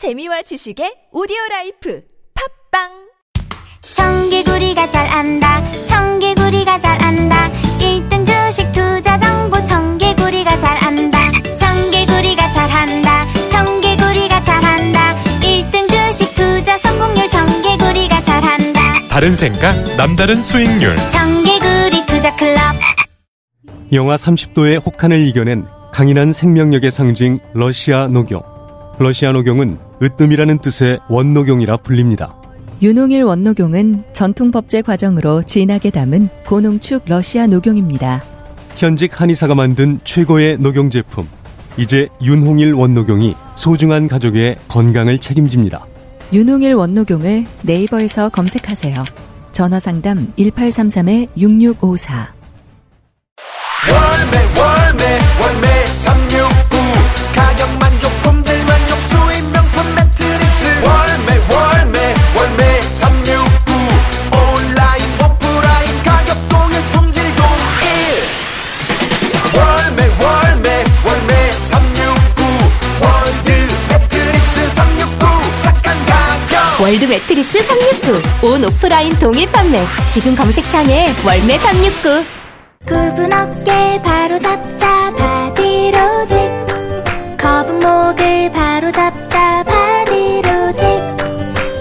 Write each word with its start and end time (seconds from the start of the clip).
재미와 0.00 0.40
지식의 0.40 1.12
오디오 1.12 1.36
life. 1.50 2.00
팟빵! 2.32 2.88
청개구리가 3.92 4.88
잘 4.88 5.06
안다. 5.06 5.60
청개구리가 5.84 6.78
잘 6.78 7.02
안다. 7.02 7.50
1등 7.78 8.24
주식 8.24 8.72
투자 8.72 9.18
정보. 9.18 9.62
청개구리가 9.62 10.58
잘 10.58 10.82
안다. 10.82 11.18
청개구리가 11.54 12.50
잘 12.50 12.70
한다. 12.70 13.26
청개구리가 13.50 14.42
잘 14.42 14.64
한다. 14.64 15.16
1등 15.42 15.90
주식 15.90 16.32
투자 16.32 16.78
성공률. 16.78 17.28
청개구리가 17.28 18.22
잘 18.22 18.42
한다. 18.42 18.80
다른 19.10 19.36
생각, 19.36 19.74
남다른 19.98 20.40
수익률. 20.40 20.96
청개구리 21.10 22.06
투자 22.06 22.34
클럽. 22.36 22.58
영하 23.92 24.16
30도의 24.16 24.82
혹한을 24.82 25.26
이겨낸 25.26 25.66
강인한 25.92 26.32
생명력의 26.32 26.90
상징 26.90 27.38
러시아 27.52 28.06
녹용. 28.06 28.49
러시아 29.02 29.32
녹용은 29.32 29.78
으뜸이라는 30.02 30.58
뜻의 30.58 31.00
원녹용이라 31.08 31.78
불립니다. 31.78 32.36
윤홍일 32.82 33.22
원녹용은 33.22 34.04
전통 34.12 34.50
법제 34.50 34.82
과정으로 34.82 35.42
진하게 35.42 35.90
담은 35.90 36.28
고농축 36.46 37.04
러시아 37.06 37.46
녹용입니다. 37.46 38.22
현직 38.76 39.18
한의사가 39.18 39.54
만든 39.54 40.00
최고의 40.04 40.58
녹용 40.58 40.90
제품. 40.90 41.26
이제 41.78 42.08
윤홍일 42.22 42.74
원녹용이 42.74 43.34
소중한 43.56 44.06
가족의 44.06 44.56
건강을 44.68 45.18
책임집니다. 45.18 45.86
윤홍일 46.34 46.74
원녹용을 46.74 47.46
네이버에서 47.62 48.28
검색하세요. 48.28 48.94
전화 49.52 49.80
상담 49.80 50.30
1833-6654. 50.38 52.26
월매 53.88 54.36
월매 54.60 55.04
월매 55.42 55.79
월드 76.80 77.04
매트리스 77.04 77.62
369. 77.62 78.50
온 78.50 78.64
오프라인 78.64 79.12
동일 79.18 79.46
판매. 79.52 79.78
지금 80.12 80.34
검색창에 80.34 81.08
월매 81.26 81.58
369. 81.58 82.24
굽은 82.86 83.32
어깨 83.32 84.00
바로 84.02 84.38
잡자 84.38 85.12
바디로직 85.14 86.38
거북목을 87.38 88.50
바로 88.52 88.90
잡자 88.90 89.62
바디로직 89.64 90.82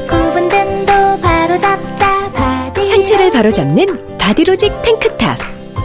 굽은 0.09 0.49
등도 0.49 1.21
바로 1.21 1.59
잡자 1.61 2.31
바디 2.33 2.85
상체를 2.85 3.31
바로 3.31 3.51
잡는 3.51 4.17
바디로직 4.17 4.81
탱크탑. 4.81 5.37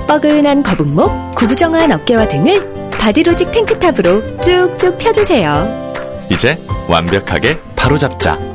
뻐근한 0.09 0.65
거북목, 0.65 1.37
구부정한 1.37 1.93
어깨와 1.93 2.27
등을 2.29 2.91
바디로직 2.91 3.53
탱크탑으로 3.53 4.41
쭉쭉 4.41 4.99
펴주세요. 4.99 5.85
이제 6.31 6.59
완벽하게 6.89 7.59
바로잡자. 7.77 8.54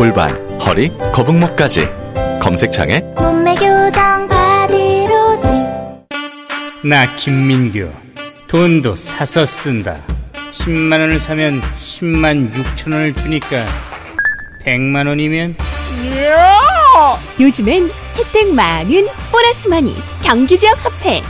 골반, 0.00 0.30
허리, 0.60 0.88
거북목까지. 1.12 1.86
검색창에 2.40 3.00
몸매 3.18 3.54
교정 3.54 4.26
바디로직 4.28 5.50
나 6.82 7.04
김민규 7.16 7.90
돈도 8.48 8.96
사서 8.96 9.44
쓴다 9.44 9.98
10만 10.52 10.92
원을 10.92 11.20
사면 11.20 11.60
10만 11.82 12.50
6천 12.50 12.94
원을 12.94 13.14
주니까 13.14 13.66
100만 14.64 15.06
원이면 15.06 15.56
요즘엔 17.38 17.90
혜택 18.16 18.54
많은 18.54 19.06
보너스 19.30 19.68
마니 19.68 19.94
경기지역 20.22 20.82
화폐. 20.82 21.20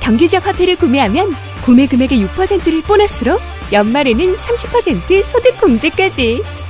경기지역 0.00 0.46
화폐를 0.46 0.76
구매하면 0.76 1.30
구매 1.64 1.86
금액의 1.86 2.26
6%를 2.26 2.82
보너스로 2.82 3.38
연말에는 3.72 4.36
30% 4.36 5.24
소득 5.24 5.58
공제까지. 5.62 6.42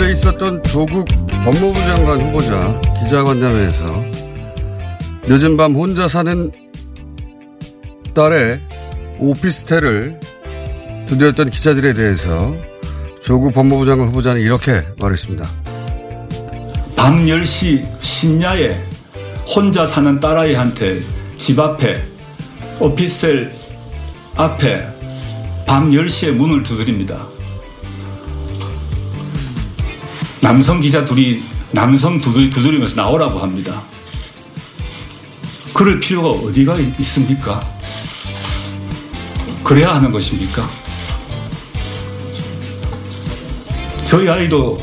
어제 0.00 0.12
있었던 0.12 0.64
조국 0.64 1.06
법무부 1.28 1.78
장관 1.78 2.22
후보자 2.22 2.80
기자간담회에서 3.02 3.84
늦은 5.24 5.58
밤 5.58 5.74
혼자 5.74 6.08
사는 6.08 6.50
딸의 8.14 8.60
오피스텔을 9.18 10.18
두드렸던 11.06 11.50
기자들에 11.50 11.92
대해서 11.92 12.56
조국 13.22 13.52
법무부 13.52 13.84
장관 13.84 14.08
후보자는 14.08 14.40
이렇게 14.40 14.86
말했습니다. 15.02 15.46
밤 16.96 17.16
10시 17.16 17.86
심야에 18.00 18.82
혼자 19.54 19.86
사는 19.86 20.18
딸아이한테 20.18 21.02
집 21.36 21.58
앞에 21.60 22.02
오피스텔 22.80 23.52
앞에 24.34 24.82
밤 25.66 25.90
10시에 25.90 26.30
문을 26.32 26.62
두드립니다. 26.62 27.28
남성 30.40 30.80
기자 30.80 31.04
둘이 31.04 31.42
남성 31.72 32.20
두드리, 32.20 32.50
두드리면서 32.50 32.96
나오라고 32.96 33.38
합니다. 33.38 33.82
그럴 35.74 36.00
필요가 36.00 36.28
어디가 36.28 36.78
있습니까? 36.78 37.60
그래야 39.62 39.94
하는 39.94 40.10
것입니까? 40.10 40.66
저희 44.04 44.28
아이도 44.28 44.80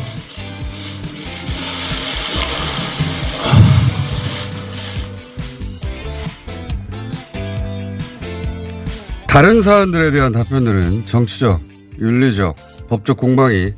다른 9.28 9.62
사안들에 9.62 10.12
대한 10.12 10.32
답변들은 10.32 11.06
정치적, 11.06 11.62
윤리적, 12.00 12.56
법적 12.90 13.18
공방이 13.18 13.74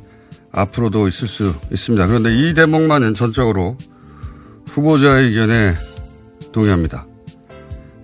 앞으로도 0.52 1.08
있을 1.08 1.28
수 1.28 1.54
있습니다. 1.70 2.06
그런데 2.06 2.34
이 2.34 2.54
대목만은 2.54 3.14
전적으로 3.14 3.76
후보자의 4.68 5.28
의견에 5.28 5.74
동의합니다. 6.52 7.06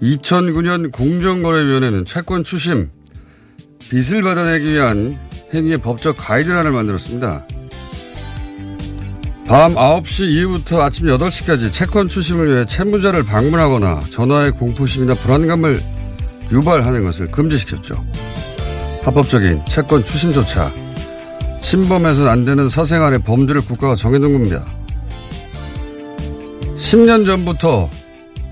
2009년 0.02 0.92
공정거래위원회는 0.92 2.04
채권 2.04 2.44
추심, 2.44 2.90
빚을 3.88 4.22
받아내기 4.22 4.66
위한 4.66 5.18
행위의 5.54 5.78
법적 5.78 6.16
가이드라인을 6.18 6.70
만들었습니다. 6.72 7.46
밤 9.46 9.74
9시 9.74 10.28
이후부터 10.28 10.82
아침 10.82 11.06
8시까지 11.06 11.72
채권 11.72 12.08
추심을 12.08 12.52
위해 12.52 12.66
채무자를 12.66 13.24
방문하거나 13.24 14.00
전화의 14.00 14.52
공포심이나 14.52 15.14
불안감을 15.14 15.78
유발하는 16.50 17.04
것을 17.04 17.30
금지시켰죠. 17.30 18.04
합법적인 19.02 19.64
채권 19.66 20.04
추심조차 20.04 20.72
침범해서는 21.66 22.30
안 22.30 22.44
되는 22.44 22.68
사생활의 22.68 23.24
범주를 23.24 23.60
국가가 23.60 23.96
정해둔 23.96 24.32
겁니다. 24.32 24.64
10년 26.76 27.26
전부터 27.26 27.90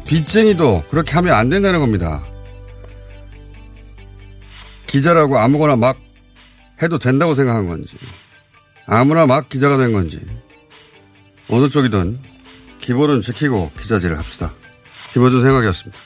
빚쟁이도 0.05 0.83
그렇게 0.91 1.13
하면 1.13 1.35
안 1.35 1.49
된다는 1.49 1.79
겁니다. 1.79 2.25
기자라고 4.89 5.39
아무거나 5.39 5.77
막 5.77 5.97
해도 6.83 6.99
된다고 6.99 7.37
생각한 7.37 7.69
건지, 7.69 7.95
아무나 8.85 9.27
막 9.27 9.49
기자가 9.49 9.77
된 9.77 9.93
건지, 9.93 10.21
어느 11.49 11.69
쪽이든 11.69 12.19
기본은 12.81 13.23
지키고 13.23 13.71
기자질을 13.79 14.19
합시다. 14.19 14.53
김어준 15.13 15.41
생각이었습니다. 15.41 16.03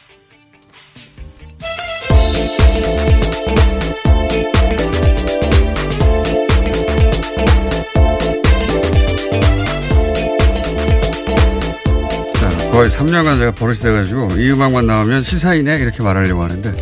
거의 12.79 12.91
3년간 12.91 13.39
제가 13.39 13.51
버릇이 13.55 13.81
돼가지고 13.81 14.37
이 14.37 14.53
음악만 14.53 14.87
나오면 14.87 15.25
시사이네 15.25 15.79
이렇게 15.79 16.01
말하려고 16.01 16.45
하는데 16.45 16.73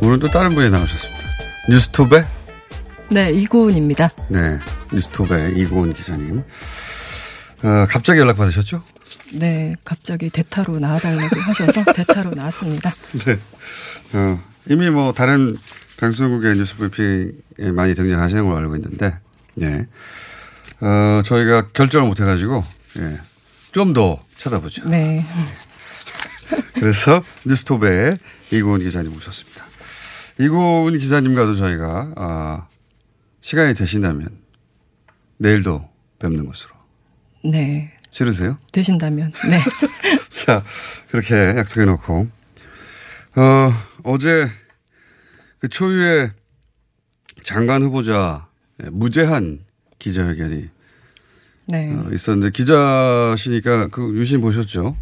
오늘 0.00 0.20
또 0.20 0.28
다른 0.28 0.54
분이 0.54 0.70
나오셨습니다. 0.70 1.24
뉴스톱의 1.68 2.26
네, 3.10 3.32
이고은입니다. 3.32 4.10
네 4.28 4.60
뉴스톱의 4.92 5.58
이고은 5.58 5.94
기자님. 5.94 6.38
어, 7.64 7.86
갑자기 7.90 8.20
연락 8.20 8.36
받으셨죠? 8.36 8.84
네, 9.32 9.72
갑자기 9.84 10.30
대타로 10.30 10.78
나와달라고 10.78 11.40
하셔서 11.40 11.82
대타로 11.92 12.30
나왔습니다. 12.30 12.94
네. 13.24 13.36
어, 14.12 14.40
이미 14.68 14.88
뭐 14.88 15.12
다른 15.12 15.56
방송국의 15.96 16.58
뉴스 16.58 16.76
브리핑에 16.76 17.72
많이 17.72 17.96
등장하시는 17.96 18.44
걸로 18.44 18.58
알고 18.58 18.76
있는데, 18.76 19.18
네. 19.56 19.88
어, 20.80 21.22
저희가 21.24 21.70
결정을 21.72 22.06
못 22.06 22.20
해가지고, 22.20 22.62
예. 22.98 23.18
좀 23.72 23.92
더 23.92 24.22
찾아보죠. 24.44 24.84
네. 24.84 25.24
그래서 26.74 27.24
뉴스톱에 27.46 28.18
이고은 28.50 28.80
기자님 28.80 29.12
모셨습니다. 29.12 29.64
이고은 30.38 30.98
기자님과도 30.98 31.54
저희가, 31.54 32.12
아, 32.16 32.66
시간이 33.40 33.74
되신다면 33.74 34.28
내일도 35.38 35.88
뵙는 36.18 36.46
것으로. 36.46 36.70
네. 37.42 37.96
싫으세요? 38.10 38.58
되신다면. 38.70 39.32
네. 39.48 39.60
자, 40.28 40.62
그렇게 41.10 41.34
약속해 41.56 41.86
놓고, 41.86 42.28
어, 43.36 43.72
어제 44.02 44.50
그 45.58 45.68
초유의 45.68 46.32
장관 47.44 47.82
후보자 47.82 48.46
무제한 48.90 49.64
기자회견이 49.98 50.68
네. 51.66 51.92
어, 51.94 52.08
있었는데 52.12 52.50
기자시니까 52.50 53.88
그 53.88 54.14
유심 54.16 54.40
보셨죠? 54.40 54.96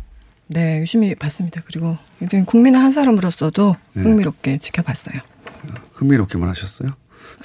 네, 0.48 0.80
유심히 0.80 1.14
봤습니다. 1.14 1.60
그리고 1.66 1.96
굉장히 2.18 2.44
국민의 2.44 2.80
한 2.80 2.92
사람으로서도 2.92 3.74
네. 3.94 4.02
흥미롭게 4.02 4.58
지켜봤어요. 4.58 5.20
흥미롭게만 5.94 6.48
하셨어요? 6.48 6.90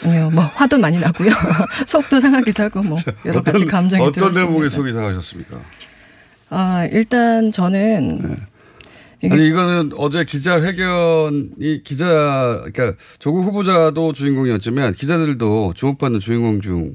아니요, 0.04 0.30
뭐 0.32 0.44
화도 0.44 0.78
많이 0.78 0.98
나고요. 1.00 1.30
속도 1.88 2.20
상하기도 2.20 2.64
하고 2.64 2.84
뭐 2.84 2.98
여러 3.26 3.42
가지 3.42 3.66
감정이 3.66 4.02
어떤 4.04 4.14
들었습니다. 4.32 4.48
대목에 4.48 4.70
속이 4.70 4.94
상하셨습니까? 4.94 5.60
아, 6.50 6.88
일단 6.92 7.52
저는 7.52 8.38
이게- 9.24 9.34
아니 9.34 9.48
이거는 9.48 9.92
어제 9.98 10.24
기자 10.26 10.62
회견이 10.62 11.82
기자 11.84 12.62
그러니까 12.72 12.94
조국 13.20 13.44
후보자도 13.46 14.14
주인공이었지만 14.14 14.94
기자들도 14.94 15.74
주목받는 15.76 16.20
주인공 16.20 16.62
중 16.62 16.94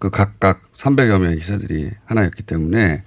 그 0.00 0.08
각각 0.08 0.62
300여 0.74 1.18
명의 1.18 1.38
기자들이 1.38 1.90
하나였기 2.06 2.42
때문에 2.42 3.04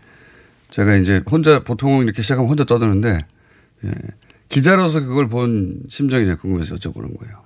제가 0.70 0.96
이제 0.96 1.22
혼자 1.30 1.64
보통 1.64 2.04
이렇게 2.04 2.22
시작하면 2.22 2.50
혼자 2.50 2.64
떠드는데 2.64 3.26
예, 3.84 3.92
기자로서 4.48 5.02
그걸 5.02 5.28
본 5.28 5.82
심정이 5.90 6.26
제가 6.26 6.40
궁금해서 6.40 6.76
여쭤보는 6.76 7.18
거예요. 7.20 7.44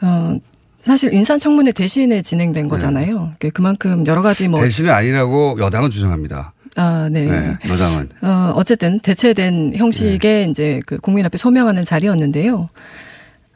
어, 0.00 0.40
사실 0.80 1.12
인사청문회 1.12 1.72
대신에 1.72 2.22
진행된 2.22 2.68
거잖아요. 2.68 3.32
그 3.38 3.50
그만큼 3.50 4.06
여러 4.06 4.22
가지 4.22 4.48
뭐 4.48 4.60
네. 4.60 4.66
대신은 4.66 4.90
아니라고 4.90 5.56
여당은 5.60 5.90
주장합니다. 5.90 6.54
아, 6.76 7.08
네. 7.10 7.26
네, 7.26 7.58
여당은 7.68 8.08
어, 8.22 8.52
어쨌든 8.56 9.00
대체된 9.00 9.74
형식의 9.76 10.18
네. 10.18 10.46
이제 10.50 10.80
그 10.86 10.96
국민 10.96 11.26
앞에 11.26 11.36
소명하는 11.36 11.84
자리였는데요. 11.84 12.70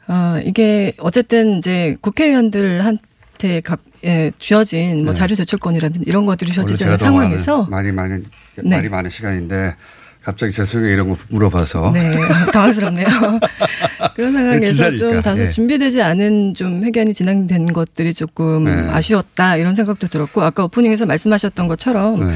어, 0.07 0.39
이게 0.45 0.93
어쨌든 0.99 1.57
이제 1.57 1.95
국회의원들한 2.01 2.99
테 3.43 3.59
각, 3.59 3.81
예, 4.05 4.31
주어진 4.39 5.03
뭐 5.03 5.11
네. 5.11 5.19
자료 5.19 5.35
제출권이라든지 5.35 6.05
이런 6.07 6.25
것들이 6.25 6.49
주어지지 6.49 6.85
않은 6.85 6.95
더 6.95 7.05
상황에서 7.05 7.63
많은, 7.63 7.69
말이 7.69 7.91
많은 7.91 8.25
네. 8.63 8.77
말이 8.77 8.87
많은 8.87 9.09
시간인데 9.09 9.75
갑자기 10.23 10.53
죄송해요 10.53 10.93
이런 10.93 11.09
거 11.09 11.17
물어봐서 11.27 11.91
네, 11.93 12.15
당황스럽네요. 12.53 13.05
그런 14.15 14.31
상황에서 14.31 14.71
기자니까, 14.71 14.97
좀 14.97 15.21
다소 15.21 15.43
예. 15.43 15.49
준비되지 15.49 16.01
않은 16.01 16.53
좀 16.53 16.85
회견이 16.85 17.13
진행된 17.13 17.73
것들이 17.73 18.13
조금 18.13 18.63
네. 18.63 18.89
아쉬웠다 18.89 19.57
이런 19.57 19.75
생각도 19.75 20.07
들었고 20.07 20.41
아까 20.41 20.63
오프닝에서 20.63 21.05
말씀하셨던 21.05 21.67
것처럼 21.67 22.25
네. 22.25 22.35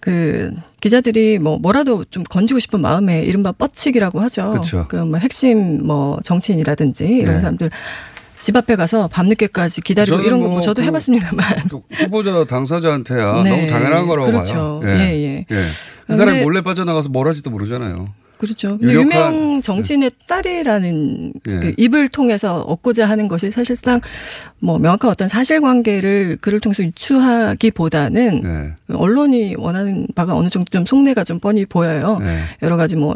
그 0.00 0.50
기자들이 0.80 1.38
뭐 1.40 1.58
뭐라도 1.58 2.06
좀 2.06 2.22
건지고 2.22 2.58
싶은 2.58 2.80
마음에 2.80 3.20
이른바 3.22 3.52
뻗치기라고 3.52 4.22
하죠. 4.22 4.50
그쵸. 4.52 4.86
그뭐 4.88 5.18
핵심 5.18 5.86
뭐 5.86 6.18
정치인이라든지 6.24 7.04
이런 7.04 7.34
네. 7.34 7.40
사람들 7.42 7.68
집 8.42 8.56
앞에 8.56 8.74
가서 8.74 9.06
밤늦게까지 9.06 9.82
기다리고 9.82 10.18
이런 10.18 10.40
거뭐뭐 10.40 10.60
저도 10.62 10.82
그 10.82 10.86
해봤습니다만. 10.88 11.68
그 11.70 11.80
후보자 11.92 12.44
당사자한테야 12.44 13.42
네. 13.44 13.50
너무 13.50 13.66
당연한 13.68 14.06
거라고 14.08 14.32
그렇죠. 14.32 14.80
봐요. 14.82 14.98
예, 14.98 15.00
예. 15.00 15.46
그 16.08 16.14
사람이 16.16 16.38
근데- 16.38 16.42
몰래 16.42 16.60
빠져나가서 16.60 17.08
뭘 17.10 17.28
할지도 17.28 17.50
모르잖아요. 17.50 18.08
그렇죠. 18.38 18.76
유명 18.82 19.60
정치인의 19.62 20.10
딸이라는 20.26 21.32
예. 21.46 21.60
그 21.60 21.74
입을 21.76 22.08
통해서 22.08 22.62
얻고자 22.62 23.08
하는 23.08 23.28
것이 23.28 23.52
사실상 23.52 24.00
뭐 24.58 24.80
명확한 24.80 25.08
어떤 25.08 25.28
사실관계를 25.28 26.38
그를 26.40 26.58
통해서 26.58 26.82
유추하기보다는 26.82 28.40
네. 28.42 28.72
언론이 28.92 29.54
원하는 29.58 30.08
바가 30.16 30.34
어느 30.34 30.48
정도 30.48 30.68
좀 30.70 30.84
속내가 30.84 31.22
좀 31.22 31.38
뻔히 31.38 31.64
보여요. 31.64 32.18
네. 32.20 32.40
여러 32.62 32.76
가지 32.76 32.96
뭐 32.96 33.14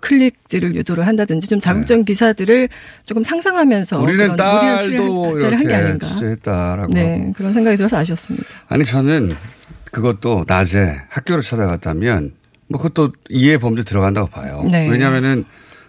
클릭질을 0.00 0.74
유도를 0.74 1.06
한다든지 1.06 1.48
좀 1.48 1.60
자극적인 1.60 2.04
기사들을 2.04 2.68
조금 3.06 3.22
상상하면서 3.22 4.00
우리는 4.00 4.36
딸도 4.36 4.80
취재를 4.80 5.58
한게 5.58 5.68
이렇게 5.68 5.74
아닌가. 5.74 6.06
취재했다라고. 6.08 6.92
네. 6.92 7.32
그런 7.36 7.52
생각이 7.52 7.76
들어서 7.76 7.98
아쉬웠습니다. 7.98 8.46
아니 8.68 8.84
저는 8.84 9.30
그것도 9.90 10.44
낮에 10.46 11.02
학교를 11.08 11.42
찾아갔다면 11.42 12.32
뭐 12.68 12.80
그것도 12.80 13.12
이해 13.30 13.58
범죄 13.58 13.82
들어간다고 13.82 14.28
봐요. 14.28 14.64
네. 14.70 14.88
왜냐하면은 14.88 15.44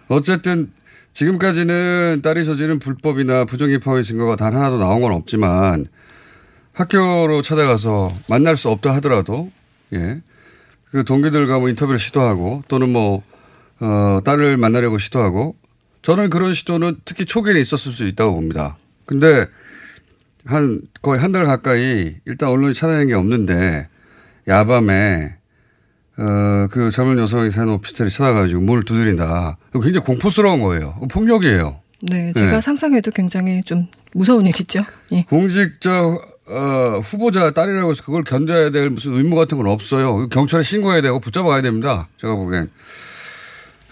어쨌든 0.08 0.72
지금까지는 1.12 2.20
딸이 2.22 2.44
저지른 2.44 2.78
불법이나 2.78 3.44
부정입학의 3.44 4.04
증거가 4.04 4.36
단 4.36 4.54
하나도 4.54 4.78
나온 4.78 5.00
건 5.00 5.12
없지만 5.12 5.86
학교로 6.72 7.42
찾아가서 7.42 8.12
만날 8.28 8.56
수 8.56 8.70
없다 8.70 8.94
하더라도 8.96 9.50
예. 9.92 10.22
그 10.90 11.04
동기들과 11.04 11.58
뭐 11.58 11.68
인터뷰를 11.68 11.98
시도하고 11.98 12.64
또는 12.68 12.88
뭐, 12.88 13.22
어, 13.80 14.20
딸을 14.24 14.56
만나려고 14.56 14.98
시도하고 14.98 15.56
저는 16.02 16.30
그런 16.30 16.52
시도는 16.52 16.96
특히 17.04 17.24
초기에 17.24 17.58
있었을 17.60 17.92
수 17.92 18.06
있다고 18.06 18.34
봅니다. 18.34 18.76
근데 19.06 19.46
한 20.46 20.80
거의 21.02 21.20
한 21.20 21.32
달 21.32 21.44
가까이 21.44 22.16
일단 22.24 22.48
언론이 22.48 22.74
찾아낸 22.74 23.08
게 23.08 23.14
없는데 23.14 23.88
야밤에 24.48 25.34
어, 26.18 26.68
그 26.70 26.90
젊은 26.90 27.18
여성이 27.18 27.50
사는 27.50 27.72
오피스텔에 27.74 28.08
찾아가지고 28.10 28.60
문을 28.62 28.84
두드린다. 28.84 29.56
굉장히 29.72 30.00
공포스러운 30.04 30.60
거예요. 30.60 30.94
폭력이에요. 31.10 31.80
네, 32.02 32.32
제가 32.34 32.52
네. 32.52 32.60
상상해도 32.60 33.10
굉장히 33.10 33.62
좀 33.62 33.86
무서운 34.12 34.46
일이죠. 34.46 34.82
예. 35.12 35.22
공직자 35.28 36.02
어, 36.02 37.00
후보자 37.02 37.52
딸이라고 37.52 37.92
해서 37.92 38.02
그걸 38.02 38.24
견뎌야 38.24 38.70
될 38.70 38.90
무슨 38.90 39.12
의무 39.14 39.36
같은 39.36 39.56
건 39.58 39.66
없어요. 39.66 40.26
경찰에 40.28 40.62
신고해야 40.62 41.00
되고 41.02 41.20
붙잡아 41.20 41.48
가야 41.48 41.62
됩니다. 41.62 42.08
제가 42.18 42.34
보기엔. 42.36 42.70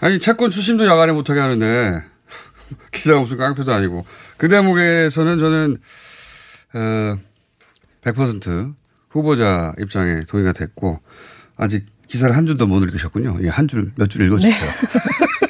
아니 0.01 0.19
채권 0.19 0.49
추심도 0.49 0.85
야간에 0.85 1.11
못하게 1.11 1.39
하는데 1.39 2.03
기자가 2.91 3.19
무슨 3.19 3.37
깡패도 3.37 3.73
아니고 3.73 4.05
그 4.37 4.47
대목에서는 4.47 5.37
저는 5.39 5.77
어, 6.73 7.17
100% 8.03 8.75
후보자 9.09 9.73
입장에 9.79 10.23
동의가 10.25 10.53
됐고 10.53 11.01
아직 11.57 11.85
기사를 12.07 12.35
한 12.35 12.45
줄도 12.45 12.65
못 12.67 12.81
읽으셨군요. 12.83 13.39
예, 13.43 13.49
한 13.49 13.67
줄 13.67 13.91
몇 13.97 14.09
줄 14.09 14.25
읽어주세요. 14.25 14.71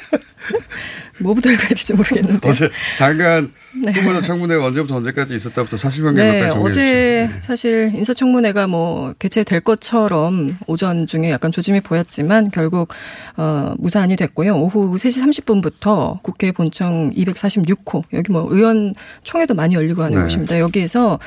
뭐부터 1.20 1.50
읽어야 1.50 1.68
될지 1.68 1.92
모르겠는데. 1.94 2.48
어제 2.48 2.70
잠깐 2.96 3.52
네. 3.82 3.92
후보자 3.92 4.20
청문회가 4.20 4.64
언제부터 4.66 4.96
언제까지 4.96 5.34
있었다부터 5.34 5.76
사실관계 5.76 6.22
몇 6.22 6.32
네, 6.32 6.40
가지 6.40 6.52
정리해 6.52 6.72
주세요. 6.72 7.24
어제 7.24 7.42
사실 7.42 7.92
인사청문회가 7.94 8.66
뭐 8.66 9.14
개최될 9.18 9.60
것처럼 9.60 10.58
오전 10.66 11.06
중에 11.06 11.30
약간 11.30 11.52
조짐이 11.52 11.80
보였지만 11.80 12.50
결국 12.50 12.88
어 13.36 13.74
무사안이 13.78 14.16
됐고요. 14.16 14.56
오후 14.56 14.96
3시 14.96 15.44
30분부터 15.44 16.22
국회 16.22 16.52
본청 16.52 17.10
246호 17.10 18.04
여기 18.12 18.32
뭐 18.32 18.46
의원 18.50 18.94
총회도 19.22 19.54
많이 19.54 19.74
열리고 19.74 20.02
하는 20.02 20.18
네. 20.18 20.24
곳입니다. 20.24 20.58
여기에서 20.58 21.18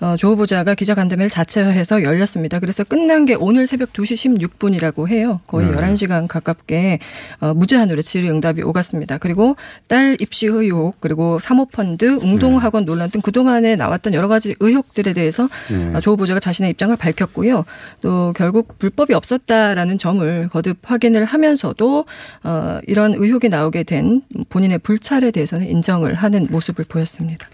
어, 0.00 0.14
조 0.16 0.32
후보자가 0.32 0.74
기자간담회를 0.74 1.30
자체화해서 1.30 2.02
열렸습니다. 2.02 2.58
그래서 2.58 2.84
끝난 2.84 3.24
게 3.24 3.34
오늘 3.34 3.66
새벽 3.66 3.92
2시 3.92 4.38
16분이라고 4.38 5.08
해요. 5.08 5.40
거의 5.46 5.68
네. 5.68 5.76
11시간 5.76 6.28
가깝게 6.28 6.98
어, 7.40 7.54
무제한으로 7.54 8.02
질의응답이 8.02 8.62
오갔습니다. 8.62 9.16
그리고 9.18 9.56
딸 9.88 10.16
입시 10.20 10.46
의혹 10.46 11.00
그리고 11.00 11.38
사모펀드 11.38 12.18
웅동학원 12.22 12.84
논란 12.84 13.10
등 13.10 13.22
그동안에 13.22 13.76
나왔던 13.76 14.12
여러 14.12 14.28
가지 14.28 14.54
의혹들에 14.60 15.14
대해서 15.14 15.48
네. 15.70 15.90
어, 15.94 16.00
조 16.00 16.12
후보자가 16.12 16.40
자신의 16.40 16.72
입장을 16.72 16.94
밝혔고요. 16.96 17.64
또 18.02 18.32
결국 18.36 18.78
불법이 18.78 19.14
없었다라는 19.14 19.96
점을 19.96 20.48
거듭 20.48 20.78
확인을 20.82 21.24
하면서도 21.24 22.04
어, 22.44 22.80
이런 22.86 23.14
의혹이 23.14 23.48
나오게 23.48 23.84
된 23.84 24.22
본인의 24.50 24.78
불찰에 24.78 25.30
대해서는 25.30 25.66
인정을 25.66 26.14
하는 26.14 26.48
모습을 26.50 26.84
보였습니다. 26.86 27.46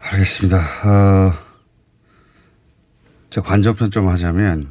알겠습니다. 0.00 0.58
어, 0.58 1.32
제 3.28 3.40
관전편 3.40 3.90
좀 3.90 4.08
하자면 4.08 4.64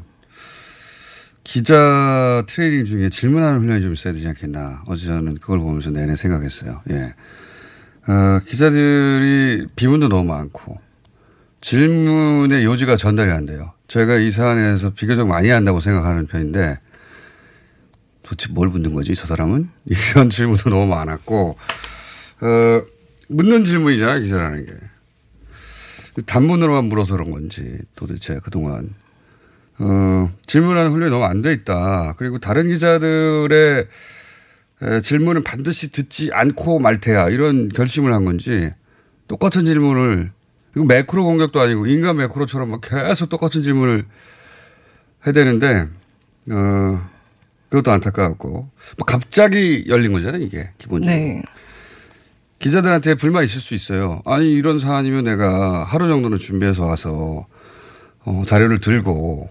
기자 1.43 2.43
트레이닝 2.47 2.85
중에 2.85 3.09
질문하는 3.09 3.59
훈련이 3.59 3.81
좀 3.81 3.93
있어야 3.93 4.13
되지 4.13 4.27
않겠나. 4.27 4.83
어제 4.87 5.05
저는 5.05 5.35
그걸 5.35 5.59
보면서 5.59 5.89
내내 5.91 6.15
생각했어요. 6.15 6.81
예. 6.89 7.13
어, 8.07 8.39
기자들이 8.47 9.67
비문도 9.75 10.09
너무 10.09 10.27
많고 10.27 10.79
질문의 11.61 12.65
요지가 12.65 12.95
전달이 12.97 13.31
안 13.31 13.45
돼요. 13.45 13.73
제가 13.87 14.17
이 14.17 14.31
사안에서 14.31 14.91
비교적 14.91 15.27
많이 15.27 15.49
한다고 15.49 15.79
생각하는 15.79 16.27
편인데 16.27 16.79
도대체 18.23 18.51
뭘 18.53 18.69
묻는 18.69 18.93
거지, 18.93 19.15
저 19.15 19.25
사람은? 19.25 19.69
이런 19.85 20.29
질문도 20.29 20.69
너무 20.69 20.85
많았고, 20.85 21.57
어, 22.41 22.81
묻는 23.27 23.63
질문이잖아요, 23.63 24.21
기자라는 24.21 24.65
게. 24.65 24.73
단문으로만 26.25 26.85
물어서 26.85 27.15
그런 27.15 27.31
건지 27.31 27.79
도대체 27.95 28.39
그동안 28.43 28.93
어, 29.77 30.29
질문하는 30.45 30.91
훈련이 30.91 31.11
너무 31.11 31.23
안 31.25 31.41
돼 31.41 31.53
있다. 31.53 32.13
그리고 32.17 32.37
다른 32.39 32.67
기자들의 32.67 33.87
에, 34.81 35.01
질문은 35.01 35.43
반드시 35.43 35.91
듣지 35.91 36.31
않고 36.33 36.79
말 36.79 36.99
테야 36.99 37.29
이런 37.29 37.69
결심을 37.69 38.13
한 38.13 38.25
건지 38.25 38.71
똑같은 39.27 39.65
질문을 39.65 40.31
이거 40.75 40.85
매크로 40.85 41.23
공격도 41.23 41.59
아니고 41.59 41.87
인간 41.87 42.17
매크로처럼 42.17 42.69
막 42.71 42.81
계속 42.81 43.29
똑같은 43.29 43.61
질문을 43.61 44.05
해야 45.25 45.33
되는데 45.33 45.87
어, 46.51 47.09
그것도 47.69 47.91
안타까웠고 47.91 48.49
뭐 48.49 49.05
갑자기 49.05 49.85
열린 49.87 50.11
거잖아요 50.13 50.41
이게 50.41 50.71
기본적으로. 50.77 51.15
네. 51.15 51.41
기자들한테 52.59 53.15
불만 53.15 53.45
있을 53.45 53.61
수 53.61 53.73
있어요. 53.73 54.21
아니 54.25 54.51
이런 54.53 54.79
사안이면 54.79 55.23
내가 55.23 55.83
하루 55.85 56.07
정도는 56.07 56.37
준비해서 56.37 56.85
와서 56.85 57.47
어, 58.25 58.43
자료를 58.45 58.79
들고 58.79 59.49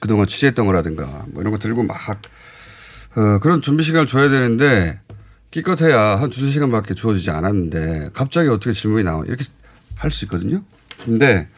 그동안 0.00 0.26
취재했던 0.26 0.66
거라든가 0.66 1.24
뭐 1.28 1.40
이런 1.40 1.52
거 1.52 1.58
들고 1.58 1.84
막 1.84 1.96
어, 3.16 3.38
그런 3.40 3.62
준비 3.62 3.84
시간을 3.84 4.06
줘야 4.06 4.28
되는데 4.28 5.00
기껏해야 5.50 6.16
한 6.20 6.30
두세 6.30 6.50
시간밖에 6.50 6.94
주어지지 6.94 7.30
않았는데 7.30 8.10
갑자기 8.12 8.48
어떻게 8.48 8.72
질문이 8.72 9.04
나와 9.04 9.24
이렇게 9.24 9.44
할 9.94 10.10
수 10.10 10.24
있거든요. 10.26 10.62
근데 11.04 11.48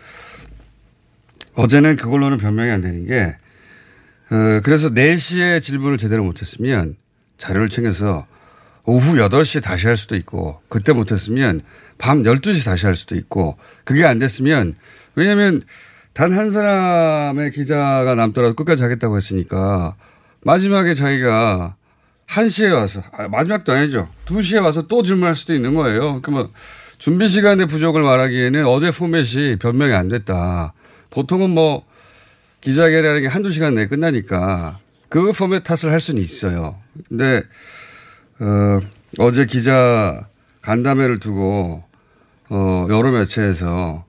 어제는 1.54 1.96
그걸로는 1.96 2.38
변명이 2.38 2.70
안 2.70 2.80
되는 2.82 3.06
게 3.06 3.36
어, 4.30 4.60
그래서 4.62 4.90
4시에 4.90 5.60
질문을 5.60 5.98
제대로 5.98 6.24
못했으면 6.24 6.96
자료를 7.38 7.68
챙겨서 7.68 8.26
오후 8.84 9.16
8시에 9.16 9.62
다시 9.62 9.86
할 9.86 9.96
수도 9.96 10.16
있고 10.16 10.60
그때 10.68 10.92
못했으면 10.92 11.60
밤 11.98 12.22
12시 12.22 12.64
다시 12.64 12.86
할 12.86 12.96
수도 12.96 13.14
있고 13.16 13.58
그게 13.84 14.04
안 14.04 14.18
됐으면 14.18 14.74
왜냐하면 15.14 15.62
단 16.12 16.32
한 16.32 16.50
사람의 16.50 17.50
기자가 17.52 18.14
남더라도 18.14 18.54
끝까지 18.54 18.82
하겠다고 18.82 19.16
했으니까 19.16 19.96
마지막에 20.42 20.94
자기가 20.94 21.76
1시에 22.28 22.72
와서 22.72 23.02
아, 23.12 23.28
마지막도 23.28 23.72
아니죠. 23.72 24.08
2시에 24.26 24.62
와서 24.62 24.86
또 24.86 25.02
질문할 25.02 25.34
수도 25.34 25.54
있는 25.54 25.74
거예요. 25.74 26.20
그러면 26.22 26.44
뭐 26.44 26.52
준비 26.98 27.28
시간의 27.28 27.66
부족을 27.66 28.02
말하기에는 28.02 28.66
어제 28.66 28.90
포맷이 28.90 29.56
변명이 29.56 29.92
안 29.92 30.08
됐다. 30.08 30.74
보통은 31.10 31.50
뭐 31.50 31.84
기자회견이라는 32.60 33.22
게 33.22 33.26
한두 33.26 33.50
시간 33.50 33.74
내에 33.74 33.86
끝나니까 33.86 34.78
그 35.08 35.32
포맷 35.32 35.64
탓을 35.64 35.92
할 35.92 36.00
수는 36.00 36.20
있어요. 36.22 36.78
근데 37.08 37.42
어, 38.40 38.80
어제 39.18 39.44
기자 39.44 40.26
간담회를 40.62 41.18
두고 41.18 41.84
어, 42.48 42.86
여러 42.88 43.10
매체에서 43.10 44.04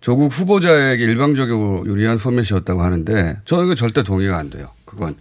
조국 0.00 0.32
후보자에게 0.32 1.02
일방적으로 1.02 1.84
유리한 1.86 2.16
포맷이었다고 2.16 2.82
하는데 2.82 3.40
저는 3.44 3.68
그 3.68 3.74
절대 3.74 4.02
동의가 4.02 4.38
안 4.38 4.50
돼요. 4.50 4.70
그건 4.84 5.16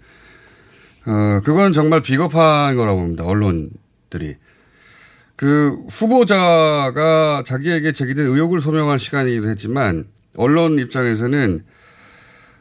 어, 1.08 1.42
그건 1.44 1.74
정말 1.74 2.02
비겁한 2.02 2.76
거라고 2.76 3.00
봅니다. 3.00 3.26
언론들이. 3.26 4.36
그 5.36 5.78
후보자가 5.90 7.44
자기에게 7.46 7.92
제기된 7.92 8.26
의혹을 8.28 8.62
소명할 8.62 9.00
시간이기도 9.00 9.50
했지만 9.50 10.06
언론 10.38 10.80
입장에서는 10.80 11.64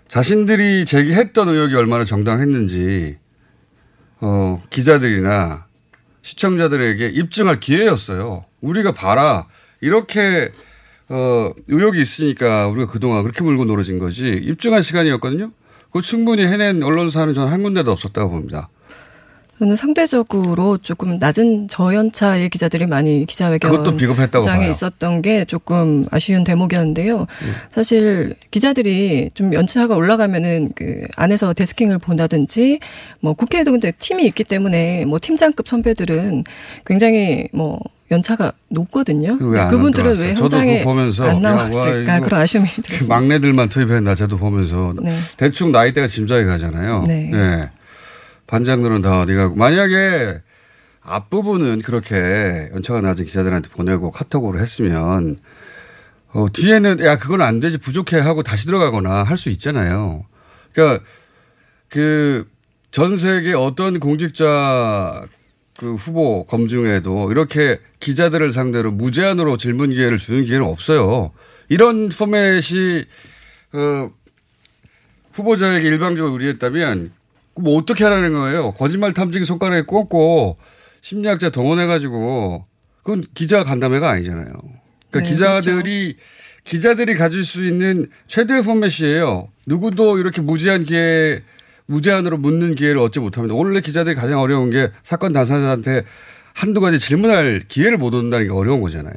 자신들이 0.09 0.85
제기했던 0.85 1.49
의혹이 1.49 1.75
얼마나 1.75 2.05
정당했는지 2.05 3.19
어, 4.21 4.63
기자들이나 4.71 5.67
시청자들에게 6.25 7.07
입증할 7.09 7.61
기회였어요. 7.61 8.47
우리가 8.63 8.93
봐라. 8.93 9.47
이렇게 9.83 10.51
어, 11.11 11.53
의혹이 11.69 12.01
있으니까 12.01 12.67
우리가 12.69 12.91
그동안 12.91 13.23
그렇게 13.23 13.45
물고 13.45 13.67
놀아진 13.67 13.99
거지 13.99 14.29
입증할 14.29 14.83
시간이었거든요. 14.83 15.53
그거 15.85 16.01
충분히 16.01 16.47
해낸 16.47 16.83
언론사는 16.83 17.35
저는 17.35 17.53
한 17.53 17.63
군데도 17.63 17.93
없었다고 17.93 18.31
봅니다. 18.31 18.71
저는 19.59 19.77
상대적으로 19.77 20.79
조금 20.79 21.19
낮은 21.19 21.69
저연차의 21.69 22.51
기자들이 22.51 22.87
많이 22.87 23.25
그것도 23.25 23.97
기자회견장에. 23.97 24.69
있었던 24.69 25.23
게 25.23 25.45
조금 25.45 26.07
아쉬운 26.11 26.43
대목이었는데요. 26.45 27.21
음. 27.21 27.53
사실 27.71 28.35
기자들이 28.51 29.31
좀 29.35 29.55
연차가 29.55 29.95
올라가면은 29.95 30.71
그 30.75 31.07
안에서 31.17 31.53
데스킹을 31.53 31.99
본다든지 31.99 32.81
뭐 33.21 33.35
국회에도 33.35 33.71
근데 33.71 33.93
팀이 33.93 34.27
있기 34.27 34.45
때문에 34.45 35.05
뭐 35.05 35.19
팀장급 35.21 35.69
선배들은 35.69 36.45
굉장히 36.85 37.49
뭐 37.53 37.79
연차가 38.11 38.53
높거든요. 38.69 39.39
그분들은? 39.39 40.19
왜 40.19 40.35
저도 40.35 40.45
현장에 40.45 40.79
그거 40.79 40.91
보면서 40.91 41.25
안 41.25 41.43
야, 41.45 41.51
와, 41.51 41.55
나왔을까 41.69 42.17
이거 42.17 42.25
그런 42.25 42.41
아쉬움이 42.41 42.69
그 42.69 42.83
들었습니다. 42.83 43.15
막내들만 43.15 43.69
투입했나 43.69 44.15
저도 44.15 44.37
보면서 44.37 44.95
네. 45.01 45.13
대충 45.37 45.73
나이대가 45.73 46.07
짐작이 46.07 46.45
가잖아요. 46.45 47.05
네. 47.07 47.31
예. 47.33 47.71
반장들은 48.55 49.03
다 49.03 49.21
어디 49.21 49.35
가고 49.35 49.57
만약에 49.57 50.41
앞부분은 51.01 51.83
그렇게 51.83 52.71
연차가 52.73 53.01
낮은 53.01 53.27
기자들한테 53.27 53.69
보내고 53.71 54.11
카톡으로 54.11 54.61
했으면 54.61 55.39
어, 56.33 56.47
뒤에는 56.53 57.01
야 57.01 57.19
그건 57.19 57.43
안 57.43 57.61
되지 57.61 57.79
부족해 57.79 58.19
하고 58.19 58.43
다시 58.43 58.67
들어가거나 58.67 59.25
할 59.25 59.37
수 59.37 59.51
있잖아요. 59.51 60.25
그러니까 60.73 61.05
그 61.89 62.47
전 62.95 63.17
세계 63.17 63.55
어떤 63.55 63.99
공직자 63.99 65.27
그 65.77 65.97
후보 65.97 66.47
검증에도 66.47 67.33
이렇게 67.33 67.81
기자들을 67.99 68.53
상대로 68.53 68.93
무제한으로 68.93 69.57
질문 69.57 69.91
기회를 69.91 70.17
주는 70.17 70.45
기회는 70.45 70.65
없어요. 70.65 71.33
이런 71.69 72.09
포맷이 72.11 73.05
어, 73.73 74.13
후보자에게 75.33 75.89
일방적으로 75.89 76.35
유리했다면 76.35 77.11
뭐 77.57 77.77
어떻게 77.79 78.05
하라는 78.05 78.33
거예요? 78.33 78.73
거짓말 78.73 79.13
탐지기 79.13 79.45
손가락에 79.45 79.83
꽂고 79.83 80.59
심리학자 81.01 81.51
동원해가지고 81.51 82.67
그건 83.03 83.25
기자 83.35 83.65
간담회가 83.65 84.09
아니잖아요. 84.11 84.53
그러니까 85.11 85.21
네, 85.21 85.23
기자들이 85.23 86.17
기자들이 86.65 87.15
가질 87.15 87.45
수 87.45 87.65
있는 87.65 88.09
최대의 88.27 88.63
포맷이에요. 88.63 89.49
누구도 89.67 90.19
이렇게 90.19 90.41
무제한 90.41 90.85
기회 90.85 91.43
무제한으로 91.87 92.39
묻는 92.39 92.75
기회를 92.75 92.99
얻지 93.01 93.21
못합니다. 93.21 93.55
원래 93.55 93.81
기자들이 93.81 94.15
가장 94.15 94.41
어려운 94.41 94.71
게 94.71 94.91
사건 95.03 95.33
당사자한테 95.33 96.05
한두 96.55 96.81
가지 96.81 96.99
질문할 96.99 97.63
기회를 97.69 97.99
못 97.99 98.15
얻는다는 98.15 98.47
게 98.47 98.53
어려운 98.53 98.81
거잖아요. 98.81 99.15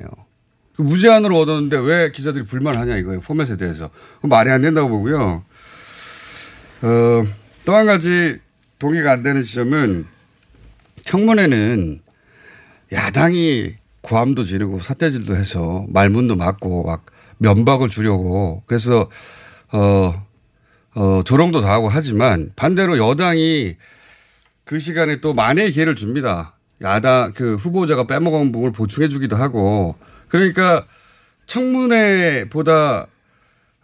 그 0.75 0.81
무제한으로 0.81 1.39
얻었는데 1.39 1.77
왜 1.77 2.11
기자들이 2.11 2.43
불만하냐 2.43 2.97
이거예요. 2.97 3.21
포맷에 3.21 3.57
대해서. 3.57 3.89
말이 4.21 4.51
안 4.51 4.61
된다고 4.61 4.89
보고요. 4.89 5.43
어, 6.81 7.27
또 7.67 7.75
한 7.75 7.85
가지 7.85 8.39
동의가 8.79 9.11
안 9.11 9.23
되는 9.23 9.41
지점은 9.41 10.05
청문회는 11.03 11.99
야당이 12.93 13.73
고함도 13.99 14.45
지르고 14.45 14.79
사태질도 14.79 15.35
해서 15.35 15.85
말문도 15.89 16.37
맞고 16.37 16.85
막 16.85 17.05
면박을 17.39 17.89
주려고 17.89 18.63
그래서 18.67 19.09
어, 19.73 20.25
어, 20.95 21.21
조롱도 21.25 21.59
다 21.59 21.73
하고 21.73 21.89
하지만 21.89 22.53
반대로 22.55 22.97
여당이 22.97 23.75
그 24.63 24.79
시간에 24.79 25.19
또 25.19 25.33
만회의 25.33 25.73
기회를 25.73 25.95
줍니다. 25.95 26.55
야당 26.81 27.33
그 27.33 27.55
후보자가 27.55 28.07
빼먹은 28.07 28.53
부분을 28.53 28.71
보충해 28.71 29.09
주기도 29.09 29.35
하고 29.35 29.95
그러니까 30.29 30.85
청문회보다 31.47 33.07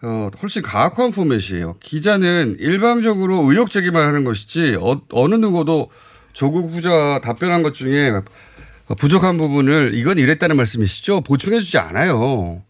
어, 0.04 0.30
훨씬 0.42 0.62
가혹한 0.62 1.12
포맷이에요. 1.12 1.78
기자는 1.80 2.58
일방적으로 2.60 3.50
의혹 3.50 3.72
제기만 3.72 4.06
하는 4.06 4.26
것이지 4.26 4.78
어, 4.82 5.28
느 5.30 5.36
누구도 5.36 5.90
조국 6.34 6.66
후보자 6.66 7.22
답변한 7.24 7.64
것 7.64 7.74
중에 7.74 8.12
부족한 9.00 9.38
부분을 9.38 9.92
이건 9.94 10.18
이랬다는 10.18 10.58
말씀이시죠? 10.58 11.22
보충해 11.22 11.62
주지 11.62 11.78
않아요. 11.78 12.62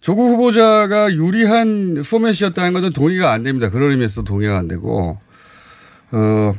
조국 0.00 0.28
후보자가 0.30 1.12
유리한 1.12 2.02
포맷이었다는 2.02 2.72
것은 2.72 2.92
동의가 2.92 3.32
안 3.32 3.42
됩니다. 3.42 3.70
그런 3.70 3.90
의미에서 3.90 4.22
동의가 4.22 4.58
안 4.58 4.68
되고, 4.68 5.18
어, 6.12 6.52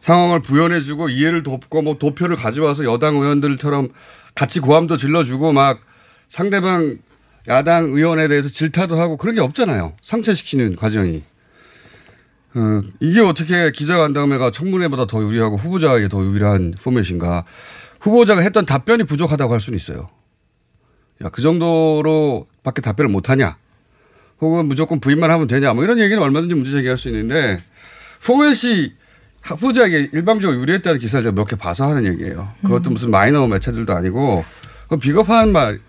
상황을 0.00 0.40
부연해주고 0.40 1.10
이해를 1.10 1.42
돕고 1.42 1.82
뭐 1.82 1.98
도표를 1.98 2.36
가져와서 2.36 2.84
여당 2.84 3.16
의원들처럼 3.16 3.88
같이 4.34 4.60
고함도 4.60 4.96
질러주고 4.96 5.52
막 5.52 5.80
상대방 6.28 6.98
야당 7.48 7.86
의원에 7.92 8.28
대해서 8.28 8.48
질타도 8.48 8.96
하고 9.00 9.16
그런 9.16 9.34
게 9.34 9.40
없잖아요. 9.40 9.94
상처시키는 10.02 10.76
과정이. 10.76 11.22
어, 12.54 12.82
이게 13.00 13.20
어떻게 13.20 13.70
기자간담회가 13.72 14.50
청문회보다 14.52 15.06
더 15.06 15.22
유리하고 15.22 15.56
후보자에게 15.56 16.08
더 16.08 16.22
유리한 16.24 16.74
포맷인가. 16.80 17.44
후보자가 18.00 18.40
했던 18.42 18.66
답변이 18.66 19.04
부족하다고 19.04 19.52
할 19.52 19.60
수는 19.60 19.76
있어요. 19.76 20.08
야, 21.24 21.28
그 21.30 21.40
정도로 21.40 22.46
밖에 22.62 22.80
답변을 22.82 23.10
못하냐. 23.10 23.56
혹은 24.40 24.66
무조건 24.66 25.00
부인만 25.00 25.30
하면 25.30 25.46
되냐. 25.46 25.72
뭐 25.72 25.84
이런 25.84 25.98
얘기는 25.98 26.20
얼마든지 26.20 26.54
문제 26.54 26.72
제기할 26.72 26.98
수 26.98 27.08
있는데 27.08 27.58
포맷이 28.24 28.92
후보자에게 29.42 30.10
일방적으로 30.12 30.60
유리했다는 30.60 31.00
기사를 31.00 31.22
제가 31.24 31.34
몇 31.34 31.46
개 31.46 31.56
봐서 31.56 31.88
하는 31.88 32.06
얘기예요. 32.12 32.52
그것도 32.62 32.90
무슨 32.90 33.10
마이너 33.10 33.46
매체들도 33.48 33.92
아니고 33.94 34.44
비겁한 35.00 35.52
말. 35.52 35.80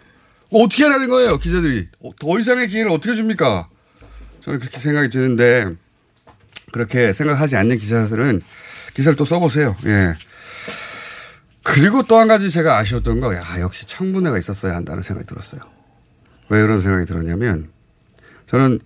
어떻게 0.53 0.83
하라는 0.83 1.09
거예요, 1.09 1.37
기자들이. 1.37 1.87
더 2.19 2.39
이상의 2.39 2.67
기회를 2.67 2.91
어떻게 2.91 3.15
줍니까? 3.15 3.67
저는 4.41 4.59
그렇게 4.59 4.77
생각이 4.77 5.09
드는데 5.09 5.69
그렇게 6.71 7.13
생각하지 7.13 7.55
않는 7.55 7.77
기자들은 7.77 8.41
기사를 8.93 9.15
또 9.15 9.25
써보세요. 9.25 9.75
예. 9.85 10.15
그리고 11.63 12.03
또 12.03 12.19
한 12.19 12.27
가지 12.27 12.49
제가 12.49 12.77
아쉬웠던 12.77 13.19
거, 13.19 13.33
야, 13.35 13.43
역시 13.59 13.87
청문회가 13.87 14.37
있었어야 14.37 14.75
한다는 14.75 15.01
생각이 15.01 15.25
들었어요. 15.25 15.61
왜 16.49 16.61
그런 16.61 16.77
생각이 16.77 17.05
들었냐면, 17.05 17.69
저는 18.47 18.79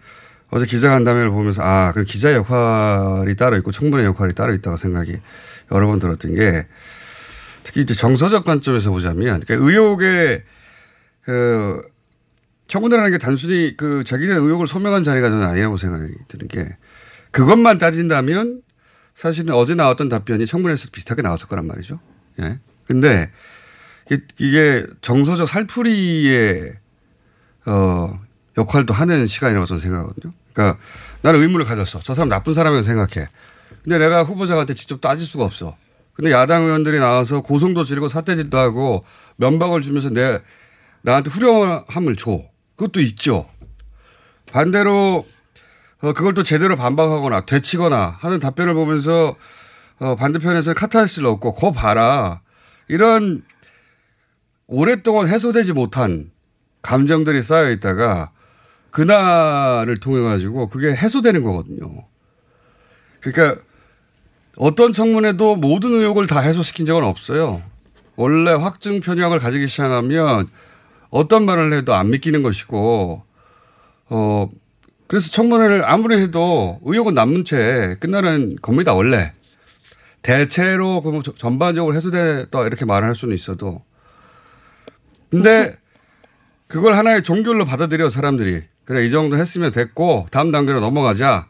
어제 0.51 0.65
기자간담회를 0.65 1.31
보면서, 1.31 1.63
아, 1.63 1.91
그 1.93 2.03
기자 2.03 2.33
역할이 2.33 3.35
따로 3.35 3.57
있고 3.57 3.71
청문회 3.71 4.05
역할이 4.05 4.33
따로 4.35 4.53
있다고 4.53 4.77
생각이 4.77 5.17
여러 5.71 5.87
번 5.87 5.99
들었던 5.99 6.35
게, 6.35 6.67
특히 7.63 7.81
이제 7.81 7.95
정서적 7.95 8.45
관점에서 8.45 8.91
보자면, 8.91 9.41
그러니까 9.41 9.67
의혹의, 9.67 10.43
그, 11.27 11.81
청문회라는 12.67 13.11
게 13.11 13.17
단순히 13.17 13.75
그 13.75 14.05
자기네 14.05 14.33
의혹을 14.33 14.65
소명한 14.65 15.03
자리가 15.03 15.29
저는 15.29 15.45
아니라고 15.45 15.75
생각이 15.75 16.13
드는 16.29 16.47
게, 16.47 16.77
그것만 17.31 17.79
따진다면 17.79 18.61
사실은 19.13 19.53
어제 19.53 19.75
나왔던 19.75 20.07
답변이 20.07 20.45
청문회에서 20.45 20.87
비슷하게 20.89 21.23
나왔을 21.23 21.47
거란 21.47 21.67
말이죠. 21.67 21.99
예. 22.39 22.59
근데 22.85 23.29
이게 24.39 24.85
정서적 25.01 25.49
살풀이의 25.49 26.77
어 27.65 28.19
역할도 28.57 28.93
하는 28.93 29.25
시간이라고 29.25 29.65
저는 29.65 29.81
생각하거든요. 29.81 30.33
그러니까 30.53 30.79
나는 31.23 31.41
의문을 31.41 31.65
가졌어. 31.65 31.99
저 32.03 32.13
사람 32.13 32.29
나쁜 32.29 32.53
사람이라고 32.53 32.83
생각해. 32.83 33.27
근데 33.83 33.97
내가 33.97 34.23
후보자한테 34.23 34.75
직접 34.75 35.01
따질 35.01 35.27
수가 35.27 35.43
없어. 35.43 35.75
근데 36.13 36.31
야당 36.31 36.63
의원들이 36.63 36.99
나와서 36.99 37.41
고성도 37.41 37.83
지르고 37.83 38.07
사태질도 38.07 38.57
하고 38.57 39.03
면박을 39.35 39.81
주면서 39.81 40.09
내 40.09 40.41
나한테 41.07 41.29
후련함을 41.29 42.17
줘. 42.17 42.41
그것도 42.75 42.99
있죠. 42.99 43.47
반대로 44.51 45.25
어, 46.01 46.13
그걸 46.13 46.33
또 46.33 46.43
제대로 46.43 46.75
반박하거나 46.75 47.45
되치거나 47.45 48.17
하는 48.19 48.39
답변을 48.39 48.73
보면서 48.73 49.37
어, 49.99 50.15
반대편에서 50.15 50.73
카타르시를 50.73 51.27
얻고 51.29 51.53
거 51.53 51.71
봐라. 51.71 52.41
이런 52.89 53.43
오랫동안 54.67 55.29
해소되지 55.29 55.71
못한 55.71 56.29
감정들이 56.81 57.41
쌓여 57.41 57.71
있다가 57.71 58.31
그날을 58.91 59.95
통해 59.97 60.21
가지고 60.21 60.67
그게 60.67 60.93
해소되는 60.93 61.41
거거든요. 61.41 62.05
그러니까 63.21 63.61
어떤 64.57 64.91
청문회도 64.91 65.55
모든 65.55 65.91
의혹을 65.91 66.27
다 66.27 66.41
해소시킨 66.41 66.85
적은 66.85 67.05
없어요. 67.05 67.61
원래 68.17 68.51
확증 68.51 68.99
편향을 68.99 69.39
가지기 69.39 69.67
시작하면 69.67 70.49
어떤 71.09 71.45
말을 71.45 71.73
해도 71.73 71.93
안 71.93 72.09
믿기는 72.09 72.43
것이고, 72.43 73.23
어, 74.09 74.49
그래서 75.07 75.31
청문회를 75.31 75.89
아무리 75.89 76.17
해도 76.17 76.79
의혹은 76.83 77.13
남은 77.13 77.45
채 77.45 77.95
끝나는 77.99 78.57
겁니다, 78.61 78.93
원래. 78.93 79.33
대체로 80.21 81.01
그 81.01 81.21
전반적으로 81.37 81.95
해소됐다 81.95 82.65
이렇게 82.65 82.83
말을 82.83 83.07
할 83.07 83.15
수는 83.15 83.33
있어도. 83.33 83.83
근데 85.29 85.63
그렇죠. 85.63 85.77
그걸 86.67 86.93
하나의 86.95 87.23
종결로 87.23 87.65
받아들여 87.65 88.09
사람들이. 88.09 88.63
그래, 88.83 89.05
이 89.05 89.11
정도 89.11 89.37
했으면 89.37 89.71
됐고 89.71 90.27
다음 90.31 90.51
단계로 90.51 90.79
넘어가자 90.79 91.47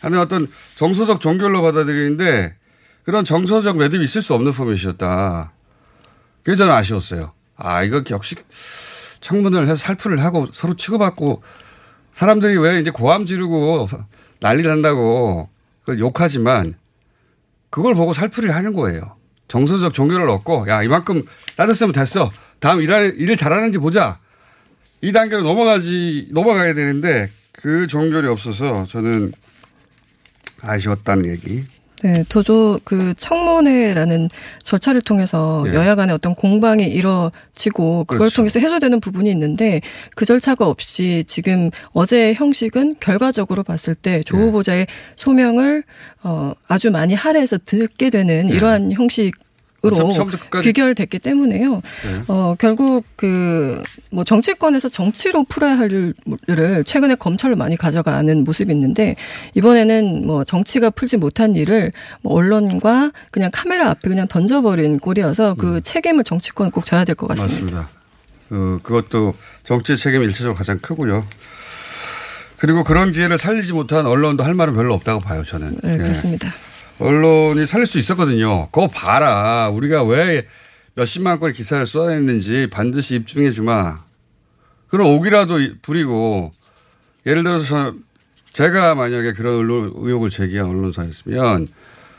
하는 0.00 0.18
어떤 0.18 0.46
정서적 0.76 1.20
종결로 1.20 1.62
받아들이는데 1.62 2.56
그런 3.04 3.24
정서적 3.24 3.78
매듭이 3.78 4.04
있을 4.04 4.20
수 4.20 4.34
없는 4.34 4.52
포맷이었다. 4.52 5.52
그게 6.42 6.56
저는 6.56 6.74
아쉬웠어요. 6.74 7.32
아, 7.56 7.82
이거 7.82 8.02
역시 8.10 8.36
청문을 9.28 9.64
해서 9.64 9.76
살풀을 9.76 10.24
하고 10.24 10.46
서로 10.52 10.74
치고받고 10.74 11.42
사람들이 12.12 12.56
왜 12.56 12.80
이제 12.80 12.90
고함 12.90 13.26
지르고 13.26 13.86
난리 14.40 14.62
난다고 14.62 15.50
욕하지만 15.98 16.74
그걸 17.68 17.94
보고 17.94 18.14
살풀이를 18.14 18.54
하는 18.54 18.72
거예요. 18.72 19.16
정서적 19.48 19.92
종교를 19.92 20.28
얻고 20.30 20.66
야 20.68 20.82
이만큼 20.82 21.24
따졌으면 21.56 21.92
됐어. 21.92 22.30
다음 22.58 22.80
일할, 22.80 23.14
일을 23.18 23.36
잘하는지 23.36 23.78
보자. 23.78 24.18
이 25.02 25.12
단계로 25.12 25.42
넘어가지 25.42 26.28
넘어가야 26.32 26.72
되는데 26.72 27.30
그 27.52 27.86
종결이 27.86 28.26
없어서 28.28 28.86
저는 28.86 29.32
아쉬웠다는 30.62 31.26
얘기 31.26 31.66
네, 32.02 32.24
도조 32.28 32.78
그 32.84 33.12
청문회라는 33.14 34.28
절차를 34.62 35.00
통해서 35.02 35.62
네. 35.66 35.74
여야 35.74 35.94
간의 35.94 36.14
어떤 36.14 36.34
공방이 36.34 36.84
이뤄지고 36.84 38.04
그걸 38.04 38.18
그렇죠. 38.18 38.36
통해서 38.36 38.60
해소되는 38.60 39.00
부분이 39.00 39.30
있는데 39.30 39.80
그 40.14 40.24
절차가 40.24 40.66
없이 40.66 41.24
지금 41.26 41.70
어제의 41.92 42.34
형식은 42.34 42.96
결과적으로 43.00 43.62
봤을 43.64 43.94
때조 43.94 44.36
네. 44.36 44.42
후보자의 44.44 44.86
소명을 45.16 45.82
어 46.22 46.52
아주 46.68 46.90
많이 46.90 47.14
할애해서 47.14 47.58
듣게 47.64 48.10
되는 48.10 48.46
네. 48.46 48.54
이러한 48.54 48.92
형식 48.92 49.32
귀결됐기 50.62 51.18
때문에요. 51.20 51.74
네. 51.74 52.22
어, 52.28 52.54
결국 52.58 53.04
그 53.16 53.82
뭐 54.10 54.24
정치권에서 54.24 54.88
정치로 54.88 55.44
풀어야 55.44 55.78
할 55.78 55.90
일을 56.48 56.84
최근에 56.84 57.14
검찰로 57.14 57.56
많이 57.56 57.76
가져가는 57.76 58.44
모습이 58.44 58.72
있는데 58.72 59.16
이번에는 59.54 60.26
뭐 60.26 60.44
정치가 60.44 60.90
풀지 60.90 61.18
못한 61.18 61.54
일을 61.54 61.92
뭐 62.22 62.34
언론과 62.34 63.12
그냥 63.30 63.50
카메라 63.52 63.90
앞에 63.90 64.08
그냥 64.08 64.26
던져버린 64.28 64.96
꼴이어서 64.98 65.54
그 65.54 65.76
음. 65.76 65.80
책임을 65.82 66.24
정치권 66.24 66.70
꼭 66.70 66.84
져야 66.86 67.04
될 67.04 67.14
것 67.14 67.28
같습니다. 67.28 67.60
맞습니다. 67.60 67.88
그 68.48 68.80
그것도 68.82 69.34
정치 69.62 69.96
책임이 69.96 70.24
일차적으로 70.24 70.54
가장 70.54 70.78
크고요. 70.78 71.26
그리고 72.56 72.82
그런 72.82 73.12
기회를 73.12 73.38
살리지 73.38 73.72
못한 73.72 74.06
언론도 74.06 74.42
할 74.42 74.54
말은 74.54 74.74
별로 74.74 74.94
없다고 74.94 75.20
봐요, 75.20 75.44
저는. 75.44 75.76
네, 75.82 75.98
그렇습니다. 75.98 76.52
예. 77.00 77.04
언론이 77.04 77.66
살릴 77.66 77.86
수 77.86 77.98
있었거든요. 77.98 78.68
그거 78.70 78.88
봐라. 78.88 79.68
우리가 79.70 80.04
왜 80.04 80.46
몇십만 80.94 81.38
건의 81.38 81.54
기사를 81.54 81.84
쏟아냈는지 81.86 82.68
반드시 82.70 83.16
입증해 83.16 83.50
주마. 83.50 84.00
그럼 84.88 85.08
오기라도 85.14 85.58
부리고 85.82 86.52
예를 87.26 87.44
들어서 87.44 87.94
제가 88.52 88.94
만약에 88.94 89.32
그런 89.34 89.54
의혹을 89.94 90.30
제기한 90.30 90.68
언론사였으면 90.68 91.68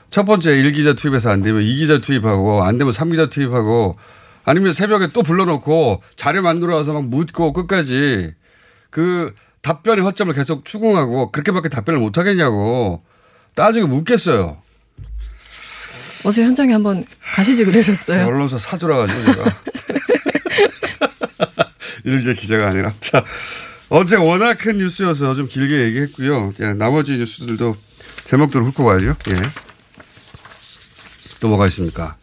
첫 0.09 0.23
번째 0.23 0.51
1기자 0.51 0.97
투입해서 0.97 1.29
안 1.29 1.41
되면 1.41 1.61
2기자 1.61 2.01
투입하고 2.01 2.63
안 2.63 2.77
되면 2.77 2.93
3기자 2.93 3.29
투입하고 3.29 3.95
아니면 4.45 4.71
새벽에 4.71 5.07
또 5.07 5.23
불러놓고 5.23 6.01
자료 6.15 6.41
만들어 6.41 6.75
와서 6.75 6.93
막 6.93 7.05
묻고 7.05 7.53
끝까지 7.53 8.33
그 8.89 9.33
답변의 9.61 10.03
허점을 10.05 10.33
계속 10.33 10.63
추궁하고 10.63 11.31
그렇게밖에 11.31 11.69
답변을 11.69 11.99
못 11.99 12.17
하겠냐고 12.17 13.03
따지고 13.55 13.87
묻겠어요. 13.87 14.61
어제 16.29 16.43
현장에 16.43 16.73
한번 16.73 17.03
가시지 17.33 17.65
그러셨어요. 17.65 18.27
언론사 18.27 18.59
사주라 18.59 18.97
가지고 18.97 19.33
제가. 19.33 19.61
일개 22.05 22.35
기자가 22.35 22.67
아니라. 22.67 22.93
자, 22.99 23.25
어제 23.89 24.15
워낙 24.15 24.59
큰 24.59 24.77
뉴스여서 24.77 25.33
좀 25.33 25.47
길게 25.47 25.85
얘기했고요. 25.85 26.53
예, 26.59 26.73
나머지 26.73 27.17
뉴스들도 27.17 27.75
제목들을 28.25 28.63
훑고 28.67 28.85
가야죠. 28.85 29.15
예. 29.29 29.41
또 31.39 31.47
뭐가 31.47 31.65
있습니까? 31.65 32.15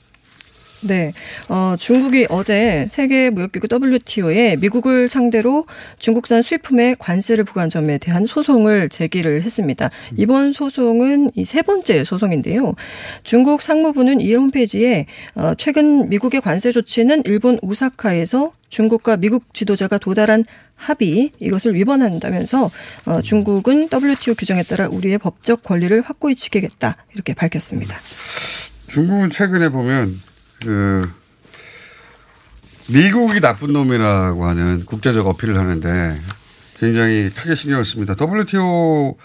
네. 0.87 1.12
어, 1.49 1.75
중국이 1.79 2.27
어제 2.29 2.87
세계 2.90 3.31
무역기구 3.31 3.66
WTO에 3.70 4.57
미국을 4.57 5.09
상대로 5.09 5.66
중국산 5.99 6.42
수입품에 6.42 6.94
관세를 6.99 7.44
부과한 7.44 7.70
점에 7.70 7.99
대한 7.99 8.27
소송을 8.27 8.88
제기를 8.88 9.42
했습니다. 9.42 9.90
이번 10.16 10.53
소송은 10.53 11.33
이 11.35 11.44
세 11.46 11.62
번째 11.62 12.05
소송인데요. 12.05 12.75
중국 13.22 13.62
상무부는 13.62 14.20
이 14.20 14.35
홈페이지에 14.35 15.07
어, 15.37 15.55
최근 15.57 16.09
미국의 16.11 16.42
관세 16.42 16.70
조치는 16.70 17.22
일본 17.25 17.59
오사카에서 17.62 18.53
중국과 18.68 19.16
미국 19.16 19.55
지도자가 19.55 19.96
도달한 19.96 20.44
합의 20.75 21.31
이것을 21.38 21.75
위반한다면서 21.75 22.70
어, 23.07 23.22
중국은 23.22 23.88
WTO 23.90 24.35
규정에 24.35 24.62
따라 24.64 24.87
우리의 24.88 25.16
법적 25.18 25.62
권리를 25.62 25.99
확고히 26.03 26.35
지키겠다 26.35 26.96
이렇게 27.14 27.33
밝혔습니다. 27.33 27.96
중국은 28.88 29.31
최근에 29.31 29.70
보면 29.70 30.14
그 30.62 31.11
미국이 32.88 33.40
나쁜 33.40 33.73
놈이라고 33.73 34.45
하는 34.45 34.85
국제적 34.85 35.27
어필을 35.27 35.59
하는데 35.59 36.21
굉장히 36.79 37.31
크게 37.31 37.55
신경을 37.55 37.85
씁니다. 37.85 38.14
WTO 38.19 39.16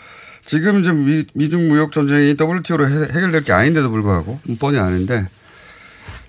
지금 0.46 0.82
좀 0.84 1.06
미, 1.06 1.26
미중 1.34 1.68
무역 1.68 1.92
전쟁이 1.92 2.36
WTO로 2.40 2.90
해, 2.90 3.04
해결될 3.04 3.44
게 3.44 3.54
아닌데도 3.54 3.90
불구하고 3.92 4.40
뻔히 4.60 4.80
아는데 4.80 5.28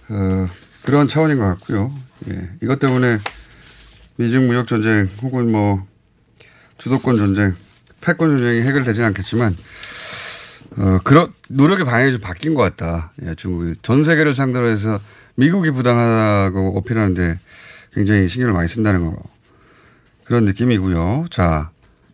어, 0.08 0.48
그런 0.84 1.08
차원인 1.08 1.38
것 1.38 1.46
같고요. 1.46 1.94
예. 2.28 2.50
이것 2.62 2.78
때문에 2.78 3.18
미중 4.16 4.46
무역 4.46 4.66
전쟁 4.66 5.08
혹은 5.22 5.50
뭐 5.50 5.86
주도권 6.76 7.16
전쟁, 7.16 7.54
패권 8.00 8.36
전쟁이 8.36 8.60
해결되지는 8.62 9.08
않겠지만 9.08 9.56
어, 10.76 10.98
그런 11.04 11.32
노력의 11.48 11.84
방향이 11.84 12.12
좀 12.12 12.20
바뀐 12.20 12.54
것 12.54 12.62
같다. 12.62 13.12
예, 13.24 13.34
중국이 13.34 13.74
전 13.82 14.02
세계를 14.02 14.34
상대로 14.34 14.68
해서 14.68 15.00
미국이 15.34 15.70
부당하다고 15.70 16.78
어필하는데 16.78 17.38
굉장히 17.94 18.28
신경을 18.28 18.54
많이 18.54 18.68
쓴다는 18.68 19.04
거 19.04 19.16
그런 20.24 20.44
느낌이고요. 20.44 21.26
자, 21.30 21.70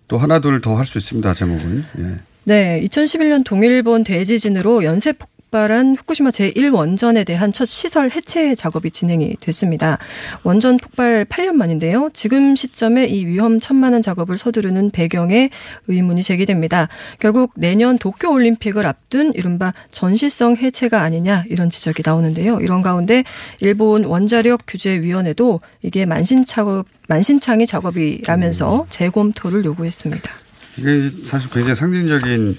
또 0.08 0.18
하나 0.18 0.40
둘 0.40 0.60
더 0.60 0.74
할 0.76 0.86
수 0.86 0.98
있습니다. 0.98 1.34
제목은. 1.34 1.84
예. 2.00 2.20
네, 2.44 2.80
2011년 2.84 3.44
동일본 3.44 4.04
대지진으로 4.04 4.82
연쇄 4.84 5.12
폭 5.12 5.28
발한 5.50 5.96
후쿠시마 5.96 6.30
제1원전에 6.30 7.24
대한 7.24 7.52
첫 7.52 7.64
시설 7.64 8.10
해체 8.10 8.54
작업이 8.54 8.90
진행이 8.90 9.36
됐습니다. 9.40 9.98
원전 10.42 10.76
폭발 10.76 11.24
8년 11.24 11.52
만인데요. 11.52 12.10
지금 12.12 12.54
시점에 12.54 13.06
이 13.06 13.24
위험 13.26 13.60
천만한 13.60 14.02
작업을 14.02 14.36
서두르는 14.36 14.90
배경에 14.90 15.50
의문이 15.86 16.22
제기됩니다. 16.22 16.88
결국 17.18 17.52
내년 17.56 17.98
도쿄 17.98 18.30
올림픽을 18.30 18.86
앞둔 18.86 19.32
이른바 19.34 19.72
전시성 19.90 20.56
해체가 20.56 21.02
아니냐 21.02 21.44
이런 21.48 21.70
지적이 21.70 22.02
나오는데요. 22.04 22.58
이런 22.60 22.82
가운데 22.82 23.24
일본 23.60 24.04
원자력 24.04 24.62
규제 24.66 25.00
위원회도 25.00 25.60
이게 25.82 26.04
만신창업 26.06 26.86
만신창이 27.08 27.66
작업이라면서 27.66 28.86
재검토를 28.90 29.64
요구했습니다. 29.64 30.30
이게 30.76 31.10
사실 31.24 31.50
굉장히 31.50 31.74
상징적인 31.74 32.58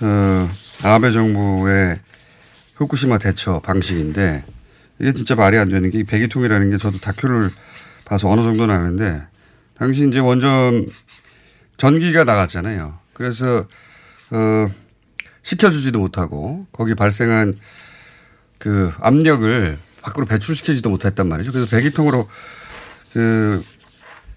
어, 0.00 0.48
아베 0.82 1.10
정부의 1.12 1.98
후쿠시마 2.74 3.18
대처 3.18 3.60
방식인데 3.60 4.44
이게 5.00 5.12
진짜 5.12 5.34
말이 5.34 5.56
안 5.58 5.68
되는 5.68 5.90
게 5.90 6.02
배기통이라는 6.04 6.70
게 6.70 6.78
저도 6.78 6.98
다큐를 6.98 7.50
봐서 8.04 8.28
어느 8.28 8.42
정도는 8.42 8.74
아는데 8.74 9.22
당시 9.76 10.06
이제 10.06 10.18
원전 10.18 10.86
전기가 11.76 12.24
나갔잖아요. 12.24 12.98
그래서 13.12 13.66
어 14.30 14.68
시켜주지도 15.42 15.98
못하고 15.98 16.66
거기 16.72 16.94
발생한 16.94 17.58
그 18.58 18.92
압력을 19.00 19.78
밖으로 20.02 20.26
배출시키지도 20.26 20.90
못했단 20.90 21.28
말이죠. 21.28 21.52
그래서 21.52 21.68
배기통으로 21.68 22.28
그 23.12 23.64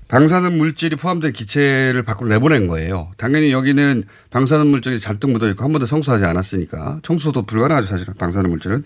방사능 0.07 0.57
물질이 0.57 0.95
포함된 0.95 1.33
기체를 1.33 2.03
밖으로 2.03 2.29
내보낸 2.29 2.67
거예요. 2.67 3.11
당연히 3.17 3.51
여기는 3.51 4.03
방사능 4.29 4.71
물질이 4.71 4.99
잔뜩 4.99 5.31
묻어 5.31 5.49
있고 5.49 5.63
한 5.63 5.73
번도 5.73 5.85
청소하지 5.85 6.23
않았으니까 6.25 7.01
청소도 7.03 7.45
불가능하죠 7.45 7.87
사실은 7.87 8.13
방사능 8.13 8.49
물질은. 8.51 8.83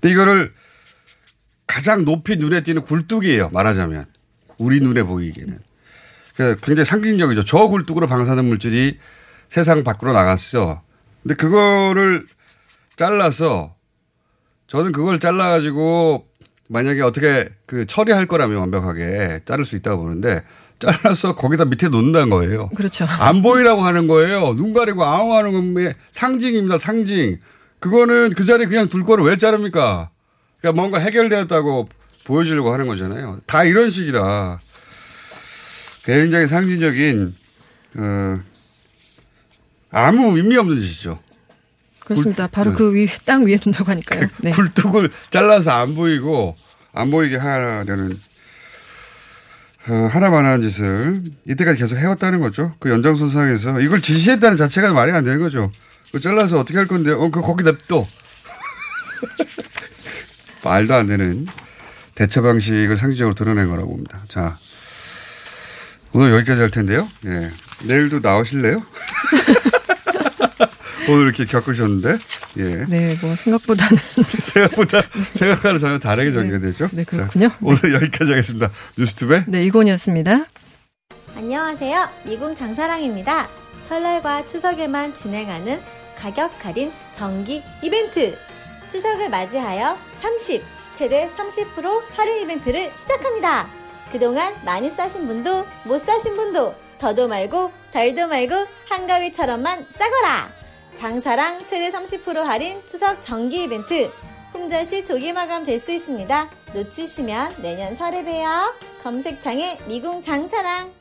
근데 0.00 0.12
이거를 0.12 0.52
가장 1.66 2.04
높이 2.04 2.36
눈에 2.36 2.62
띄는 2.62 2.82
굴뚝이에요 2.82 3.50
말하자면 3.50 4.06
우리 4.58 4.80
눈에 4.80 5.02
보이기에는. 5.02 5.58
그러니까 6.36 6.66
굉장히 6.66 6.84
상징적이죠. 6.84 7.44
저 7.44 7.68
굴뚝으로 7.68 8.06
방사능 8.06 8.48
물질이 8.48 8.98
세상 9.48 9.84
밖으로 9.84 10.12
나갔어. 10.12 10.82
근데 11.22 11.34
그거를 11.34 12.26
잘라서 12.96 13.74
저는 14.66 14.92
그걸 14.92 15.20
잘라가지고 15.20 16.26
만약에 16.68 17.02
어떻게 17.02 17.48
그 17.66 17.84
처리할 17.86 18.26
거라면 18.26 18.58
완벽하게 18.58 19.40
자를 19.44 19.64
수 19.64 19.76
있다고 19.76 20.02
보는데 20.02 20.42
잘라서 20.78 21.34
거기다 21.34 21.66
밑에 21.66 21.88
놓는다는 21.88 22.30
거예요. 22.30 22.68
그렇죠. 22.70 23.04
안 23.06 23.42
보이라고 23.42 23.82
하는 23.82 24.06
거예요. 24.06 24.54
눈 24.54 24.72
가리고 24.72 25.04
아웅하는 25.04 25.52
건 25.74 25.94
상징입니다. 26.10 26.78
상징. 26.78 27.38
그거는 27.80 28.32
그 28.34 28.44
자리에 28.44 28.66
그냥 28.66 28.88
둘 28.88 29.04
거를 29.04 29.24
왜 29.24 29.36
자릅니까? 29.36 30.10
그러니까 30.58 30.80
뭔가 30.80 30.98
해결되었다고 30.98 31.88
보여주려고 32.24 32.72
하는 32.72 32.86
거잖아요. 32.86 33.40
다 33.46 33.64
이런 33.64 33.90
식이다. 33.90 34.60
굉장히 36.04 36.46
상징적인 36.46 37.34
어, 37.96 38.40
아무 39.90 40.36
의미 40.36 40.56
없는 40.56 40.78
짓이죠. 40.78 41.18
그렇습니다. 42.04 42.46
바로 42.46 42.70
네. 42.70 42.76
그 42.76 42.94
위, 42.94 43.08
땅 43.24 43.46
위에 43.46 43.56
둔다고 43.56 43.90
하니까요. 43.90 44.28
네. 44.38 44.50
굴뚝을 44.50 45.10
잘라서 45.30 45.70
안 45.72 45.94
보이고 45.94 46.56
안 46.92 47.10
보이게 47.10 47.36
하려는 47.36 48.10
어, 49.88 50.08
하나만한 50.10 50.62
짓을 50.62 51.22
이때까지 51.46 51.78
계속 51.78 51.96
해왔다는 51.96 52.40
거죠. 52.40 52.74
그 52.78 52.90
연장선상에서 52.90 53.80
이걸 53.80 54.00
지시했다는 54.00 54.56
자체가 54.56 54.92
말이 54.92 55.12
안 55.12 55.24
되는 55.24 55.38
거죠. 55.38 55.70
그 56.12 56.20
잘라서 56.20 56.58
어떻게 56.58 56.78
할 56.78 56.86
건데, 56.86 57.10
어, 57.10 57.30
그 57.30 57.42
거기 57.42 57.64
냅둬. 57.64 58.06
말도 60.64 60.94
안 60.94 61.06
되는 61.06 61.46
대처 62.14 62.40
방식을 62.40 62.96
상징적으로 62.96 63.34
드러낸 63.34 63.68
거라고 63.68 63.90
봅니다. 63.90 64.22
자, 64.28 64.56
오늘 66.12 66.32
여기까지 66.32 66.60
할 66.60 66.70
텐데요. 66.70 67.08
예. 67.26 67.50
내일도 67.82 68.20
나오실래요? 68.20 68.82
오늘 71.08 71.24
이렇게 71.26 71.44
겪으셨는데, 71.44 72.16
예. 72.58 72.84
네, 72.88 73.16
뭐 73.20 73.34
생각보다는 73.34 73.96
생각보다 74.40 75.02
생각과는 75.34 75.78
전혀 75.78 75.98
다르게 75.98 76.32
전개가 76.32 76.58
되죠. 76.60 76.88
네, 76.92 77.04
그렇군요. 77.04 77.48
자, 77.48 77.56
오늘 77.62 77.94
여기까지 77.94 78.30
하겠습니다. 78.32 78.70
뉴스투베. 78.96 79.44
네, 79.48 79.64
이곤이었습니다. 79.64 80.44
안녕하세요. 81.36 82.08
미궁 82.24 82.54
장사랑입니다. 82.54 83.48
설날과 83.88 84.44
추석에만 84.46 85.14
진행하는 85.14 85.80
가격 86.16 86.52
할인 86.64 86.92
정기 87.14 87.62
이벤트. 87.82 88.36
추석을 88.90 89.28
맞이하여 89.28 89.98
30, 90.20 90.62
최대 90.92 91.28
30% 91.36 92.02
할인 92.16 92.42
이벤트를 92.42 92.92
시작합니다. 92.96 93.68
그동안 94.12 94.54
많이 94.64 94.90
싸신 94.90 95.26
분도 95.26 95.66
못 95.84 96.04
싸신 96.06 96.36
분도 96.36 96.74
더도 96.98 97.26
말고 97.26 97.72
덜도 97.92 98.28
말고 98.28 98.54
한가위처럼만 98.88 99.86
싸거라. 99.98 100.63
장사랑 100.96 101.60
최대 101.66 101.90
30% 101.90 102.36
할인 102.42 102.80
추석 102.86 103.20
정기 103.22 103.64
이벤트. 103.64 104.10
품절 104.52 104.84
시 104.86 105.04
조기 105.04 105.32
마감 105.32 105.64
될 105.64 105.78
수 105.78 105.92
있습니다. 105.92 106.50
놓치시면 106.74 107.54
내년 107.60 107.94
설에 107.96 108.24
봬요. 108.24 108.74
검색창에 109.02 109.78
미궁 109.86 110.22
장사랑. 110.22 110.92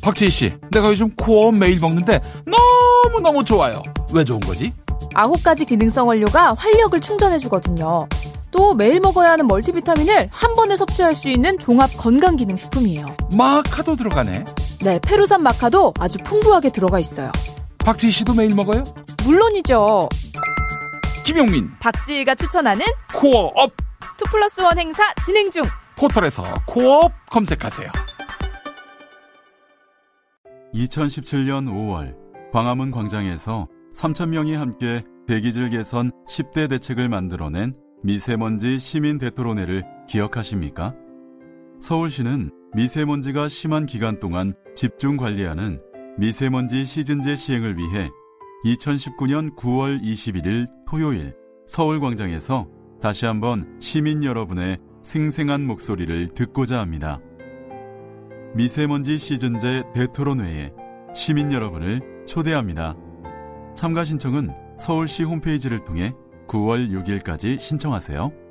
박재희 0.00 0.30
씨, 0.30 0.52
내가 0.70 0.88
요즘 0.88 1.10
코어 1.16 1.50
매일 1.52 1.80
먹는데 1.80 2.20
너무너무 2.46 3.44
좋아요. 3.44 3.82
왜 4.12 4.24
좋은 4.24 4.40
거지? 4.40 4.72
아홉 5.14 5.42
가지 5.42 5.64
기능성 5.64 6.08
원료가 6.08 6.54
활력을 6.54 7.00
충전해주거든요. 7.00 8.08
또 8.52 8.74
매일 8.74 9.00
먹어야 9.00 9.32
하는 9.32 9.46
멀티비타민을 9.48 10.28
한 10.30 10.54
번에 10.54 10.76
섭취할 10.76 11.14
수 11.14 11.28
있는 11.28 11.58
종합 11.58 11.90
건강기능식품이에요. 11.98 13.16
마카도 13.32 13.96
들어가네. 13.96 14.44
네, 14.82 14.98
페루산 15.00 15.42
마카도 15.42 15.92
아주 15.98 16.18
풍부하게 16.24 16.70
들어가 16.70 16.98
있어요. 16.98 17.30
박지희 17.86 18.10
씨도 18.10 18.34
매일 18.34 18.52
먹어요? 18.52 18.82
물론이죠. 19.24 20.08
김용민, 21.24 21.70
박지희가 21.78 22.34
추천하는 22.34 22.84
코어업 23.14 23.70
2 24.20 24.28
플러스 24.28 24.60
1 24.60 24.76
행사 24.76 25.04
진행 25.24 25.48
중. 25.52 25.62
포털에서 25.96 26.42
코어 26.66 27.04
업 27.04 27.12
검색하세요. 27.30 27.88
2017년 30.74 31.68
5월 31.70 32.16
광화문 32.52 32.90
광장에서 32.90 33.68
3,000명이 33.94 34.56
함께 34.56 35.04
대기질 35.28 35.68
개선 35.68 36.10
10대 36.28 36.68
대책을 36.68 37.08
만들어낸 37.08 37.76
미세먼지 38.02 38.80
시민 38.80 39.16
대토론회를 39.18 39.84
기억하십니까? 40.08 40.92
서울시는 41.80 42.50
미세먼지가 42.74 43.46
심한 43.46 43.86
기간 43.86 44.18
동안 44.18 44.54
집중 44.74 45.16
관리하는 45.16 45.80
미세먼지 46.18 46.86
시즌제 46.86 47.36
시행을 47.36 47.76
위해 47.76 48.10
2019년 48.64 49.54
9월 49.54 50.02
21일 50.02 50.66
토요일 50.88 51.34
서울광장에서 51.66 52.66
다시 53.02 53.26
한번 53.26 53.76
시민 53.80 54.24
여러분의 54.24 54.78
생생한 55.02 55.66
목소리를 55.66 56.28
듣고자 56.28 56.80
합니다. 56.80 57.20
미세먼지 58.54 59.18
시즌제 59.18 59.84
대토론회에 59.94 60.72
시민 61.14 61.52
여러분을 61.52 62.24
초대합니다. 62.26 62.96
참가 63.74 64.02
신청은 64.02 64.54
서울시 64.78 65.22
홈페이지를 65.22 65.84
통해 65.84 66.14
9월 66.48 66.90
6일까지 66.90 67.58
신청하세요. 67.58 68.45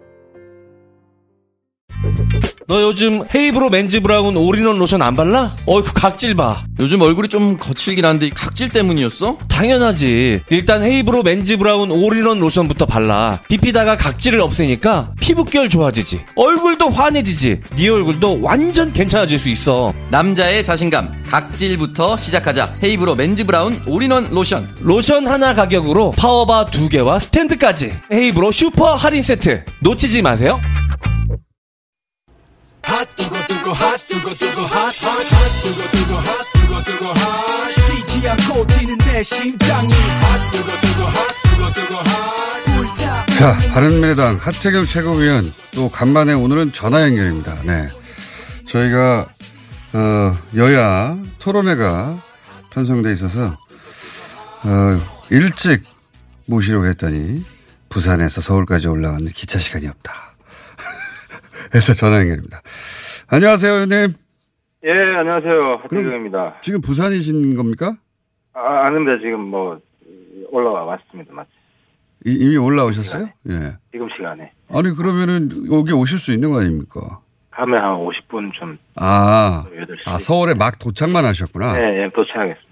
너 2.67 2.81
요즘 2.81 3.23
헤이브로 3.33 3.69
맨즈 3.69 3.99
브라운 3.99 4.35
올인원 4.35 4.77
로션 4.79 5.01
안 5.01 5.15
발라? 5.15 5.51
어이 5.65 5.83
그 5.83 5.93
각질 5.93 6.35
봐. 6.35 6.63
요즘 6.79 7.01
얼굴이 7.01 7.27
좀 7.29 7.57
거칠긴 7.57 8.03
한데 8.05 8.29
각질 8.29 8.69
때문이었어? 8.69 9.37
당연하지. 9.47 10.41
일단 10.49 10.83
헤이브로 10.83 11.23
맨즈 11.23 11.57
브라운 11.57 11.91
올인원 11.91 12.39
로션부터 12.39 12.85
발라. 12.85 13.39
비피다가 13.47 13.97
각질을 13.97 14.41
없애니까 14.41 15.11
피부결 15.19 15.69
좋아지지. 15.69 16.21
얼굴도 16.35 16.89
환해지지. 16.89 17.61
네 17.75 17.89
얼굴도 17.89 18.41
완전 18.41 18.91
괜찮아질 18.91 19.37
수 19.37 19.49
있어. 19.49 19.93
남자의 20.09 20.63
자신감 20.63 21.13
각질부터 21.27 22.17
시작하자. 22.17 22.77
헤이브로 22.83 23.15
맨즈 23.15 23.43
브라운 23.43 23.79
올인원 23.87 24.29
로션. 24.31 24.75
로션 24.81 25.27
하나 25.27 25.53
가격으로 25.53 26.11
파워바 26.17 26.65
두 26.65 26.89
개와 26.89 27.19
스탠드까지. 27.19 27.93
헤이브로 28.11 28.51
슈퍼 28.51 28.95
할인 28.95 29.21
세트. 29.21 29.63
놓치지 29.81 30.23
마세요. 30.23 30.59
핫뜨거 32.85 33.73
핫 33.73 33.97
뜨거 34.07 34.33
뜨거 34.35 34.61
핫핫 34.61 34.95
뜨거 35.63 35.87
뜨거 35.91 36.15
핫 36.19 36.45
뜨거 36.53 36.83
뜨거 36.83 37.13
핫 37.13 37.71
쉬지 37.71 38.29
않고 38.29 38.67
뛰는 38.67 38.97
내 38.99 39.23
심장이 39.23 39.91
핫 39.93 40.51
뜨거 40.51 40.71
뜨거 40.81 41.05
핫 41.05 41.27
뜨거 41.43 41.71
뜨거 41.73 41.95
핫 41.97 43.35
자, 43.37 43.57
바른미래당 43.73 44.37
하태경 44.41 44.85
최고위원 44.85 45.51
또 45.71 45.89
간만에 45.89 46.31
오늘은 46.33 46.71
전화 46.71 47.01
연결입니다. 47.01 47.55
네. 47.63 47.89
저희가 48.65 49.27
어, 49.93 50.37
여야 50.55 51.17
토론회가 51.39 52.17
편성돼 52.69 53.11
있어서 53.13 53.57
어, 54.63 55.01
일찍 55.29 55.83
모시려고 56.47 56.85
했더니 56.85 57.43
부산에서 57.89 58.39
서울까지 58.41 58.87
올라가는 58.87 59.25
기차 59.31 59.59
시간이 59.59 59.87
없다. 59.87 60.34
해서 61.73 61.93
전화 61.93 62.19
연결입니다. 62.19 62.61
안녕하세요, 63.27 63.71
의원님. 63.73 64.13
예, 64.85 64.91
안녕하세요. 64.91 65.79
하태경입니다. 65.83 66.57
지금 66.61 66.81
부산이신 66.81 67.55
겁니까? 67.55 67.95
아, 68.53 68.85
아닙니다. 68.85 69.17
지금 69.21 69.39
뭐, 69.41 69.79
올라와 70.51 70.83
왔습니다. 70.85 71.33
맞지? 71.33 71.49
이, 72.25 72.31
이미 72.33 72.57
올라오셨어요? 72.57 73.27
예. 73.49 73.77
지금 73.91 74.07
시간에. 74.15 74.51
아니, 74.69 74.93
그러면은 74.95 75.49
여기 75.71 75.91
오실 75.93 76.19
수 76.19 76.33
있는 76.33 76.51
거 76.51 76.59
아닙니까? 76.59 77.19
가면 77.51 77.81
한 77.81 77.91
50분 77.95 78.51
좀. 78.53 78.77
아, 78.95 79.65
8시. 79.71 79.97
아 80.07 80.19
서울에 80.19 80.53
막 80.53 80.77
도착만 80.77 81.25
하셨구나. 81.25 81.73
네, 81.73 82.03
예, 82.03 82.09
도착하겠습니다. 82.13 82.65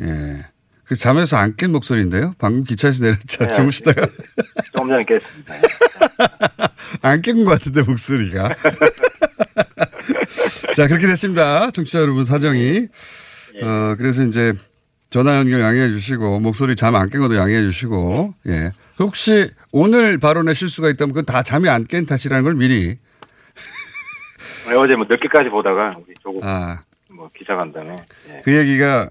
예. 0.00 0.49
그 0.90 0.96
잠에서 0.96 1.36
안 1.36 1.54
깬 1.56 1.70
목소리인데요? 1.70 2.34
방금 2.36 2.64
기차에서 2.64 3.04
내렸자 3.04 3.46
네, 3.46 3.52
주무시다가 3.54 4.08
조금 4.72 4.88
전에 4.88 5.04
깼습니다. 5.04 5.54
안 7.02 7.22
깬 7.22 7.44
것 7.44 7.50
같은데 7.52 7.82
목소리가. 7.82 8.52
자 10.74 10.88
그렇게 10.88 11.06
됐습니다. 11.06 11.70
청취자 11.70 12.00
여러분 12.00 12.24
사정이. 12.24 12.88
어 13.62 13.94
그래서 13.98 14.24
이제 14.24 14.52
전화 15.10 15.36
연결 15.36 15.60
양해해 15.60 15.90
주시고 15.90 16.40
목소리 16.40 16.74
잠 16.74 16.96
안 16.96 17.08
깬 17.08 17.20
것도 17.20 17.36
양해해 17.36 17.62
주시고 17.62 18.34
예. 18.48 18.72
혹시 18.98 19.48
오늘 19.70 20.18
발언에 20.18 20.54
실수가 20.54 20.90
있다면 20.90 21.10
그건 21.14 21.24
다 21.24 21.44
잠이 21.44 21.68
안 21.68 21.84
깬 21.86 22.04
탓이라는 22.04 22.42
걸 22.42 22.56
미리 22.56 22.98
네, 24.68 24.74
어제 24.74 24.96
뭐 24.96 25.06
늦게까지 25.08 25.50
보다가 25.50 25.94
우리 26.04 26.14
조금 26.20 26.40
아. 26.42 26.82
뭐 27.10 27.30
기자 27.36 27.54
간다음에 27.54 27.94
예. 28.30 28.42
그 28.44 28.56
얘기가 28.56 29.08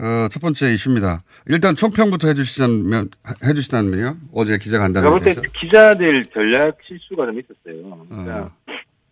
어, 0.00 0.28
첫 0.28 0.40
번째 0.40 0.72
이슈입니다. 0.72 1.18
일단 1.48 1.74
총평부터 1.74 2.28
해주시다면 2.28 3.08
해주시다면요. 3.44 4.14
어제 4.32 4.56
기자 4.58 4.78
간다는 4.78 5.06
제가 5.06 5.10
볼때 5.10 5.24
데서 5.30 5.42
기자들 5.60 6.24
전략 6.26 6.78
실수가 6.86 7.26
좀 7.26 7.38
있었어요. 7.40 8.06
그러니까 8.08 8.50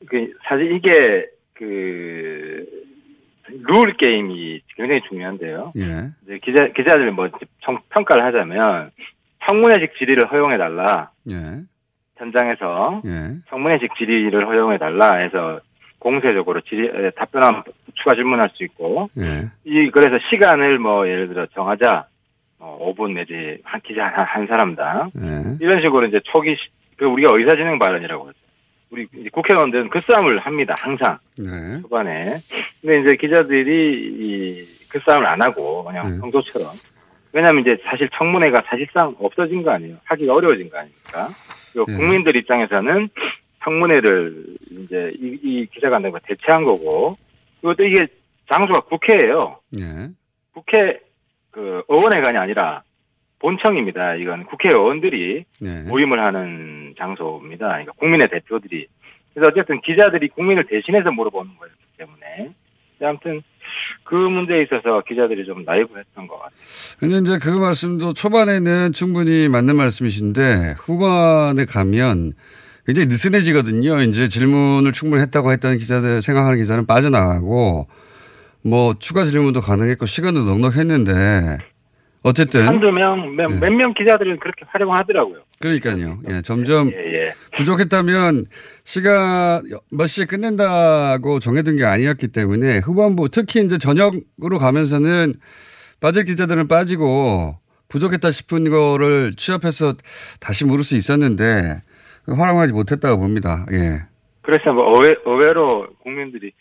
그 0.06 0.32
사실 0.48 0.72
이게 0.76 1.26
그, 1.54 2.64
룰 3.48 3.96
게임이 3.96 4.60
굉장히 4.76 5.00
중요한데요. 5.08 5.72
예. 5.76 6.10
이제 6.24 6.38
기자, 6.44 6.66
기자들 6.74 7.10
뭐 7.12 7.28
청- 7.60 7.78
평가를 7.90 8.24
하자면 8.26 8.90
청문회식 9.44 9.96
질의를 9.98 10.30
허용해 10.30 10.58
달라. 10.58 11.10
예. 11.30 11.62
현장에서 12.16 13.02
예. 13.06 13.36
청문회식 13.48 13.90
질의를 13.96 14.46
허용해 14.46 14.78
달라 14.78 15.14
해서 15.14 15.60
공세적으로 15.98 16.60
질의, 16.62 16.88
에, 17.06 17.10
답변한 17.10 17.62
추가 18.06 18.14
질문할 18.14 18.50
수 18.54 18.62
있고 18.62 19.10
예. 19.18 19.50
이 19.64 19.90
그래서 19.90 20.16
시간을 20.30 20.78
뭐 20.78 21.08
예를 21.08 21.26
들어 21.28 21.44
정하자 21.46 22.06
어, 22.60 22.78
5분 22.94 23.14
내지 23.14 23.58
한 23.64 23.80
기자 23.80 24.06
한, 24.06 24.24
한 24.24 24.46
사람당 24.46 25.10
예. 25.18 25.56
이런 25.60 25.80
식으로 25.82 26.06
이제 26.06 26.20
초기 26.24 26.50
시- 26.54 26.70
그 26.96 27.04
우리가 27.04 27.32
의사진행 27.32 27.80
발언이라고 27.80 28.28
하죠. 28.28 28.38
우리 28.92 29.06
국회의원들은 29.30 29.88
그 29.90 30.00
싸움을 30.00 30.38
합니다 30.38 30.76
항상 30.78 31.18
네. 31.36 31.80
초반에. 31.82 32.36
근데 32.80 33.00
이제 33.00 33.16
기자들이 33.16 34.06
이 34.20 34.76
그 34.88 35.00
싸움을 35.00 35.26
안 35.26 35.42
하고 35.42 35.82
그냥 35.84 36.06
네. 36.12 36.20
평소처럼. 36.20 36.68
왜냐하면 37.32 37.62
이제 37.62 37.76
사실 37.84 38.08
청문회가 38.16 38.62
사실상 38.66 39.16
없어진 39.18 39.64
거 39.64 39.72
아니에요. 39.72 39.96
하기가 40.04 40.32
어려워진 40.32 40.70
거 40.70 40.78
아닙니까? 40.78 41.28
그리고 41.72 41.90
네. 41.90 41.96
국민들 41.98 42.36
입장에서는 42.36 43.08
청문회를 43.64 44.44
이제 44.70 45.12
이, 45.20 45.38
이 45.42 45.66
기자간담회 45.74 46.20
대체한 46.22 46.64
거고 46.64 47.18
또 47.74 47.84
이게 47.84 48.06
장소가 48.48 48.80
국회예요. 48.82 49.58
예. 49.80 50.08
국회 50.52 51.00
그 51.50 51.82
의원회관이 51.88 52.36
아니라 52.38 52.82
본청입니다. 53.38 54.16
이건 54.16 54.44
국회의원들이 54.46 55.44
네. 55.60 55.82
모임을 55.82 56.20
하는 56.20 56.94
장소입니다. 56.98 57.66
그러니까 57.68 57.92
국민의 57.92 58.28
대표들이. 58.30 58.86
그래서 59.34 59.50
어쨌든 59.50 59.80
기자들이 59.82 60.28
국민을 60.28 60.66
대신해서 60.66 61.10
물어보는 61.10 61.52
거였기 61.58 61.78
때문에. 61.98 62.54
아무튼 63.02 63.42
그 64.04 64.14
문제에 64.14 64.62
있어서 64.62 65.02
기자들이 65.06 65.44
좀 65.44 65.64
나이브했던 65.64 66.26
것 66.26 66.38
같아요. 66.38 66.58
근데 66.98 67.18
이제 67.18 67.38
그 67.42 67.50
말씀도 67.50 68.14
초반에는 68.14 68.92
충분히 68.92 69.48
맞는 69.48 69.76
말씀이신데 69.76 70.76
후반에 70.78 71.66
가면 71.66 72.32
굉장히 72.86 73.08
느슨해지거든요. 73.08 74.00
이제 74.02 74.28
질문을 74.28 74.92
충분히 74.92 75.22
했다고 75.22 75.52
했다는 75.52 75.78
기자들 75.78 76.22
생각하는 76.22 76.58
기자는 76.58 76.86
빠져나가고 76.86 77.88
뭐 78.62 78.94
추가 78.98 79.24
질문도 79.24 79.60
가능했고 79.60 80.06
시간도 80.06 80.44
넉넉했는데 80.44 81.58
어쨌든 82.22 82.66
한두 82.66 82.90
명, 82.90 83.36
몇, 83.36 83.48
몇명 83.48 83.94
기자들은 83.94 84.38
그렇게 84.40 84.64
활용하더라고요. 84.68 85.42
그러니까요. 85.60 86.18
예, 86.28 86.42
점점 86.42 86.90
예, 86.90 86.96
예. 86.96 87.34
부족했다면 87.56 88.46
시간 88.84 89.62
몇 89.90 90.06
시에 90.06 90.24
끝낸다고 90.24 91.38
정해둔 91.40 91.76
게 91.76 91.84
아니었기 91.84 92.28
때문에 92.28 92.78
후반부 92.78 93.28
특히 93.30 93.64
이제 93.64 93.78
저녁으로 93.78 94.58
가면서는 94.60 95.34
빠질 96.00 96.24
기자들은 96.24 96.68
빠지고 96.68 97.58
부족했다 97.88 98.30
싶은 98.32 98.70
거를 98.70 99.34
취합해서 99.36 99.94
다시 100.40 100.64
물을 100.64 100.82
수 100.82 100.96
있었는데 100.96 101.80
활용하지 102.26 102.72
못했다고 102.72 103.18
봅니다. 103.18 103.66
예. 103.72 104.00
그래서 104.42 104.72
뭐 104.72 104.92
의외, 104.94 105.14
의외로 105.24 105.86
국민들이 106.02 106.52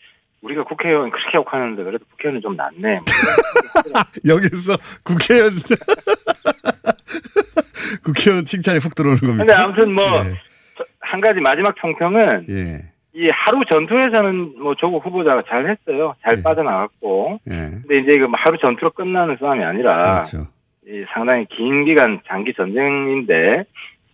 우리가 0.42 0.64
국회의원 0.64 1.10
그렇게 1.10 1.36
욕하는데 1.36 1.82
그래도 1.82 2.04
국회의원은 2.10 2.42
좀 2.42 2.56
낫네. 2.56 3.00
여기서 4.26 4.76
국회의원 5.02 5.52
국회의원 8.04 8.44
칭찬이 8.44 8.78
훅 8.78 8.94
들어오는 8.94 9.18
겁니다. 9.18 9.38
근데 9.38 9.52
아무튼 9.52 9.92
뭐 9.92 10.04
예. 10.04 10.34
한 11.00 11.20
가지 11.20 11.40
마지막 11.40 11.74
총평은 11.76 12.46
예. 12.50 12.84
이 13.14 13.30
하루 13.30 13.64
전투에서는 13.64 14.60
뭐 14.60 14.74
조국 14.74 15.04
후보자가 15.06 15.42
잘 15.48 15.70
했어요. 15.70 16.14
잘 16.22 16.42
빠져나갔고. 16.42 17.40
예. 17.50 17.70
근데 17.86 18.00
이제 18.00 18.14
이거 18.14 18.28
뭐 18.28 18.38
하루 18.38 18.58
전투로 18.58 18.90
끝나는 18.90 19.36
싸움이 19.40 19.64
아니라 19.64 20.22
그렇죠. 20.22 20.46
이 20.86 21.04
상당히 21.12 21.46
긴 21.46 21.84
기간 21.84 22.20
장기 22.28 22.52
전쟁인데 22.54 23.64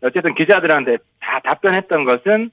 어쨌든 0.02 0.34
기자들한테 0.34 0.96
다 1.20 1.40
답변했던 1.44 2.04
것은 2.04 2.50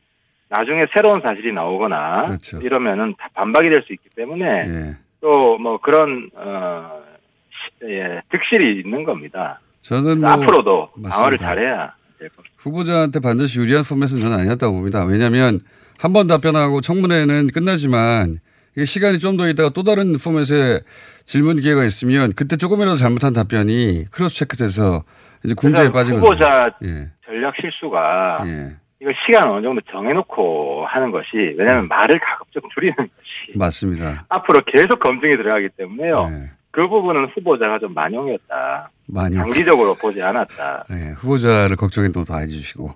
나중에 0.50 0.86
새로운 0.94 1.22
사실이 1.22 1.52
나오거나 1.54 2.24
그렇죠. 2.24 2.58
이러면은 2.62 3.16
다 3.18 3.30
반박이 3.34 3.70
될 3.70 3.84
수 3.86 3.94
있기 3.94 4.10
때문에 4.16 4.46
예. 4.46 4.98
또뭐 5.22 5.80
그런 5.82 6.30
어 6.36 7.02
시- 7.50 7.86
예, 7.92 8.22
득실이 8.32 8.82
있는 8.82 9.04
겁니다. 9.04 9.60
저는 9.82 10.22
뭐 10.22 10.30
앞으로도 10.30 10.90
맞습니다. 10.96 11.16
방어를 11.16 11.38
잘해야 11.38 11.94
될 12.20 12.30
겁니다. 12.30 12.54
후보자한테 12.58 13.20
반드시 13.20 13.60
유리한 13.60 13.84
포맷은 13.84 14.20
저는 14.22 14.38
아니었다고 14.40 14.74
봅니다. 14.76 15.04
왜냐하면 15.06 15.60
한 16.00 16.14
번 16.14 16.28
답변하고 16.28 16.80
청문회는 16.82 17.48
끝나지만 17.54 18.38
이게 18.76 18.86
시간이 18.86 19.20
좀 19.20 19.36
더 19.38 19.50
있다가 19.50 19.70
또 19.70 19.84
다른 19.84 20.14
포맷의 20.18 20.82
질문 21.26 21.60
기회가 21.60 21.84
있으면 21.84 22.32
그때 22.36 22.56
조금이라도 22.58 22.96
잘못한 22.96 23.34
답변이 23.34 24.06
크로스 24.12 24.36
체크돼서 24.40 25.04
이제 25.44 25.54
궁지에 25.56 25.92
빠지거든요. 25.92 26.20
후보자 26.26 26.72
예. 26.84 27.10
전략 27.30 27.54
실수가 27.62 28.44
예. 28.48 28.76
이거 29.02 29.12
시간 29.26 29.50
어느 29.50 29.62
정도 29.62 29.80
정해놓고 29.92 30.86
하는 30.88 31.12
것이 31.12 31.28
왜냐하면 31.58 31.88
말을 31.88 32.20
가급적 32.20 32.64
줄이는 32.74 32.96
것이 32.96 33.58
맞습니다. 33.58 34.26
앞으로 34.30 34.62
계속 34.66 35.00
검증이 35.00 35.38
들어가기 35.38 35.70
때문에요. 35.78 36.28
네. 36.30 36.50
그 36.72 36.88
부분은 36.88 37.28
후보자가 37.36 37.80
좀 37.80 37.94
만용이었다. 37.94 38.90
많이 39.08 39.36
장기적으로 39.36 39.96
보지 39.96 40.22
않았다. 40.22 40.86
네, 40.90 41.12
후보자를 41.18 41.76
걱정해 41.76 42.10
또 42.12 42.24
다 42.24 42.38
해주시고 42.40 42.90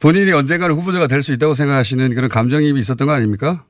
본인이 0.00 0.32
언젠가는 0.32 0.74
후보자가 0.74 1.06
될 1.06 1.22
수 1.22 1.32
있다고 1.32 1.54
생각하시는 1.54 2.14
그런 2.14 2.28
감정입이 2.28 2.78
있었던 2.80 3.06
거 3.06 3.12
아닙니까? 3.14 3.64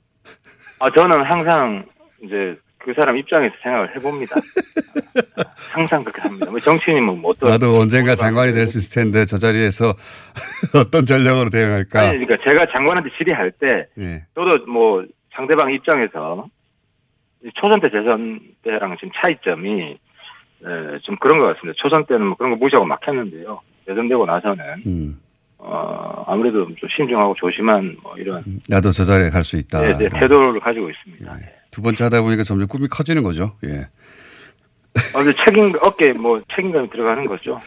아, 0.80 0.90
저는 0.90 1.22
항상 1.22 1.84
이제 2.22 2.56
그 2.84 2.92
사람 2.94 3.16
입장에서 3.16 3.54
생각을 3.62 3.96
해봅니다. 3.96 4.36
항상 5.72 6.04
그렇게 6.04 6.20
합니다. 6.22 6.50
뭐 6.50 6.58
정치인이면 6.60 7.20
뭐 7.20 7.30
어떤 7.30 7.50
나도 7.50 7.78
언젠가 7.78 8.14
장관이 8.14 8.52
될 8.52 8.66
수 8.66 8.78
있을 8.78 9.02
텐데 9.02 9.24
저 9.24 9.36
자리에서 9.38 9.94
어떤 10.78 11.06
전략으로 11.06 11.50
대응할까? 11.50 12.00
아니, 12.00 12.24
그러니까 12.26 12.36
제가 12.44 12.66
장관한테 12.72 13.10
질의할 13.16 13.50
때 13.52 13.84
예. 13.98 14.22
저도 14.34 14.66
뭐 14.66 15.04
상대방 15.34 15.72
입장에서 15.72 16.46
이 17.44 17.50
초선 17.54 17.80
때 17.80 17.90
재선 17.90 18.40
때랑 18.62 18.96
지금 19.00 19.10
차이점이 19.20 19.82
에, 19.82 20.98
좀 21.02 21.16
그런 21.16 21.40
것 21.40 21.54
같습니다. 21.54 21.76
초선 21.82 22.04
때는 22.06 22.26
뭐 22.26 22.36
그런 22.36 22.52
거 22.52 22.56
무시하고 22.56 22.86
막 22.86 23.00
했는데요. 23.06 23.60
재선되고 23.86 24.24
나서는 24.24 24.64
음, 24.86 25.20
어, 25.58 26.24
아무래도 26.26 26.64
좀 26.76 26.88
신중하고 26.96 27.34
조심한 27.38 27.96
뭐 28.02 28.14
이런 28.16 28.42
나도 28.68 28.90
저 28.92 29.04
자리에 29.04 29.28
갈 29.30 29.44
수 29.44 29.56
있다. 29.58 29.80
네, 29.80 29.96
네, 29.98 30.08
태도를 30.08 30.60
가지고 30.60 30.88
있습니다. 30.90 31.36
두 31.74 31.82
번째 31.82 32.04
하다 32.04 32.22
보니까 32.22 32.44
점점 32.44 32.68
꿈이 32.68 32.86
커지는 32.86 33.24
거죠. 33.24 33.56
예. 33.64 33.88
어, 35.12 35.24
근데 35.24 35.32
책임 35.44 35.72
어깨 35.80 36.12
뭐 36.12 36.38
책임감이 36.54 36.88
들어가는 36.90 37.24
거죠. 37.26 37.58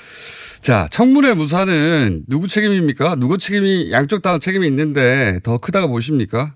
자, 0.61 0.87
청문회 0.89 1.33
무사는 1.33 2.23
누구 2.29 2.47
책임입니까? 2.47 3.15
누구 3.15 3.37
책임이 3.37 3.91
양쪽 3.91 4.21
다 4.21 4.39
책임이 4.39 4.65
있는데 4.67 5.39
더 5.43 5.57
크다고 5.57 5.89
보십니까? 5.89 6.53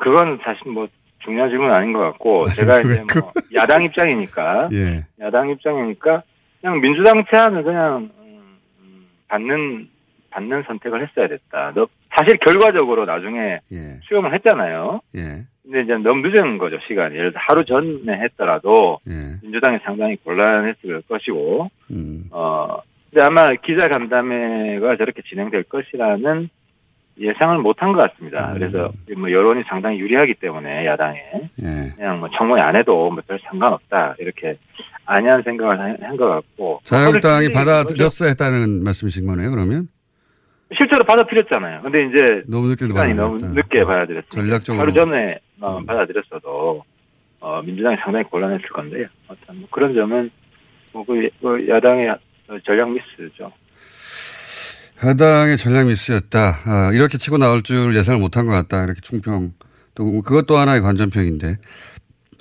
그건 0.00 0.38
사실 0.42 0.72
뭐 0.72 0.88
중요한 1.22 1.50
질문은 1.50 1.76
아닌 1.76 1.92
것 1.92 2.00
같고 2.00 2.48
제가 2.48 2.80
이제 2.80 3.04
뭐 3.20 3.30
야당 3.54 3.84
입장이니까 3.84 4.70
예. 4.72 5.04
야당 5.20 5.50
입장이니까 5.50 6.22
그냥 6.62 6.80
민주당 6.80 7.22
제안을 7.30 7.64
그냥 7.64 8.10
음, 8.18 8.58
음, 8.80 9.06
받는 9.28 9.88
받는 10.30 10.64
선택을 10.66 11.06
했어야 11.06 11.28
됐다. 11.28 11.72
너 11.74 11.86
사실 12.16 12.38
결과적으로 12.38 13.04
나중에 13.04 13.60
예. 13.72 14.00
수용을 14.08 14.32
했잖아요. 14.34 15.02
예. 15.16 15.44
근데 15.64 15.80
이제 15.82 15.94
너무 15.96 16.26
늦은 16.28 16.58
거죠 16.58 16.78
시간이. 16.86 17.14
예를 17.16 17.30
들어 17.32 17.40
하루 17.48 17.64
전에 17.64 18.12
했더라도 18.24 18.98
예. 19.08 19.38
민주당이 19.42 19.78
상당히 19.84 20.16
곤란했을 20.16 21.02
것이고 21.08 21.70
음. 21.90 22.24
어 22.30 22.78
근데 23.10 23.24
아마 23.24 23.54
기자 23.54 23.88
간담회가 23.88 24.96
저렇게 24.96 25.22
진행될 25.22 25.62
것이라는 25.64 26.48
예상을 27.18 27.58
못한 27.58 27.92
것 27.92 28.10
같습니다. 28.10 28.48
음. 28.52 28.54
그래서 28.58 28.90
뭐 29.16 29.30
여론이 29.30 29.62
상당히 29.68 29.98
유리하기 30.00 30.34
때문에 30.34 30.84
야당에 30.84 31.18
예. 31.62 31.92
그냥 31.96 32.20
뭐 32.20 32.28
청문회 32.36 32.60
안 32.62 32.76
해도 32.76 33.10
뭐 33.10 33.22
별 33.26 33.38
상관없다 33.46 34.16
이렇게 34.18 34.56
안이한 35.06 35.42
생각을 35.44 35.78
한 36.02 36.16
것 36.16 36.28
같고 36.28 36.80
자유한국당이 36.84 37.52
받아들였어야 37.52 38.30
했다는 38.30 38.82
말씀이신 38.84 39.26
거네요, 39.26 39.50
그러면? 39.50 39.86
실제로 40.76 41.04
받아들였잖아요. 41.04 41.82
근데 41.82 42.06
이제 42.06 42.42
너무 42.46 42.68
늦게 42.68 42.86
시간이 42.86 43.14
너무. 43.14 43.38
늦게 43.38 43.84
받아들였습니다. 43.84 44.30
전략적으로. 44.30 44.76
음. 44.76 44.80
하루 44.80 44.92
전에 44.92 45.38
어, 45.60 45.82
받아들였어도 45.84 46.84
어, 47.40 47.62
민주당이 47.62 47.96
상당히 48.02 48.24
곤란했을 48.24 48.68
건데요. 48.70 49.06
어떤 49.28 49.60
뭐 49.60 49.68
그런 49.70 49.94
점은 49.94 50.30
뭐 50.92 51.04
그, 51.04 51.28
그 51.40 51.68
야당의 51.68 52.16
전략 52.64 52.90
미스죠. 52.90 53.52
여당의 55.04 55.58
전략 55.58 55.86
미스였다. 55.86 56.38
아, 56.66 56.90
이렇게 56.94 57.18
치고 57.18 57.36
나올 57.36 57.62
줄 57.62 57.94
예상을 57.94 58.18
못한 58.20 58.46
것 58.46 58.52
같다. 58.52 58.84
이렇게 58.84 59.00
충평. 59.00 59.52
또 59.94 60.22
그것도 60.22 60.56
하나의 60.56 60.80
관전평인데 60.80 61.56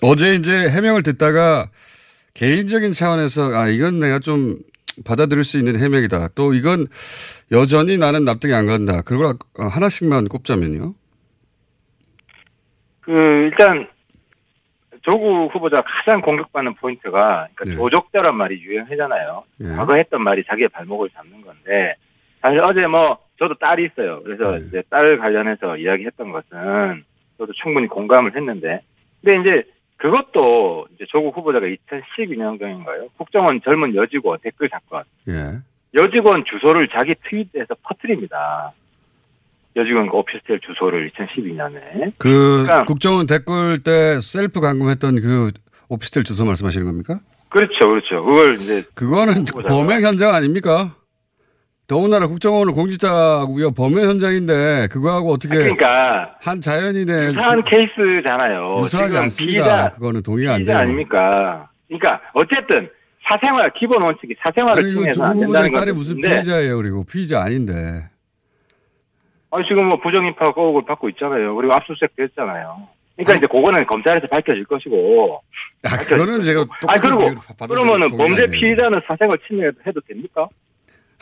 어제 0.01 0.35
이제 0.35 0.69
해명을 0.69 1.03
듣다가 1.03 1.69
개인적인 2.33 2.93
차원에서 2.93 3.53
아 3.53 3.67
이건 3.67 3.99
내가 3.99 4.19
좀 4.19 4.57
받아들일 5.05 5.43
수 5.43 5.57
있는 5.57 5.79
해명이다. 5.79 6.29
또 6.35 6.53
이건 6.53 6.87
여전히 7.51 7.97
나는 7.97 8.25
납득이 8.25 8.53
안 8.53 8.67
간다. 8.67 9.01
그걸 9.01 9.33
하나씩만 9.55 10.27
꼽자면요. 10.27 10.93
그 13.01 13.11
일단 13.11 13.87
조국 15.01 15.53
후보자 15.53 15.83
가장 15.83 16.21
공격받는 16.21 16.75
포인트가 16.75 17.47
그러니까 17.53 17.65
네. 17.65 17.75
조족자란 17.75 18.35
말이 18.35 18.61
유행하잖아요. 18.61 19.43
예. 19.61 19.67
과거 19.75 19.95
했던 19.95 20.23
말이 20.23 20.43
자기의 20.47 20.69
발목을 20.69 21.09
잡는 21.09 21.41
건데 21.41 21.95
사실 22.41 22.59
어제 22.61 22.87
뭐 22.87 23.17
저도 23.37 23.55
딸이 23.55 23.85
있어요. 23.85 24.23
그래서 24.23 24.57
네. 24.57 24.65
이제 24.67 24.83
딸 24.89 25.17
관련해서 25.17 25.77
이야기했던 25.77 26.31
것은 26.31 27.03
저도 27.37 27.51
충분히 27.53 27.87
공감을 27.87 28.35
했는데 28.35 28.81
근데 29.21 29.41
이제 29.41 29.69
그것도 30.03 30.87
이제 30.93 31.05
조국 31.07 31.37
후보자가 31.37 31.65
2012년경인가요? 31.65 33.07
국정원 33.17 33.61
젊은 33.63 33.95
여직원 33.95 34.37
댓글 34.43 34.67
사건 34.69 35.03
예. 35.29 35.59
여직원 35.97 36.43
주소를 36.43 36.89
자기 36.91 37.15
트윗에서 37.29 37.73
퍼뜨립니다. 37.87 38.73
여직원 39.77 40.09
오피스텔 40.11 40.59
주소를 40.59 41.09
2012년에 41.11 42.11
그 42.17 42.63
그러니까- 42.63 42.83
국정원 42.83 43.27
댓글 43.27 43.81
때 43.81 44.19
셀프 44.19 44.59
감금했던 44.59 45.21
그 45.21 45.51
오피스텔 45.87 46.25
주소 46.25 46.43
말씀하시는 46.43 46.85
겁니까? 46.85 47.19
그렇죠, 47.47 47.87
그렇죠. 47.87 48.19
그걸 48.21 48.55
이제 48.55 48.83
그거는 48.95 49.45
범행 49.45 50.01
현장 50.01 50.33
아닙니까? 50.35 50.95
더군다나 51.87 52.27
국정원은 52.27 52.73
공직자고요. 52.73 53.71
범행 53.71 54.05
현장인데 54.05 54.87
그거하고 54.89 55.31
어떻게 55.33 55.55
그러니까 55.55 56.35
한 56.41 56.61
자연인의 56.61 57.27
유사한 57.29 57.61
케이스잖아요. 57.65 58.79
유사하지 58.81 59.17
않습니다. 59.17 59.63
피의자, 59.63 59.89
그거는 59.91 60.23
동의가 60.23 60.53
안 60.53 60.65
돼요. 60.65 60.77
아닙니까? 60.77 61.69
그러니까 61.87 62.21
어쨌든 62.33 62.89
사생활 63.27 63.71
기본 63.77 64.01
원칙이 64.01 64.35
사생활을 64.41 64.83
침해해서 64.83 65.23
안 65.23 65.39
된다는 65.39 65.73
딸이 65.73 65.85
건데. 65.87 65.91
무슨 65.91 66.17
피해자예요. 66.17 66.77
그리고 66.77 67.03
피의자 67.03 67.41
아닌데. 67.41 67.73
아, 69.51 69.57
지금 69.67 69.85
뭐 69.85 69.99
부정입학 70.01 70.57
의혹을 70.57 70.85
받고 70.85 71.09
있잖아요. 71.09 71.53
그리고 71.55 71.73
압수수색도 71.73 72.23
했잖아요. 72.23 72.87
그러니까 73.15 73.37
이제 73.37 73.47
그거는 73.47 73.85
검찰에서 73.85 74.27
밝혀질 74.27 74.65
것이고. 74.65 75.41
아, 75.83 75.97
그거는 75.97 76.41
제가 76.41 76.65
똑같은 76.81 77.01
그리고 77.01 77.17
비유로 77.17 77.35
받아들이는 77.59 77.67
그러면은 77.67 78.17
범죄. 78.17 78.45
피의자는 78.47 79.01
사생활 79.05 79.37
침해해도 79.47 80.01
됩니까? 80.07 80.47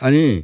아니 0.00 0.40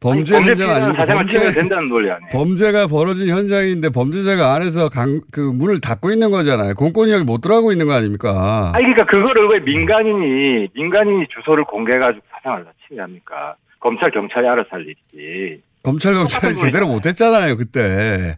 범죄 0.00 0.34
아니, 0.34 0.46
현장 0.48 0.70
아닙니까? 0.70 1.04
사생활 1.04 1.26
범죄 1.26 1.52
된다는 1.52 1.88
논리 1.90 2.10
아니에요? 2.10 2.30
범죄가 2.32 2.86
벌어진 2.86 3.28
현장인데 3.28 3.90
범죄자가 3.90 4.54
안에서 4.54 4.88
강, 4.88 5.20
그 5.30 5.40
문을 5.40 5.80
닫고 5.82 6.10
있는 6.10 6.30
거잖아요. 6.30 6.74
공권이 6.74 7.12
여기 7.12 7.24
못 7.24 7.42
들어가고 7.42 7.70
있는 7.70 7.86
거 7.86 7.92
아닙니까? 7.92 8.72
아니 8.74 8.84
그러니까 8.84 9.04
그거를 9.06 9.48
왜 9.48 9.58
민간인이 9.60 10.68
민간인이 10.74 11.26
주소를 11.28 11.64
공개해가지고 11.64 12.24
사생활을 12.32 12.64
다 12.64 12.70
침해합니까? 12.88 13.54
검찰 13.78 14.10
경찰이 14.10 14.46
알아서 14.48 14.68
할 14.70 14.82
일이지. 14.82 15.62
검찰 15.82 16.14
경찰이 16.14 16.56
제대로 16.56 16.86
못했잖아요 16.86 17.56
그때. 17.58 18.36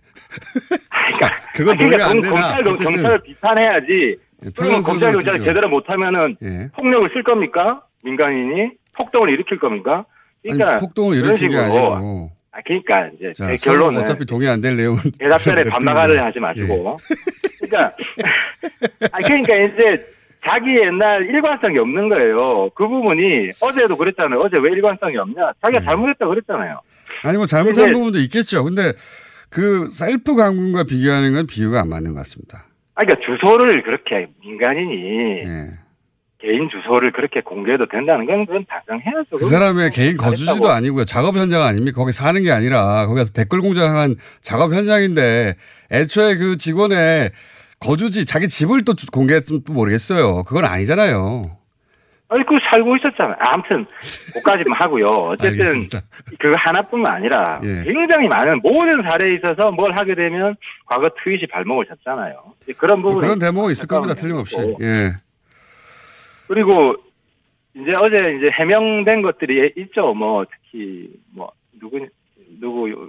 그건 1.55 1.71
아니, 1.75 1.79
동의가 1.79 2.07
안 2.07 2.21
그러니까 2.21 2.29
되나? 2.29 2.41
검찰 2.55 2.69
어쨌든 2.73 2.91
경찰을 2.93 3.23
비판해야지. 3.23 4.17
그러면 4.57 4.81
평행선으로 4.83 4.83
검찰 4.83 5.13
경찰이. 5.13 5.45
제대로 5.45 5.69
못하면은 5.69 6.37
예. 6.43 6.69
폭력을 6.75 7.09
쓸 7.13 7.23
겁니까? 7.23 7.83
민간인이 8.03 8.71
폭동을 8.97 9.31
일으킬 9.31 9.61
겁니까? 9.61 10.05
그러니까 10.43 10.71
아니, 10.73 10.81
폭동을 10.81 11.17
일으킨 11.17 11.51
게. 11.51 11.57
아니고. 11.57 12.31
아, 12.55 12.61
그러니까 12.67 13.09
이제 13.17 13.33
자, 13.35 13.55
결론은 13.65 14.01
어차피 14.01 14.27
동의 14.27 14.49
안 14.49 14.61
될 14.61 14.77
내용은 14.77 14.99
대답변에. 15.19 15.63
반박을 15.71 16.23
하지 16.23 16.39
마시고. 16.39 16.99
그러니까 17.61 17.97
아 19.13 19.19
그러니까 19.27 19.57
이제 19.57 20.07
자기 20.45 20.77
옛날 20.85 21.25
일관성이 21.25 21.79
없는 21.79 22.09
거예요. 22.09 22.69
그 22.75 22.87
부분이 22.87 23.51
어제도 23.61 23.97
그랬잖아요. 23.97 24.41
어제 24.41 24.57
왜 24.59 24.71
일관성이 24.73 25.17
없냐? 25.17 25.53
자기가 25.63 25.79
네. 25.81 25.85
잘못했다 25.87 26.27
그랬잖아요. 26.27 26.81
아니 27.23 27.37
뭐 27.37 27.47
잘못한 27.47 27.85
근데- 27.87 27.93
부분도 27.93 28.19
있겠죠. 28.19 28.65
근데 28.65 28.93
그 29.49 29.89
셀프 29.93 30.35
강군과 30.35 30.85
비교하는 30.85 31.33
건 31.35 31.47
비유가 31.47 31.81
안 31.81 31.89
맞는 31.89 32.13
것 32.13 32.19
같습니다. 32.19 32.67
아 32.97 33.05
그러니까 33.05 33.25
주소를 33.25 33.83
그렇게 33.85 34.27
민간인이 34.43 35.47
예. 35.47 35.79
개인 36.43 36.69
주소를 36.69 37.13
그렇게 37.13 37.41
공개해도 37.41 37.87
된다는 37.87 38.27
건 38.27 38.45
그건 38.47 38.67
당장해야죠. 38.69 39.37
그 39.39 39.45
사람의 39.45 39.91
개인 39.91 40.17
거주지도 40.17 40.47
잘했다고. 40.55 40.75
아니고요. 40.75 41.05
작업 41.05 41.37
현장 41.37 41.63
아닙니까? 41.63 41.97
거기 41.97 42.11
사는 42.11 42.43
게 42.43 42.51
아니라 42.51 43.07
거기 43.07 43.19
가서 43.21 43.33
댓글 43.33 43.61
공장한 43.61 44.17
작업 44.41 44.75
현장인데 44.75 45.55
애초에 45.93 46.37
그 46.37 46.57
직원의 46.57 47.31
거주지 47.79 48.25
자기 48.25 48.49
집을 48.49 48.85
또 48.85 48.95
공개했으면 49.13 49.63
또 49.65 49.73
모르겠어요. 49.73 50.43
그건 50.43 50.65
아니잖아요. 50.65 51.59
아니 52.29 52.45
그 52.47 52.55
살고 52.71 52.97
있었잖아요. 52.97 53.37
아무튼 53.39 53.87
그까지만 54.35 54.79
하고요. 54.81 55.07
어쨌든 55.39 55.49
알겠습니다. 55.51 56.01
그 56.41 56.55
하나뿐만 56.57 57.13
아니라 57.17 57.61
예. 57.63 57.85
굉장히 57.85 58.27
많은 58.27 58.61
모든 58.63 59.03
사례에 59.03 59.35
있어서 59.37 59.71
뭘 59.71 59.97
하게 59.97 60.15
되면 60.17 60.57
과거 60.87 61.09
트윗이 61.23 61.47
발목을 61.53 61.87
잡잖아요. 61.87 62.35
그런 62.79 63.03
부분 63.03 63.13
뭐 63.13 63.21
그런 63.21 63.39
대목이 63.39 63.73
있을 63.73 63.87
겁니다. 63.87 64.15
틀림없이. 64.15 64.57
예. 64.81 65.13
그리고 66.49 66.97
이제 67.75 67.93
어제 67.95 68.37
이제 68.37 68.51
해명된 68.53 69.23
것들이 69.23 69.73
있죠. 69.77 70.13
뭐 70.15 70.45
특히 70.45 71.09
뭐 71.35 71.51
누구 71.81 71.99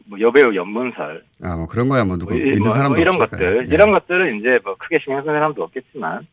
뭐 0.06 0.20
여배우 0.20 0.56
연문설 0.56 1.24
아, 1.44 1.56
뭐 1.58 1.68
그런 1.68 1.90
거야 1.90 2.06
뭐 2.06 2.18
누구 2.18 2.32
뭐, 2.34 2.40
이- 2.42 2.46
믿는 2.46 2.60
뭐, 2.64 2.70
사람도 2.70 2.92
뭐 2.94 3.00
이런 3.00 3.22
없으니까요. 3.22 3.50
것들 3.58 3.68
예. 3.70 3.74
이런 3.74 3.92
것들은 3.92 4.40
이제 4.40 4.60
뭐 4.64 4.76
크게 4.76 5.00
신경 5.04 5.22
쓰는 5.22 5.36
사람도 5.36 5.62
없겠지만 5.64 6.26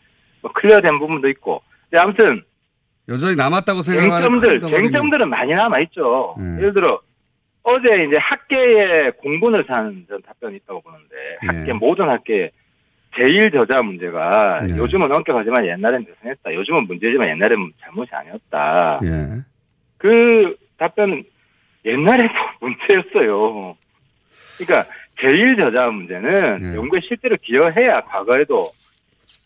뭐 0.42 0.52
클리어된 0.52 0.98
부분도 0.98 1.28
있고 1.30 1.60
근데 1.90 2.00
아무튼 2.02 2.42
여전히 3.08 3.34
남았다고 3.34 3.82
생각하는 3.82 4.32
쟁점들 4.40 4.60
쟁점들은 4.60 5.28
많이 5.28 5.52
남아 5.52 5.80
있죠. 5.80 6.36
예. 6.38 6.58
예를 6.58 6.72
들어 6.72 7.00
어제 7.64 8.04
이제 8.06 8.16
학계의 8.16 9.12
공분을 9.18 9.64
사는 9.66 10.04
전 10.08 10.22
답변이 10.22 10.56
있다고 10.56 10.80
보는데 10.80 11.14
학계 11.40 11.68
예. 11.68 11.72
모든 11.72 12.08
학계 12.08 12.50
제일 13.20 13.50
저자 13.50 13.82
문제가 13.82 14.62
예. 14.64 14.76
요즘은 14.78 15.12
엄격하지만 15.12 15.66
옛날엔 15.66 16.06
대성했다. 16.06 16.54
요즘은 16.54 16.86
문제지만 16.86 17.28
옛날엔 17.28 17.70
잘못이 17.82 18.10
아니었다. 18.14 19.00
예. 19.04 19.42
그 19.98 20.56
답변은 20.78 21.22
옛날에도 21.84 22.32
문제였어요. 22.60 23.76
그러니까 24.56 24.90
제일 25.20 25.54
저자 25.56 25.88
문제는 25.88 26.60
예. 26.62 26.76
연구에 26.76 27.00
실제로 27.06 27.36
기여해야 27.42 28.00
과거에도 28.02 28.72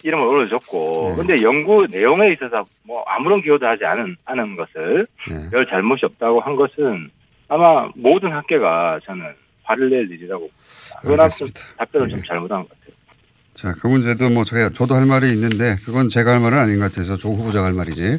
이름을 0.04 0.24
올려줬고, 0.24 1.10
예. 1.10 1.16
근데 1.16 1.42
연구 1.42 1.84
내용에 1.90 2.30
있어서 2.32 2.64
뭐 2.84 3.02
아무런 3.08 3.42
기여도 3.42 3.66
하지 3.66 3.84
않은, 3.84 4.14
않은 4.24 4.54
것을 4.54 5.04
예. 5.32 5.50
별 5.50 5.66
잘못이 5.66 6.06
없다고 6.06 6.40
한 6.40 6.54
것은 6.54 7.10
아마 7.48 7.90
모든 7.96 8.30
학계가 8.30 9.00
저는 9.04 9.34
화를 9.64 9.90
낼 9.90 10.08
일이라고 10.12 10.48
봅니다. 11.02 11.28
그건 11.28 11.48
답변을 11.78 12.08
좀 12.08 12.22
잘못한 12.22 12.62
것 12.62 12.68
같아요. 12.68 12.93
자, 13.54 13.72
그 13.80 13.86
문제도 13.86 14.28
뭐 14.30 14.44
제가 14.44 14.70
저도 14.70 14.94
할 14.94 15.06
말이 15.06 15.30
있는데 15.32 15.76
그건 15.84 16.08
제가 16.08 16.32
할 16.32 16.40
말은 16.40 16.58
아닌 16.58 16.78
것 16.78 16.90
같아서 16.90 17.16
조 17.16 17.30
후보자가 17.30 17.66
할 17.66 17.72
말이지. 17.72 18.18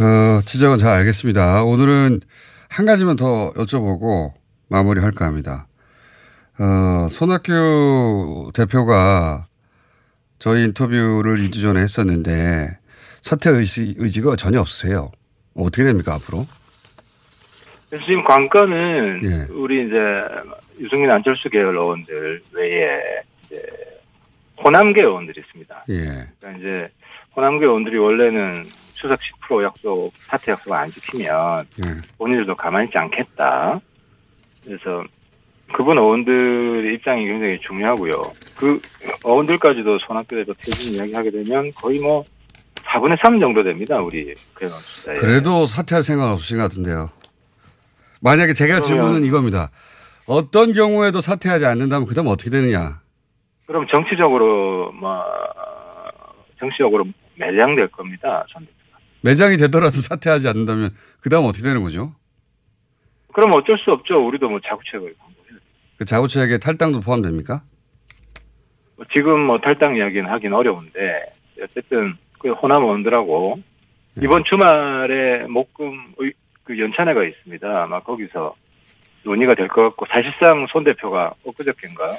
어, 0.00 0.40
지적은 0.44 0.78
잘 0.78 0.94
알겠습니다. 0.98 1.64
오늘은 1.64 2.20
한 2.68 2.86
가지만 2.86 3.16
더 3.16 3.52
여쭤보고 3.54 4.32
마무리할까 4.68 5.24
합니다. 5.24 5.66
어, 6.58 7.08
손학규 7.08 8.52
대표가 8.54 9.46
저희 10.38 10.64
인터뷰를 10.64 11.38
2주 11.38 11.62
전에 11.62 11.80
했었는데 11.80 12.78
사퇴 13.22 13.50
의지, 13.50 13.94
의지가 13.96 14.36
전혀 14.36 14.60
없으세요. 14.60 15.10
어떻게 15.54 15.84
됩니까, 15.84 16.14
앞으로? 16.14 16.46
지금 17.90 18.24
관건은 18.24 19.20
예. 19.24 19.52
우리 19.52 19.86
이제 19.86 19.94
유승민 20.80 21.10
안철수 21.10 21.48
계열 21.50 21.76
의원들 21.76 22.42
외에 22.54 23.00
이제 23.44 23.62
호남계 24.62 25.00
의원들이 25.00 25.40
있습니다. 25.40 25.84
예. 25.90 26.28
그러니까 26.40 26.58
이제 26.58 26.88
호남계 27.36 27.64
의원들이 27.64 27.98
원래는 27.98 28.64
추석 28.94 29.18
10% 29.48 29.64
약속, 29.64 30.12
사퇴 30.28 30.52
약속 30.52 30.72
안 30.72 30.90
지키면 30.90 31.66
예. 31.84 32.16
본인들도 32.18 32.54
가만히 32.54 32.86
있지 32.86 32.98
않겠다. 32.98 33.80
그래서 34.64 35.04
그분 35.72 35.98
의원들의 35.98 36.94
입장이 36.94 37.26
굉장히 37.26 37.58
중요하고요. 37.66 38.12
그 38.56 38.80
의원들까지도 39.24 39.98
손학규 40.06 40.36
대표 40.36 40.52
퇴진 40.54 40.94
이야기하게 40.94 41.30
되면 41.30 41.72
거의 41.72 41.98
뭐 41.98 42.22
4분의 42.84 43.16
3 43.22 43.40
정도 43.40 43.64
됩니다. 43.64 43.98
우리. 44.00 44.34
그래도 45.18 45.66
사퇴할 45.66 46.02
생각 46.02 46.30
없으신 46.32 46.58
것 46.58 46.64
같은데요. 46.64 47.10
만약에 48.20 48.54
제가 48.54 48.80
질문은 48.80 49.24
이겁니다. 49.24 49.70
어떤 50.26 50.72
경우에도 50.72 51.20
사퇴하지 51.20 51.66
않는다면 51.66 52.06
그 52.06 52.14
다음 52.14 52.28
어떻게 52.28 52.50
되느냐. 52.50 53.01
그럼 53.72 53.86
정치적으로 53.90 54.92
뭐 54.92 55.24
정치적으로 56.58 57.06
매장될 57.36 57.88
겁니다. 57.88 58.44
전. 58.52 58.66
매장이 59.22 59.56
되더라도 59.56 59.92
사퇴하지 60.06 60.46
않는다면 60.48 60.90
그 61.22 61.30
다음 61.30 61.44
어떻게 61.46 61.62
되는 61.62 61.82
거죠? 61.82 62.12
그럼 63.32 63.52
어쩔 63.54 63.78
수 63.78 63.90
없죠. 63.92 64.26
우리도 64.26 64.48
뭐 64.50 64.60
자구책을 64.60 65.14
그 65.96 66.04
자구책에 66.04 66.58
탈당도 66.58 67.00
포함됩니까? 67.00 67.62
뭐 68.96 69.06
지금 69.10 69.40
뭐 69.40 69.58
탈당 69.58 69.96
이야기는 69.96 70.28
하긴 70.30 70.52
어려운데 70.52 71.24
어쨌든 71.62 72.14
그 72.38 72.52
호남 72.52 72.82
의원들하고 72.82 73.58
네. 74.16 74.24
이번 74.26 74.44
주말에 74.44 75.46
목금 75.48 76.12
의- 76.18 76.34
그 76.64 76.78
연찬회가 76.78 77.24
있습니다. 77.24 77.84
아마 77.84 78.00
거기서 78.00 78.54
논의가 79.24 79.54
될 79.54 79.68
것 79.68 79.82
같고 79.82 80.04
사실상 80.10 80.66
손 80.70 80.84
대표가 80.84 81.32
엊그저께인가 81.46 82.12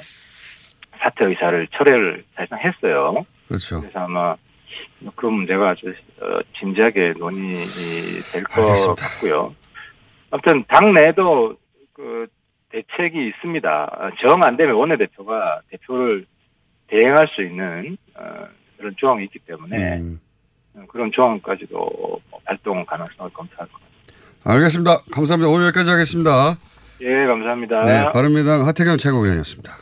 사퇴 1.00 1.24
의사를 1.26 1.66
철회를 1.68 2.24
사실상 2.34 2.58
했어요. 2.60 3.24
그렇죠. 3.48 3.80
그래서 3.80 3.98
아마 4.00 4.34
그 5.16 5.26
문제가 5.26 5.70
아주 5.70 5.88
어, 6.20 6.40
진지하게 6.58 7.14
논의될 7.18 8.44
것. 8.50 8.94
같고요. 8.96 9.54
아무튼 10.30 10.64
당내도 10.68 11.56
그 11.92 12.26
대책이 12.70 13.28
있습니다. 13.28 14.10
정 14.20 14.42
안 14.42 14.56
되면 14.56 14.74
원내대표가 14.74 15.60
대표를 15.70 16.26
대행할 16.88 17.28
수 17.28 17.42
있는 17.42 17.96
어, 18.14 18.46
그런 18.78 18.94
조항이 18.96 19.24
있기 19.24 19.38
때문에 19.40 19.98
음. 19.98 20.20
어, 20.74 20.82
그런 20.88 21.10
조항까지도 21.12 21.76
뭐 21.76 22.40
발동 22.44 22.84
가능성을 22.84 23.30
검토할 23.32 23.68
것 23.68 23.80
같습니다. 23.80 24.50
알겠습니다. 24.52 24.98
감사합니다. 25.12 25.50
오늘 25.50 25.66
여기까지 25.66 25.90
하겠습니다. 25.90 26.56
예, 27.00 27.26
감사합니다. 27.26 27.84
네, 27.84 28.12
바른미래당 28.12 28.66
하태경 28.66 28.96
최고위원이었습니다. 28.96 29.72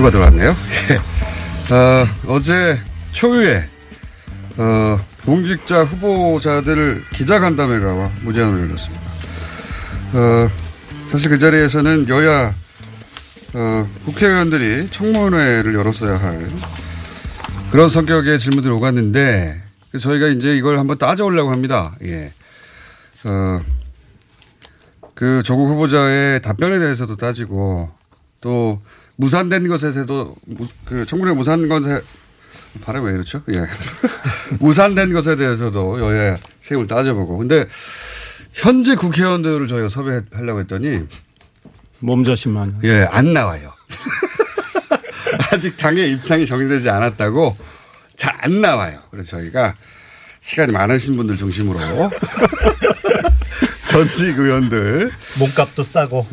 큐가 0.00 0.10
들어왔네요. 0.10 0.56
예. 0.90 1.74
어, 1.74 2.06
어제 2.26 2.80
초유에, 3.12 3.68
어, 4.56 4.98
공직자 5.26 5.84
후보자들 5.84 7.04
기자간담회가 7.12 8.10
무제한으로 8.22 8.62
열렸습니다. 8.62 9.04
어, 10.14 10.50
사실 11.10 11.28
그 11.28 11.38
자리에서는 11.38 12.08
여야, 12.08 12.54
어, 13.52 13.88
국회의원들이 14.06 14.88
청문회를 14.90 15.74
열었어야 15.74 16.16
할 16.16 16.48
그런 17.70 17.90
성격의 17.90 18.38
질문들이 18.38 18.72
오갔는데, 18.72 19.60
저희가 19.98 20.28
이제 20.28 20.54
이걸 20.54 20.78
한번 20.78 20.96
따져오려고 20.96 21.50
합니다. 21.50 21.94
예. 22.04 22.32
어, 23.24 23.60
그 25.14 25.42
조국 25.44 25.68
후보자의 25.68 26.40
답변에 26.40 26.78
대해서도 26.78 27.16
따지고 27.16 27.90
또 28.40 28.80
무산된 29.24 29.68
것에 29.68 29.92
대해서도 29.92 30.34
무- 30.46 30.66
그 30.86 31.04
청문회 31.04 31.34
무산 31.34 31.68
것에 31.68 32.00
발음 32.82 33.04
왜 33.04 33.12
이렇죠? 33.12 33.42
예. 33.54 33.66
무산된 34.58 35.12
것에 35.12 35.36
대해서도 35.36 36.00
여야 36.00 36.38
세임을 36.60 36.86
따져보고 36.86 37.36
근데 37.36 37.66
현재 38.54 38.94
국회의원들을 38.96 39.68
저희가 39.68 39.88
섭외하려고 39.88 40.60
했더니 40.60 41.02
몸자신만. 42.00 42.80
예, 42.84 43.06
안 43.10 43.34
나와요. 43.34 43.74
아직 45.52 45.76
당의 45.76 46.12
입장이 46.12 46.46
정리되지 46.46 46.88
않았다고 46.88 47.56
잘 48.16 48.30
안 48.42 48.60
나와요. 48.62 49.00
그래서 49.10 49.36
저희가 49.36 49.74
시간이 50.40 50.72
많으신 50.72 51.14
분들 51.16 51.36
중심으로 51.36 51.78
전직 53.86 54.38
의원들 54.38 55.10
몸값도 55.38 55.82
싸고 55.82 56.26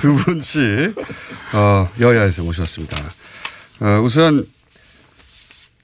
두 0.00 0.14
분씩 0.16 0.94
어, 1.54 1.88
여야에서 2.00 2.42
모셨습니다. 2.42 2.96
어, 3.80 4.00
우선 4.02 4.44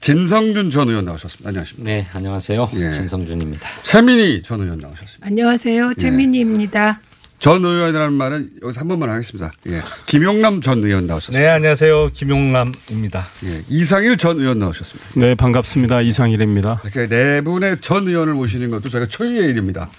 진성준 0.01 0.69
전 0.69 0.89
의원 0.89 1.05
나오셨습니다. 1.05 1.47
안녕하십니까? 1.47 1.89
네, 1.89 2.07
안녕하세요. 2.13 2.69
예. 2.75 2.91
진성준입니다. 2.91 3.67
최민희 3.83 4.41
전 4.43 4.59
의원 4.61 4.79
나오셨습니다. 4.79 5.25
안녕하세요. 5.25 5.93
최민희입니다. 5.93 6.99
전 7.39 7.63
의원이라는 7.63 8.13
말은 8.13 8.49
여기서 8.63 8.81
한 8.81 8.87
번만 8.89 9.09
하겠습니다. 9.11 9.51
예. 9.67 9.81
김용남 10.07 10.59
전 10.61 10.83
의원 10.83 11.07
나오셨습니다. 11.07 11.39
네, 11.39 11.47
안녕하세요. 11.49 12.09
김용남입니다. 12.13 13.27
예. 13.45 13.63
이상일 13.69 14.17
전 14.17 14.39
의원 14.41 14.59
나오셨습니다. 14.59 15.09
네, 15.15 15.35
반갑습니다. 15.35 16.01
이상일입니다. 16.01 16.81
이렇게 16.83 17.07
네 17.07 17.41
분의 17.41 17.77
전 17.79 18.07
의원을 18.07 18.33
모시는 18.33 18.69
것도 18.69 18.89
저희가 18.89 19.07
초유의 19.07 19.49
일입니다. 19.51 19.89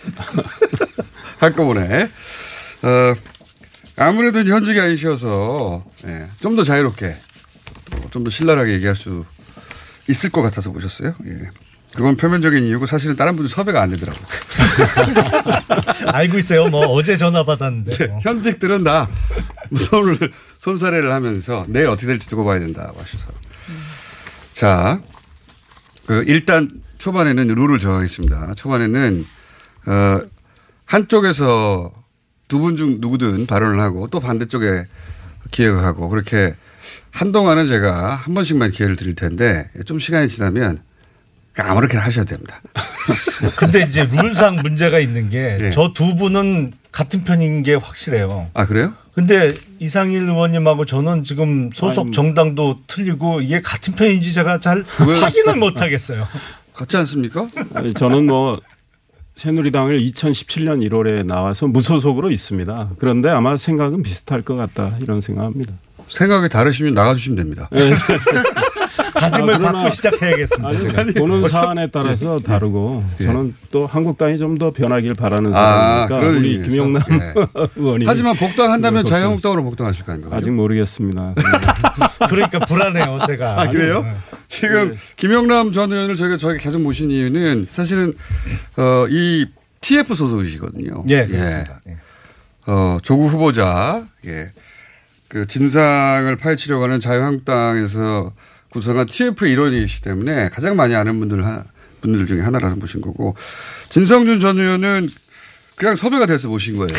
한꺼번에. 1.38 2.10
어, 2.82 3.14
아무래도 3.96 4.38
현직이 4.40 4.80
아니셔서 4.80 5.84
예, 6.06 6.26
좀더 6.40 6.64
자유롭게 6.64 7.16
좀 8.10 8.24
더 8.24 8.30
신랄하게 8.30 8.72
얘기할 8.74 8.94
수 8.96 9.24
있을 10.08 10.30
것 10.30 10.42
같아서 10.42 10.70
모셨어요. 10.70 11.14
예. 11.26 11.50
그건 11.94 12.16
표면적인 12.16 12.64
이유고 12.64 12.86
사실은 12.86 13.16
다른 13.16 13.36
분들 13.36 13.50
섭외가 13.50 13.82
안 13.82 13.90
되더라고요. 13.90 14.24
알고 16.08 16.38
있어요. 16.38 16.68
뭐 16.68 16.86
어제 16.86 17.16
전화 17.18 17.44
받았는데. 17.44 18.06
뭐. 18.06 18.18
현직들은 18.22 18.82
다 18.82 19.08
무서움을 19.68 20.32
손사래를 20.58 21.12
하면서 21.12 21.66
내일 21.68 21.88
어떻게 21.88 22.06
될지 22.06 22.28
두고 22.28 22.44
봐야 22.44 22.58
된다고 22.58 22.98
하셔서. 22.98 23.30
자, 24.54 25.02
그 26.06 26.24
일단 26.26 26.70
초반에는 26.96 27.48
룰을 27.48 27.78
정하겠습니다. 27.78 28.54
초반에는 28.54 29.26
어 29.86 30.20
한쪽에서 30.86 31.92
두 32.52 32.60
분 32.60 32.76
중 32.76 32.98
누구든 33.00 33.46
발언을 33.46 33.80
하고 33.80 34.08
또 34.10 34.20
반대쪽에 34.20 34.84
기획을 35.52 35.82
하고 35.82 36.10
그렇게 36.10 36.54
한동안은 37.10 37.66
제가 37.66 38.14
한 38.14 38.34
번씩만 38.34 38.72
기회를 38.72 38.96
드릴 38.96 39.14
텐데 39.14 39.70
좀 39.86 39.98
시간이 39.98 40.28
지나면 40.28 40.78
아무렇게나 41.56 42.02
하셔도 42.02 42.26
됩니다. 42.26 42.60
근데 43.56 43.82
이제 43.88 44.06
룰상 44.10 44.56
문제가 44.56 44.98
있는 44.98 45.30
게 45.30 45.70
저두 45.72 46.14
분은 46.16 46.72
같은 46.90 47.24
편인 47.24 47.62
게 47.62 47.74
확실해요. 47.74 48.50
아 48.52 48.66
그래요? 48.66 48.92
근데 49.14 49.48
이상일 49.78 50.22
의원님하고 50.22 50.84
저는 50.86 51.24
지금 51.24 51.70
소속 51.74 52.06
아니, 52.06 52.12
정당도 52.12 52.80
틀리고 52.86 53.40
이게 53.40 53.60
같은 53.62 53.94
편인지 53.94 54.32
제가 54.34 54.58
잘 54.60 54.84
왜? 55.06 55.18
확인을 55.20 55.56
못 55.56 55.80
하겠어요. 55.80 56.26
같지 56.74 56.96
않습니까? 56.98 57.48
아니, 57.74 57.92
저는 57.92 58.26
뭐 58.26 58.58
새누리당을 59.34 59.98
2017년 59.98 60.86
1월에 60.88 61.24
나와서 61.26 61.66
무소속으로 61.66 62.30
있습니다. 62.30 62.90
그런데 62.98 63.30
아마 63.30 63.56
생각은 63.56 64.02
비슷할 64.02 64.42
것 64.42 64.54
같다 64.54 64.96
이런 65.00 65.20
생각합니다. 65.20 65.72
생각이 66.08 66.48
다르시면 66.48 66.92
나가주시면 66.92 67.36
됩니다. 67.36 67.70
다짐을 69.30 69.54
아, 69.54 69.58
그러나- 69.58 69.72
받고 69.72 69.90
시작해야겠습니다. 69.90 70.68
아니, 70.68 70.80
제가. 70.80 71.04
보는 71.20 71.48
사안에 71.48 71.86
따라서 71.90 72.38
다르고 72.40 73.04
예. 73.20 73.24
저는 73.24 73.54
또 73.70 73.86
한국당이 73.86 74.38
좀 74.38 74.52
더 74.58 74.70
변하길 74.70 75.14
바라는 75.14 75.54
아, 75.54 76.06
사람이니까 76.08 76.16
우리 76.18 76.48
의미에서. 76.50 76.70
김용남 76.70 77.02
예. 77.10 77.34
의원이 77.76 78.04
하지만 78.06 78.34
복당한다면 78.36 79.04
자유한국당으로 79.06 79.64
복당하실 79.64 80.04
거 80.04 80.12
아닙니까? 80.12 80.36
아직 80.36 80.50
모르겠습니다. 80.50 81.34
그러니까 82.28 82.58
불안해요, 82.60 83.18
제가. 83.26 83.60
아, 83.62 83.68
그래요? 83.68 84.04
지금 84.48 84.94
김영남 85.16 85.72
전 85.72 85.90
의원을 85.92 86.16
저희가 86.16 86.36
저희 86.36 86.58
계속 86.58 86.80
모신 86.82 87.10
이유는 87.10 87.66
사실은 87.70 88.12
어, 88.76 89.06
이 89.08 89.46
TF 89.80 90.14
소속이시거든요. 90.14 91.04
예, 91.08 91.24
그렇습니다. 91.24 91.80
예. 91.88 91.96
어, 92.66 92.98
조국 93.02 93.28
후보자, 93.32 94.04
예. 94.26 94.52
그 95.28 95.46
진상을 95.46 96.36
파헤치려고 96.36 96.84
하는 96.84 97.00
자유한국당에서 97.00 98.32
구성한 98.72 99.06
TF 99.06 99.46
일원이시기 99.46 100.02
때문에 100.02 100.48
가장 100.48 100.76
많이 100.76 100.94
아는 100.94 101.18
분들, 101.20 101.44
하- 101.44 101.64
분들 102.00 102.26
중에 102.26 102.40
하나라서 102.40 102.76
모신 102.76 103.00
거고 103.00 103.36
진성준 103.90 104.40
전 104.40 104.58
의원은 104.58 105.08
그냥 105.76 105.94
섭외가 105.96 106.26
돼서 106.26 106.48
모신 106.48 106.76
거예요. 106.76 106.92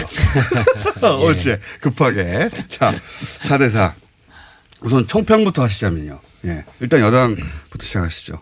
어제 1.01 1.59
급하게. 1.81 2.49
자, 2.69 2.93
4대4. 3.43 3.93
우선 4.81 5.07
총평부터 5.07 5.63
하시자면요. 5.63 6.19
예. 6.45 6.65
일단 6.79 6.99
여당부터 6.99 7.79
시작하시죠. 7.85 8.41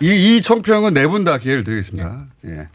이, 0.00 0.36
이 0.36 0.42
총평은 0.42 0.94
네 0.94 1.06
분 1.06 1.24
다 1.24 1.38
기회를 1.38 1.64
드리겠습니다. 1.64 2.26
예. 2.46 2.68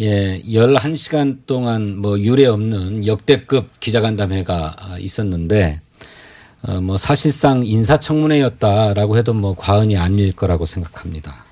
예, 0.00 0.42
11시간 0.42 1.46
동안 1.46 1.96
뭐 1.98 2.18
유례 2.18 2.46
없는 2.46 3.06
역대급 3.06 3.78
기자간담회가 3.80 4.76
아, 4.78 4.96
있었는데 4.98 5.80
어, 6.66 6.80
뭐 6.80 6.96
사실상 6.96 7.62
인사청문회였다라고 7.64 9.18
해도 9.18 9.34
뭐 9.34 9.54
과언이 9.54 9.96
아닐 9.96 10.32
거라고 10.32 10.64
생각합니다. 10.64 11.44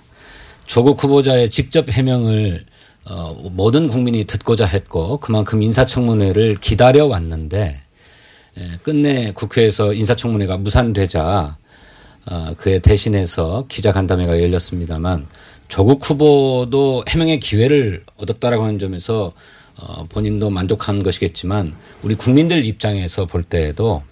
조국 0.65 1.03
후보자의 1.03 1.51
직접 1.51 1.91
해명을 1.91 2.65
어, 3.05 3.35
모든 3.51 3.89
국민이 3.89 4.25
듣고자 4.25 4.65
했고 4.65 5.19
그만큼 5.19 5.61
인사청문회를 5.61 6.57
기다려 6.57 7.07
왔는데 7.07 7.79
예, 8.59 8.79
끝내 8.83 9.33
국회에서 9.33 9.93
인사청문회가 9.93 10.57
무산되자 10.59 11.57
어, 12.27 12.55
그에 12.57 12.79
대신해서 12.79 13.67
기자간담회가 13.69 14.41
열렸습니다만 14.41 15.27
조국 15.69 16.09
후보도 16.09 17.05
해명의 17.09 17.41
기회를 17.41 18.05
얻었다라고 18.17 18.65
하는 18.65 18.79
점에서 18.79 19.33
어, 19.79 20.07
본인도 20.09 20.49
만족한 20.49 21.03
것이겠지만 21.03 21.75
우리 22.03 22.15
국민들 22.15 22.65
입장에서 22.65 23.27
볼 23.27 23.43
때에도 23.43 24.03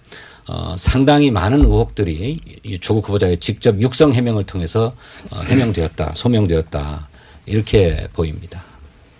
어, 0.47 0.75
상당히 0.77 1.31
많은 1.31 1.59
의혹들이 1.61 2.37
이 2.63 2.79
조국 2.79 3.07
후보자의 3.07 3.37
직접 3.37 3.79
육성 3.81 4.13
해명을 4.13 4.43
통해서 4.45 4.93
어, 5.29 5.39
해명되었다, 5.41 6.13
소명되었다 6.15 7.07
이렇게 7.45 8.07
보입니다. 8.13 8.63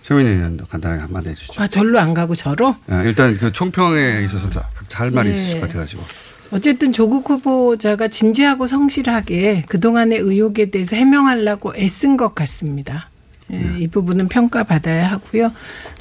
최민희 0.02 0.30
의원도 0.30 0.66
간단하게 0.66 1.02
한마디 1.02 1.28
해주시죠. 1.30 1.62
아, 1.62 1.68
절로 1.68 2.00
안 2.00 2.12
가고 2.12 2.34
저로? 2.34 2.74
예, 2.90 3.02
일단 3.04 3.36
그 3.36 3.52
총평에 3.52 4.24
있어서 4.24 4.50
다- 4.50 4.68
할 4.92 5.10
말이 5.12 5.30
예. 5.30 5.34
있을 5.34 5.54
것 5.60 5.68
같아가지고. 5.68 6.02
어쨌든 6.50 6.92
조국 6.92 7.30
후보자가 7.30 8.08
진지하고 8.08 8.66
성실하게 8.66 9.64
그동안의 9.68 10.18
의혹에 10.18 10.70
대해서 10.70 10.96
해명하려고 10.96 11.72
애쓴 11.76 12.16
것 12.18 12.34
같습니다. 12.34 13.08
예, 13.52 13.78
이 13.78 13.88
부분은 13.88 14.28
평가받아야 14.28 15.10
하고요. 15.10 15.52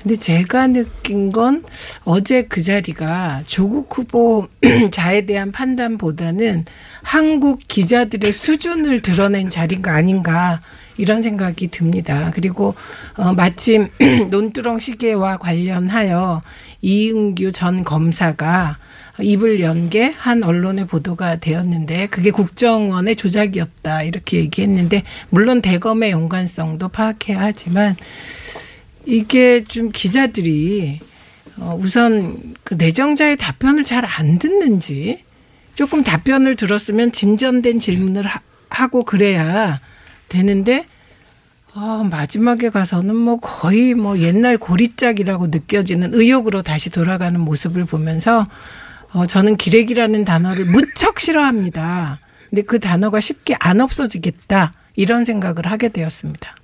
근데 0.02 0.16
제가 0.16 0.68
느낀 0.68 1.32
건 1.32 1.64
어제 2.04 2.44
그 2.44 2.62
자리가 2.62 3.44
조국 3.46 3.98
후보 3.98 4.48
자에 4.92 5.22
대한 5.26 5.52
판단보다는 5.52 6.66
한국 7.04 7.60
기자들의 7.68 8.32
수준을 8.32 9.02
드러낸 9.02 9.50
자리가 9.50 9.94
아닌가 9.94 10.62
이런 10.98 11.22
생각이 11.22 11.68
듭니다. 11.70 12.32
그리고 12.34 12.76
어, 13.18 13.34
마침 13.34 13.88
논두렁 14.30 14.80
시계와 14.80 15.38
관련하여 15.38 16.42
이은규 16.82 17.52
전 17.52 17.84
검사가 17.84 18.78
입을 19.22 19.60
연 19.62 19.90
게 19.90 20.14
한 20.18 20.44
언론의 20.44 20.88
보도가 20.88 21.38
되었는데 21.38 22.08
그게 22.08 22.32
국정원의 22.32 23.16
조작이었다 23.16 24.04
이렇게 24.04 24.38
얘기했는데 24.38 25.04
물론 25.30 25.62
대검의 25.62 26.12
연관성도 26.12 26.90
파악해야 26.90 27.38
하지만 27.40 27.96
이게 29.06 29.64
좀 29.64 29.90
기자들이 29.92 31.00
어, 31.58 31.78
우선 31.82 32.56
그 32.64 32.76
내정자의 32.76 33.38
답변을 33.38 33.84
잘 33.84 34.06
안 34.06 34.40
듣는지 34.40 35.24
조금 35.76 36.04
답변을 36.04 36.56
들었으면 36.56 37.12
진전된 37.12 37.80
질문을 37.80 38.26
하, 38.26 38.42
하고 38.70 39.04
그래야 39.04 39.80
되는데 40.30 40.86
어, 41.74 42.06
마지막에 42.10 42.70
가서는 42.70 43.16
뭐 43.16 43.38
거의 43.40 43.94
뭐 43.94 44.20
옛날 44.20 44.58
고리짝이라고 44.58 45.48
느껴지는 45.48 46.14
의욕으로 46.14 46.62
다시 46.62 46.90
돌아가는 46.90 47.40
모습을 47.40 47.86
보면서 47.86 48.46
어, 49.14 49.26
저는 49.26 49.58
기레기라는 49.58 50.26
단어를 50.26 50.66
무척 50.66 51.20
싫어합니다. 51.20 52.20
근데 52.50 52.62
그 52.62 52.80
단어가 52.80 53.20
쉽게 53.20 53.56
안 53.60 53.82
없어지겠다 53.82 54.74
이런 54.96 55.24
생각을 55.24 55.66
하게 55.66 55.90
되었습니다. 55.90 56.56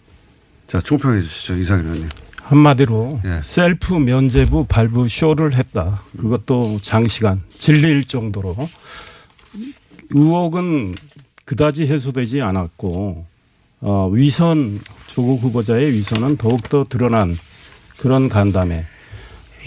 자, 0.67 0.81
총평해 0.81 1.21
주시죠. 1.21 1.55
이상일 1.55 1.85
의원님. 1.85 2.09
한마디로 2.43 3.19
예. 3.25 3.41
셀프 3.41 3.93
면제부 3.93 4.67
발부 4.67 5.07
쇼를 5.09 5.55
했다. 5.55 6.01
그것도 6.17 6.79
장시간 6.81 7.41
질릴 7.49 8.05
정도로 8.05 8.55
의혹은 10.11 10.95
그다지 11.43 11.87
해소되지 11.87 12.41
않았고 12.41 13.25
어, 13.81 14.09
위선 14.11 14.79
조국 15.07 15.41
후보자의 15.43 15.91
위선은 15.93 16.37
더욱더 16.37 16.85
드러난 16.87 17.37
그런 17.97 18.29
간담회. 18.29 18.85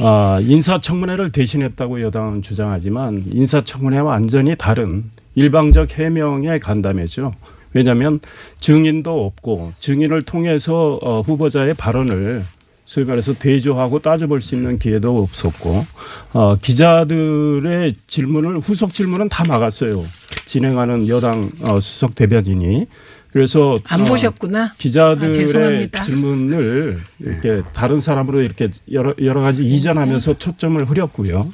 아, 0.02 0.40
인사청문회를 0.42 1.30
대신했다고 1.30 2.00
여당은 2.00 2.42
주장하지만 2.42 3.24
인사청문회와 3.26 4.10
완전히 4.10 4.56
다른 4.56 5.10
일방적 5.34 5.98
해명의 5.98 6.58
간담회죠. 6.60 7.32
왜냐하면 7.72 8.18
증인도 8.58 9.26
없고 9.26 9.74
증인을 9.78 10.22
통해서 10.22 10.98
어, 11.02 11.20
후보자의 11.20 11.74
발언을 11.74 12.44
소위 12.84 13.04
말해서 13.06 13.34
대조하고 13.34 14.00
따져볼 14.00 14.40
수 14.40 14.56
있는 14.56 14.78
기회도 14.78 15.22
없었고 15.22 15.86
어, 16.32 16.56
기자들의 16.56 17.94
질문을 18.08 18.58
후속 18.58 18.92
질문은 18.92 19.28
다 19.28 19.44
막았어요. 19.46 20.02
진행하는 20.46 21.06
여당 21.06 21.50
어, 21.60 21.78
수석 21.78 22.16
대변인이 22.16 22.86
그래서 23.32 23.76
안 23.84 24.00
어, 24.00 24.04
보셨구나. 24.04 24.64
아, 24.64 24.72
기자들의 24.76 25.32
죄송합니다. 25.32 26.02
질문을 26.02 27.00
이렇게 27.20 27.62
다른 27.72 28.00
사람으로 28.00 28.42
이렇게 28.42 28.68
여러 28.92 29.14
여러 29.22 29.40
가지 29.40 29.64
이전하면서 29.64 30.38
초점을 30.38 30.84
흐렸고요. 30.84 31.48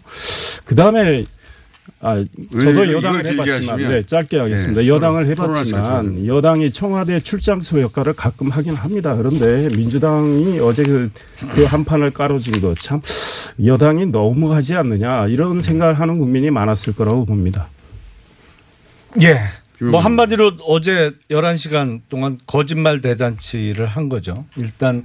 그 0.65 0.75
다음에 0.75 1.27
아, 2.01 2.23
저도 2.61 2.93
여당을 2.93 3.27
해봤지만, 3.27 3.79
네, 3.79 4.03
짧게 4.03 4.39
하겠습니다. 4.39 4.81
네, 4.83 4.89
여당을 4.89 5.27
해봤지만, 5.29 6.27
여당이 6.27 6.73
청와대 6.73 7.21
출장소 7.21 7.81
역할을 7.81 8.13
가끔 8.13 8.51
하긴 8.51 8.75
합니다. 8.75 9.15
그런데 9.15 9.69
민주당이 9.75 10.59
어제 10.61 10.83
그, 10.83 11.11
그 11.55 11.65
한판을 11.65 12.11
깔아준 12.11 12.61
거 12.61 12.75
참, 12.75 13.01
여당이 13.65 14.07
너무하지 14.07 14.75
않느냐, 14.75 15.29
이런 15.29 15.63
생각을 15.63 15.99
하는 15.99 16.19
국민이 16.19 16.51
많았을 16.51 16.95
거라고 16.95 17.25
봅니다. 17.25 17.69
예. 19.23 19.39
뭐 19.83 20.01
한마디로 20.01 20.53
어제 20.67 21.13
11시간 21.31 22.01
동안 22.09 22.39
거짓말 22.47 23.01
대잔치를 23.01 23.87
한 23.87 24.09
거죠. 24.09 24.47
일단 24.57 25.05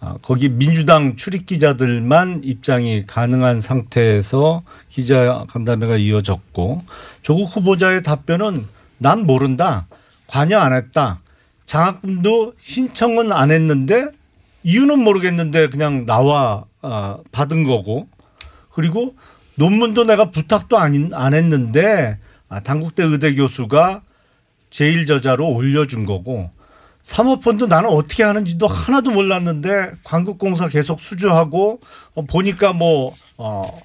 아, 0.00 0.16
거기 0.20 0.48
민주당 0.48 1.16
출입 1.16 1.46
기자들만 1.46 2.42
입장이 2.44 3.04
가능한 3.06 3.60
상태에서 3.60 4.62
기자 4.88 5.44
간담회가 5.48 5.96
이어졌고 5.96 6.82
조국 7.22 7.56
후보자의 7.56 8.02
답변은 8.02 8.66
난 8.98 9.26
모른다. 9.26 9.86
관여 10.26 10.58
안 10.58 10.72
했다. 10.74 11.20
장학금도 11.66 12.54
신청은 12.58 13.32
안 13.32 13.50
했는데 13.50 14.08
이유는 14.64 14.98
모르겠는데 15.00 15.68
그냥 15.68 16.06
나와 16.06 16.64
아, 16.80 17.18
받은 17.32 17.64
거고 17.64 18.08
그리고 18.70 19.14
논문도 19.56 20.04
내가 20.04 20.30
부탁도 20.30 20.78
안, 20.78 21.10
안 21.12 21.34
했는데 21.34 22.18
아, 22.48 22.60
당국대 22.60 23.04
의대 23.04 23.34
교수가 23.34 24.02
제일 24.72 25.06
저자로 25.06 25.48
올려준 25.48 26.06
거고 26.06 26.50
사모펀드 27.02 27.64
나는 27.64 27.90
어떻게 27.90 28.22
하는지도 28.22 28.66
하나도 28.66 29.10
몰랐는데 29.10 29.92
광국공사 30.02 30.68
계속 30.68 31.00
수주하고 31.00 31.80
어, 32.14 32.24
보니까 32.24 32.72
뭐 32.72 33.14
어, 33.36 33.80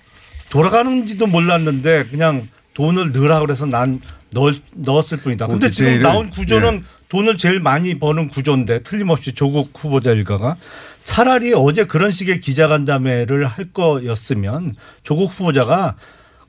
돌아가는지도 0.49 1.27
몰랐는데 1.27 2.05
그냥 2.05 2.47
돈을 2.73 3.11
넣으라 3.11 3.41
그래서 3.41 3.65
난 3.65 3.99
넣, 4.29 4.53
넣었을 4.75 5.17
뿐이다. 5.19 5.47
근데 5.47 5.71
지금 5.71 6.01
나온 6.01 6.29
구조는 6.29 6.75
예. 6.75 6.83
돈을 7.09 7.38
제일 7.38 7.59
많이 7.59 7.97
버는 7.97 8.27
구조인데 8.27 8.83
틀림없이 8.83 9.33
조국 9.33 9.71
후보자 9.75 10.11
일가가 10.11 10.57
차라리 11.03 11.53
어제 11.53 11.85
그런 11.85 12.11
식의 12.11 12.39
기자간담회를 12.39 13.45
할 13.45 13.69
거였으면 13.73 14.75
조국 15.03 15.31
후보자가 15.31 15.95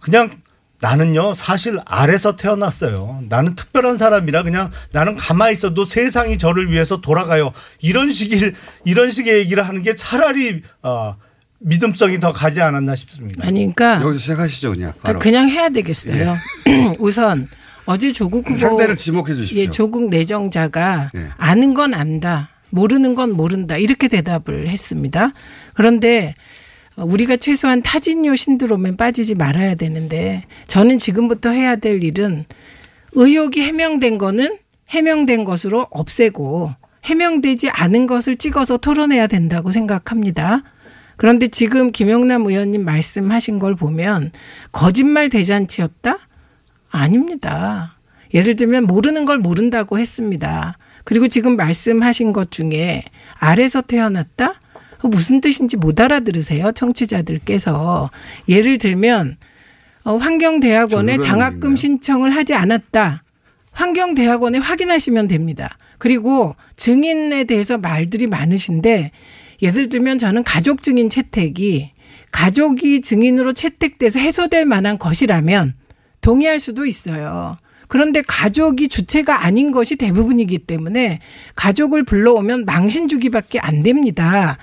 그냥 0.00 0.30
나는요 0.80 1.34
사실 1.34 1.78
아래서 1.84 2.36
태어났어요. 2.36 3.22
나는 3.28 3.54
특별한 3.56 3.98
사람이라 3.98 4.44
그냥 4.44 4.70
나는 4.92 5.16
가만히 5.16 5.54
있어도 5.54 5.84
세상이 5.84 6.38
저를 6.38 6.70
위해서 6.70 7.00
돌아가요. 7.00 7.52
이런 7.80 8.12
식의 8.12 8.52
이런 8.84 9.10
식의 9.10 9.38
얘기를 9.38 9.66
하는 9.66 9.82
게 9.82 9.96
차라리 9.96 10.62
어, 10.82 11.16
믿음성이 11.58 12.20
더 12.20 12.32
가지 12.32 12.60
않았나 12.62 12.94
싶습니다. 12.94 13.46
아니, 13.46 13.74
그러니까 13.74 14.00
여기서 14.06 14.20
시작하시죠 14.20 14.70
그냥. 14.72 14.92
바로. 15.02 15.18
그냥 15.18 15.48
해야 15.48 15.68
되겠어요. 15.68 16.36
우선 17.00 17.48
어제 17.84 18.12
조국 18.12 18.46
후보 18.48 18.56
상대를 18.56 18.96
지목해 18.96 19.34
주십시오. 19.34 19.58
예, 19.60 19.70
조국 19.70 20.10
내정자가 20.10 21.10
예. 21.16 21.30
아는 21.38 21.74
건 21.74 21.94
안다. 21.94 22.50
모르는 22.70 23.14
건 23.14 23.32
모른다. 23.32 23.76
이렇게 23.76 24.08
대답을 24.08 24.68
했습니다. 24.68 25.32
그런데 25.74 26.34
우리가 27.04 27.36
최소한 27.36 27.82
타진요 27.82 28.34
신드롬에 28.34 28.96
빠지지 28.96 29.34
말아야 29.34 29.74
되는데 29.74 30.44
저는 30.66 30.98
지금부터 30.98 31.50
해야 31.50 31.76
될 31.76 32.02
일은 32.02 32.44
의혹이 33.12 33.62
해명된 33.62 34.18
거는 34.18 34.58
해명된 34.88 35.44
것으로 35.44 35.86
없애고 35.90 36.72
해명되지 37.04 37.70
않은 37.70 38.06
것을 38.06 38.36
찍어서 38.36 38.76
토론해야 38.76 39.26
된다고 39.26 39.70
생각합니다. 39.70 40.62
그런데 41.16 41.48
지금 41.48 41.90
김영남 41.90 42.46
의원님 42.46 42.84
말씀하신 42.84 43.58
걸 43.58 43.74
보면 43.74 44.30
거짓말 44.72 45.28
대잔치였다? 45.28 46.18
아닙니다. 46.90 47.96
예를 48.34 48.56
들면 48.56 48.84
모르는 48.84 49.24
걸 49.24 49.38
모른다고 49.38 49.98
했습니다. 49.98 50.76
그리고 51.04 51.28
지금 51.28 51.56
말씀하신 51.56 52.32
것 52.32 52.50
중에 52.50 53.04
아래서 53.38 53.80
태어났다? 53.80 54.60
그 54.98 55.06
무슨 55.06 55.40
뜻인지 55.40 55.76
못 55.76 56.00
알아들으세요, 56.00 56.72
청취자들께서. 56.72 58.10
예를 58.48 58.78
들면 58.78 59.36
어, 60.04 60.16
환경대학원에 60.16 61.18
장학금 61.18 61.76
신청을 61.76 62.34
하지 62.34 62.54
않았다. 62.54 63.22
환경대학원에 63.72 64.58
확인하시면 64.58 65.28
됩니다. 65.28 65.76
그리고 65.98 66.56
증인에 66.76 67.44
대해서 67.44 67.78
말들이 67.78 68.26
많으신데 68.26 69.10
예를 69.62 69.88
들면 69.88 70.18
저는 70.18 70.44
가족 70.44 70.82
증인 70.82 71.10
채택이 71.10 71.92
가족이 72.32 73.00
증인으로 73.00 73.52
채택돼서 73.52 74.18
해소될 74.18 74.64
만한 74.64 74.98
것이라면 74.98 75.74
동의할 76.20 76.60
수도 76.60 76.86
있어요. 76.86 77.56
그런데 77.88 78.22
가족이 78.22 78.88
주체가 78.88 79.44
아닌 79.44 79.72
것이 79.72 79.96
대부분이기 79.96 80.58
때문에 80.58 81.20
가족을 81.54 82.04
불러오면 82.04 82.66
망신 82.66 83.08
주기밖에 83.08 83.58
안 83.60 83.82
됩니다. 83.82 84.58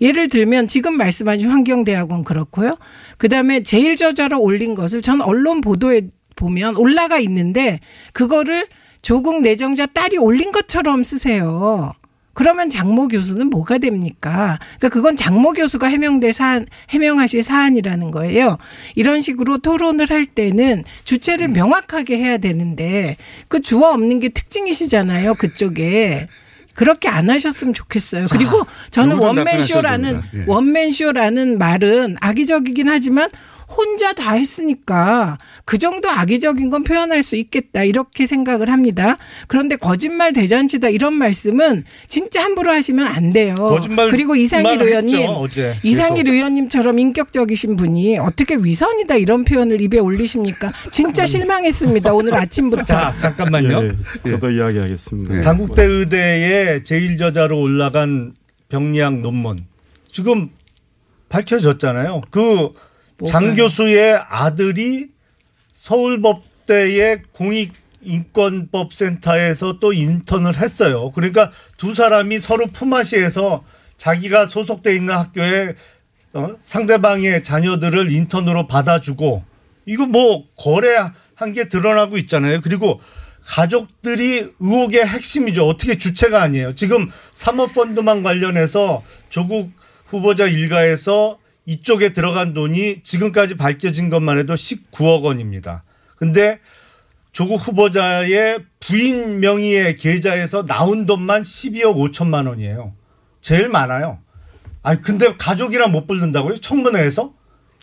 예를 0.00 0.28
들면 0.28 0.68
지금 0.68 0.96
말씀하신 0.96 1.48
환경대학원 1.50 2.24
그렇고요. 2.24 2.76
그다음에 3.16 3.62
제일 3.62 3.96
저자로 3.96 4.40
올린 4.40 4.74
것을 4.74 5.02
전 5.02 5.20
언론 5.20 5.60
보도에 5.60 6.08
보면 6.36 6.76
올라가 6.76 7.18
있는데 7.18 7.80
그거를 8.12 8.68
조국 9.02 9.42
내정자 9.42 9.86
딸이 9.86 10.18
올린 10.18 10.52
것처럼 10.52 11.02
쓰세요. 11.04 11.92
그러면 12.38 12.70
장모 12.70 13.08
교수는 13.08 13.50
뭐가 13.50 13.78
됩니까? 13.78 14.60
그러니까 14.78 14.88
그건 14.90 15.16
장모 15.16 15.54
교수가 15.54 15.88
해명될 15.88 16.32
사안, 16.32 16.66
해명하실 16.90 17.42
사안이라는 17.42 18.12
거예요. 18.12 18.58
이런 18.94 19.20
식으로 19.20 19.58
토론을 19.58 20.10
할 20.10 20.24
때는 20.24 20.84
주체를 21.02 21.48
명확하게 21.48 22.16
해야 22.16 22.38
되는데 22.38 23.16
그 23.48 23.60
주어 23.60 23.90
없는 23.90 24.20
게 24.20 24.28
특징이시잖아요. 24.28 25.34
그쪽에. 25.34 26.28
그렇게 26.78 27.08
안 27.08 27.28
하셨으면 27.28 27.74
좋겠어요. 27.74 28.26
그리고 28.30 28.64
저는 28.92 29.18
원맨쇼라는. 29.18 30.22
예. 30.34 30.44
원맨쇼라는 30.46 31.58
말은 31.58 32.18
악의적이긴 32.20 32.88
하지만 32.88 33.30
혼자 33.68 34.12
다 34.14 34.32
했으니까 34.32 35.38
그 35.64 35.78
정도 35.78 36.08
악의적인 36.10 36.70
건 36.70 36.84
표현할 36.84 37.22
수 37.22 37.36
있겠다 37.36 37.84
이렇게 37.84 38.26
생각을 38.26 38.70
합니다. 38.70 39.18
그런데 39.46 39.76
거짓말 39.76 40.32
대잔치다 40.32 40.88
이런 40.88 41.14
말씀은 41.14 41.84
진짜 42.06 42.42
함부로 42.42 42.70
하시면 42.72 43.06
안 43.06 43.32
돼요. 43.32 43.54
거짓말 43.54 44.10
그리고 44.10 44.34
이상일 44.34 44.80
의원님, 44.80 45.18
했죠, 45.18 45.32
어제. 45.32 45.76
이상일 45.82 46.28
의원님처럼 46.28 46.98
인격적이신 46.98 47.76
분이 47.76 48.18
어떻게 48.18 48.56
위선이다 48.56 49.16
이런 49.16 49.44
표현을 49.44 49.80
입에 49.82 49.98
올리십니까? 49.98 50.72
진짜 50.90 51.26
실망했습니다. 51.26 52.14
오늘 52.14 52.34
아침부터. 52.34 52.84
자 52.84 53.14
잠깐만요. 53.18 53.84
예, 54.26 54.30
저도 54.30 54.50
이야기하겠습니다. 54.50 55.42
당국대 55.42 55.84
의대에 55.84 56.82
제일 56.84 57.18
저자로 57.18 57.60
올라간 57.60 58.34
병리학 58.70 59.18
논문 59.20 59.58
지금 60.10 60.50
밝혀졌잖아요. 61.28 62.22
그 62.30 62.70
장 63.26 63.54
교수의 63.54 64.22
아들이 64.28 65.08
서울법대의 65.74 67.22
공익 67.32 67.72
인권법 68.00 68.92
센터에서 68.92 69.78
또 69.80 69.92
인턴을 69.92 70.56
했어요. 70.58 71.10
그러니까 71.10 71.50
두 71.76 71.94
사람이 71.94 72.38
서로 72.38 72.66
품앗이해서 72.68 73.64
자기가 73.96 74.46
소속돼 74.46 74.94
있는 74.94 75.14
학교에 75.14 75.74
어? 76.32 76.54
상대방의 76.62 77.42
자녀들을 77.42 78.12
인턴으로 78.12 78.66
받아주고 78.68 79.42
이거 79.86 80.06
뭐 80.06 80.44
거래한 80.56 81.52
게 81.54 81.68
드러나고 81.68 82.18
있잖아요. 82.18 82.60
그리고 82.60 83.00
가족들이 83.42 84.52
의혹의 84.60 85.06
핵심이죠. 85.06 85.66
어떻게 85.66 85.98
주체가 85.98 86.42
아니에요. 86.42 86.74
지금 86.74 87.10
사모펀드만 87.34 88.22
관련해서 88.22 89.02
조국 89.30 89.72
후보자 90.06 90.46
일가에서 90.46 91.38
이쪽에 91.72 92.14
들어간 92.14 92.54
돈이 92.54 93.02
지금까지 93.02 93.56
밝혀진 93.56 94.08
것만 94.08 94.38
해도 94.38 94.54
19억 94.54 95.22
원입니다. 95.22 95.84
근데 96.16 96.60
조국 97.32 97.56
후보자의 97.56 98.60
부인 98.80 99.40
명의의 99.40 99.96
계좌에서 99.96 100.64
나온 100.64 101.04
돈만 101.04 101.42
12억 101.42 101.94
5천만 102.10 102.48
원이에요. 102.48 102.94
제일 103.42 103.68
많아요. 103.68 104.18
아니 104.82 105.02
근데 105.02 105.34
가족이랑 105.36 105.92
못 105.92 106.06
부른다고요? 106.06 106.56
청문회에서? 106.58 107.34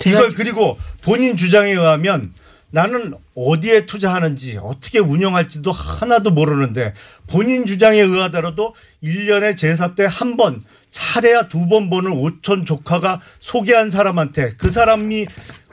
이걸 0.08 0.30
그리고 0.30 0.80
본인 1.02 1.38
주장에 1.38 1.72
의하면 1.72 2.34
나는 2.72 3.14
어디에 3.36 3.86
투자하는지 3.86 4.58
어떻게 4.62 4.98
운영할지도 4.98 5.72
하나도 5.72 6.32
모르는데 6.32 6.94
본인 7.28 7.68
주장에 7.68 8.02
의하더라도 8.02 8.74
1년에 9.04 9.56
제사 9.56 9.94
때 9.94 10.06
한 10.06 10.36
번 10.38 10.62
차례야 11.06 11.50
두 11.50 11.68
번 11.68 11.90
보는 11.90 12.14
오촌 12.14 12.64
조카가 12.66 13.20
소개한 13.42 13.90
사람한테 13.90 14.52
그 14.58 14.70
사람이 14.70 15.26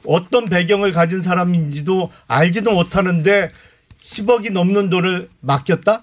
어떤 0.04 0.46
배경을 0.48 0.90
가진 0.90 1.20
사람인지도 1.20 2.10
알지도 2.26 2.72
못하는데 2.72 3.50
10억이 4.00 4.50
넘는 4.52 4.90
돈을 4.90 5.28
맡겼다? 5.40 6.02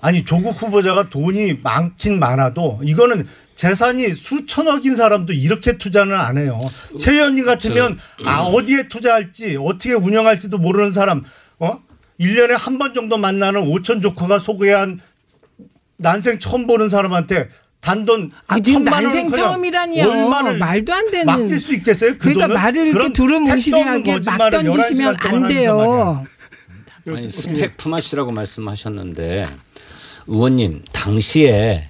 아니 0.00 0.22
조국 0.22 0.60
후보자가 0.60 1.08
돈이 1.08 1.60
많긴 1.62 2.18
많아도 2.18 2.80
이거는 2.82 3.28
재산이 3.54 4.14
수천억인 4.14 4.96
사람도 4.96 5.32
이렇게 5.34 5.78
투자는 5.78 6.14
안 6.18 6.36
해요. 6.36 6.58
최 6.98 7.12
의원님 7.12 7.44
같으면 7.44 7.96
아 8.24 8.40
어디에 8.40 8.88
투자할지 8.88 9.56
어떻게 9.60 9.92
운영할지도 9.94 10.58
모르는 10.58 10.90
사람 10.92 11.22
어? 11.60 11.80
1년에 12.18 12.56
한 12.58 12.78
번 12.78 12.92
정도 12.92 13.18
만나는 13.18 13.60
오천 13.68 14.00
조카가 14.00 14.40
소개한 14.40 14.98
난생 15.98 16.40
처음 16.40 16.66
보는 16.66 16.88
사람한테 16.88 17.48
단돈 17.80 18.32
아, 18.48 18.58
지금 18.58 18.84
천만 18.84 19.04
난생 19.04 19.30
처음이라니요. 19.30 20.04
얼마를 20.04 20.58
말도 20.58 20.92
안 20.92 21.10
되는. 21.10 21.26
맡길 21.26 21.60
수 21.60 21.74
있겠어요? 21.74 22.12
그 22.12 22.18
그러니까 22.18 22.46
돈을? 22.48 22.54
말을 22.60 22.86
이렇게 22.88 23.12
두루뭉실하게 23.12 24.20
막 24.20 24.50
던지시면 24.50 25.16
11시간 25.16 25.22
동안 25.22 25.42
안 25.44 25.48
돼요. 25.48 26.26
아니 27.08 27.28
스펙 27.30 27.76
품앗이라고 27.78 28.32
말씀하셨는데 28.32 29.46
의원님 30.26 30.82
당시에 30.92 31.88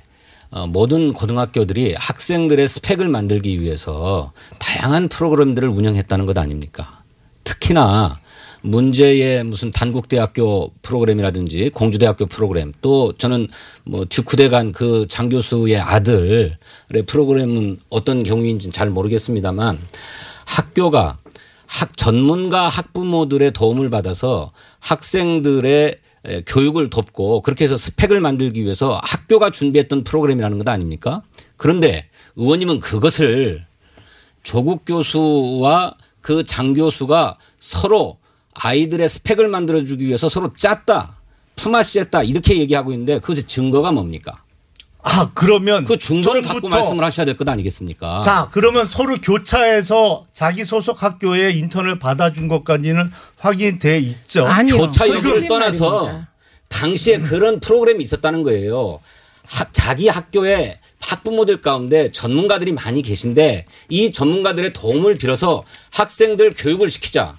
어, 0.51 0.66
모든 0.66 1.12
고등학교들이 1.12 1.95
학생들의 1.99 2.66
스펙을 2.68 3.09
만들기 3.09 3.61
위해서 3.61 4.32
다양한 4.59 5.09
프로그램들을 5.09 5.68
운영했다는 5.68 6.24
것 6.26 6.39
아닙니까? 6.39 7.03
특히나 7.45 8.20
문제의 8.72 9.44
무슨 9.44 9.70
단국대학교 9.70 10.72
프로그램이라든지 10.82 11.70
공주대학교 11.70 12.26
프로그램 12.26 12.72
또 12.82 13.12
저는 13.16 13.48
뭐 13.84 14.04
듀크대 14.08 14.48
간 14.50 14.72
그 14.72 15.06
장 15.08 15.28
교수의 15.30 15.78
아들의 15.78 16.56
프로그램은 17.06 17.78
어떤 17.88 18.22
경우인지는 18.22 18.72
잘 18.72 18.90
모르겠습니다만 18.90 19.78
학교가 20.46 21.18
학 21.66 21.96
전문가 21.96 22.68
학부모들의 22.68 23.52
도움을 23.52 23.88
받아서 23.90 24.52
학생들의 24.80 25.96
에, 26.26 26.40
교육을 26.42 26.90
돕고 26.90 27.42
그렇게 27.42 27.64
해서 27.64 27.76
스펙을 27.76 28.20
만들기 28.20 28.62
위해서 28.64 29.00
학교가 29.02 29.50
준비했던 29.50 30.04
프로그램이라는 30.04 30.58
것 30.58 30.68
아닙니까? 30.68 31.22
그런데 31.56 32.08
의원님은 32.36 32.80
그것을 32.80 33.64
조국 34.42 34.84
교수와 34.84 35.94
그 36.20 36.42
장 36.44 36.74
교수가 36.74 37.38
서로 37.58 38.18
아이들의 38.55 39.09
스펙을 39.09 39.49
만들어주기 39.49 40.07
위해서 40.07 40.28
서로 40.28 40.53
짰다, 40.57 41.16
품앗이했다 41.57 42.22
이렇게 42.24 42.59
얘기하고 42.59 42.92
있는데 42.92 43.18
그것의 43.18 43.44
증거가 43.44 43.92
뭡니까? 43.92 44.42
아 45.01 45.28
그러면 45.32 45.84
그 45.84 45.96
증거를 45.96 46.42
갖고 46.42 46.68
말씀을 46.68 47.05
하셔야 47.05 47.24
될 47.24 47.36
것 47.36 47.49
아니겠습니까? 47.49 48.20
자, 48.20 48.49
그러면 48.53 48.84
서로 48.86 49.14
교차해서 49.16 50.26
자기 50.32 50.64
소속 50.64 51.03
학교에 51.03 51.51
인턴을 51.53 51.99
받아준 51.99 52.49
것까지는 52.49 53.11
확인돼 53.38 53.99
있죠. 54.01 54.44
교차 54.76 55.05
여부를 55.18 55.49
떠나서 55.49 56.05
당시에 56.68 57.20
그런 57.20 57.61
프로그램이 57.61 58.03
있었다는 58.05 58.42
거예요. 58.42 59.01
학- 59.46 59.72
자기 59.72 60.09
학교에 60.09 60.78
학부모들 61.01 61.62
가운데 61.62 62.11
전문가들이 62.12 62.72
많이 62.72 63.01
계신데 63.01 63.64
이 63.88 64.11
전문가들의 64.12 64.72
도움을 64.74 65.16
빌어서 65.16 65.64
학생들 65.92 66.53
교육을 66.55 66.90
시키자. 66.90 67.36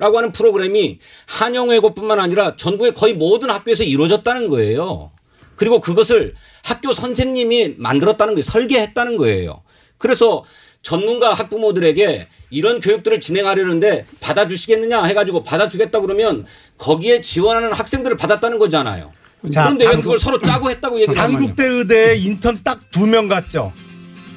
라고 0.00 0.16
하는 0.18 0.32
프로그램이 0.32 0.98
한영외고뿐만 1.28 2.18
아니라 2.18 2.56
전국의 2.56 2.94
거의 2.94 3.14
모든 3.14 3.50
학교에서 3.50 3.84
이루어졌다는 3.84 4.48
거예요. 4.48 5.10
그리고 5.56 5.78
그것을 5.80 6.34
학교 6.64 6.92
선생님이 6.92 7.74
만들었다는 7.76 8.34
거예요. 8.34 8.42
설계했다는 8.42 9.18
거예요. 9.18 9.62
그래서 9.98 10.42
전문가 10.82 11.34
학부모들에게 11.34 12.26
이런 12.48 12.80
교육들을 12.80 13.20
진행하려는데 13.20 14.06
받아주시겠느냐 14.20 15.04
해가지고 15.04 15.42
받아주겠다 15.42 16.00
그러면 16.00 16.46
거기에 16.78 17.20
지원하는 17.20 17.70
학생들을 17.74 18.16
받았다는 18.16 18.58
거잖아요. 18.58 19.12
그런데 19.42 19.86
왜 19.86 19.96
그걸 19.96 20.18
서로 20.18 20.40
짜고 20.40 20.70
했다고 20.70 20.96
얘기를 21.00 21.16
하냐. 21.18 21.28
단국대 21.38 21.64
의대에 21.66 22.16
인턴 22.16 22.60
딱 22.64 22.80
두 22.90 23.06
명 23.06 23.28
갔죠. 23.28 23.72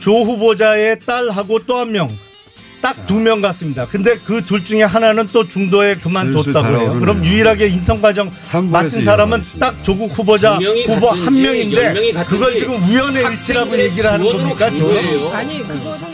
조 0.01 0.11
후보자의 0.25 0.99
딸하고 1.05 1.59
또 1.65 1.77
한 1.79 1.93
명. 1.93 2.09
딱 2.83 3.07
두 3.07 3.15
명 3.19 3.39
갔습니다. 3.41 3.85
근데 3.85 4.17
그 4.17 4.41
둘 4.43 4.65
중에 4.65 4.83
하나는 4.83 5.27
또 5.31 5.47
중도에 5.47 5.95
그만뒀다고 5.95 6.67
해요. 6.67 6.97
그럼 6.99 7.23
유일하게 7.23 7.67
인턴 7.67 8.01
과정 8.01 8.29
마친 8.69 9.01
사람은 9.01 9.41
딱 9.59 9.81
조국 9.83 10.11
후보자 10.17 10.57
후보 10.87 11.09
한 11.09 11.33
명인데 11.33 12.11
그걸 12.27 12.57
지금 12.57 12.75
우연의 12.83 13.23
일치라고 13.31 13.79
얘기를 13.79 14.11
하는 14.11 14.25
겁니까? 14.25 14.65
간 14.65 14.75
지금? 14.75 14.91
아니 15.33 15.59
그거를 15.65 16.12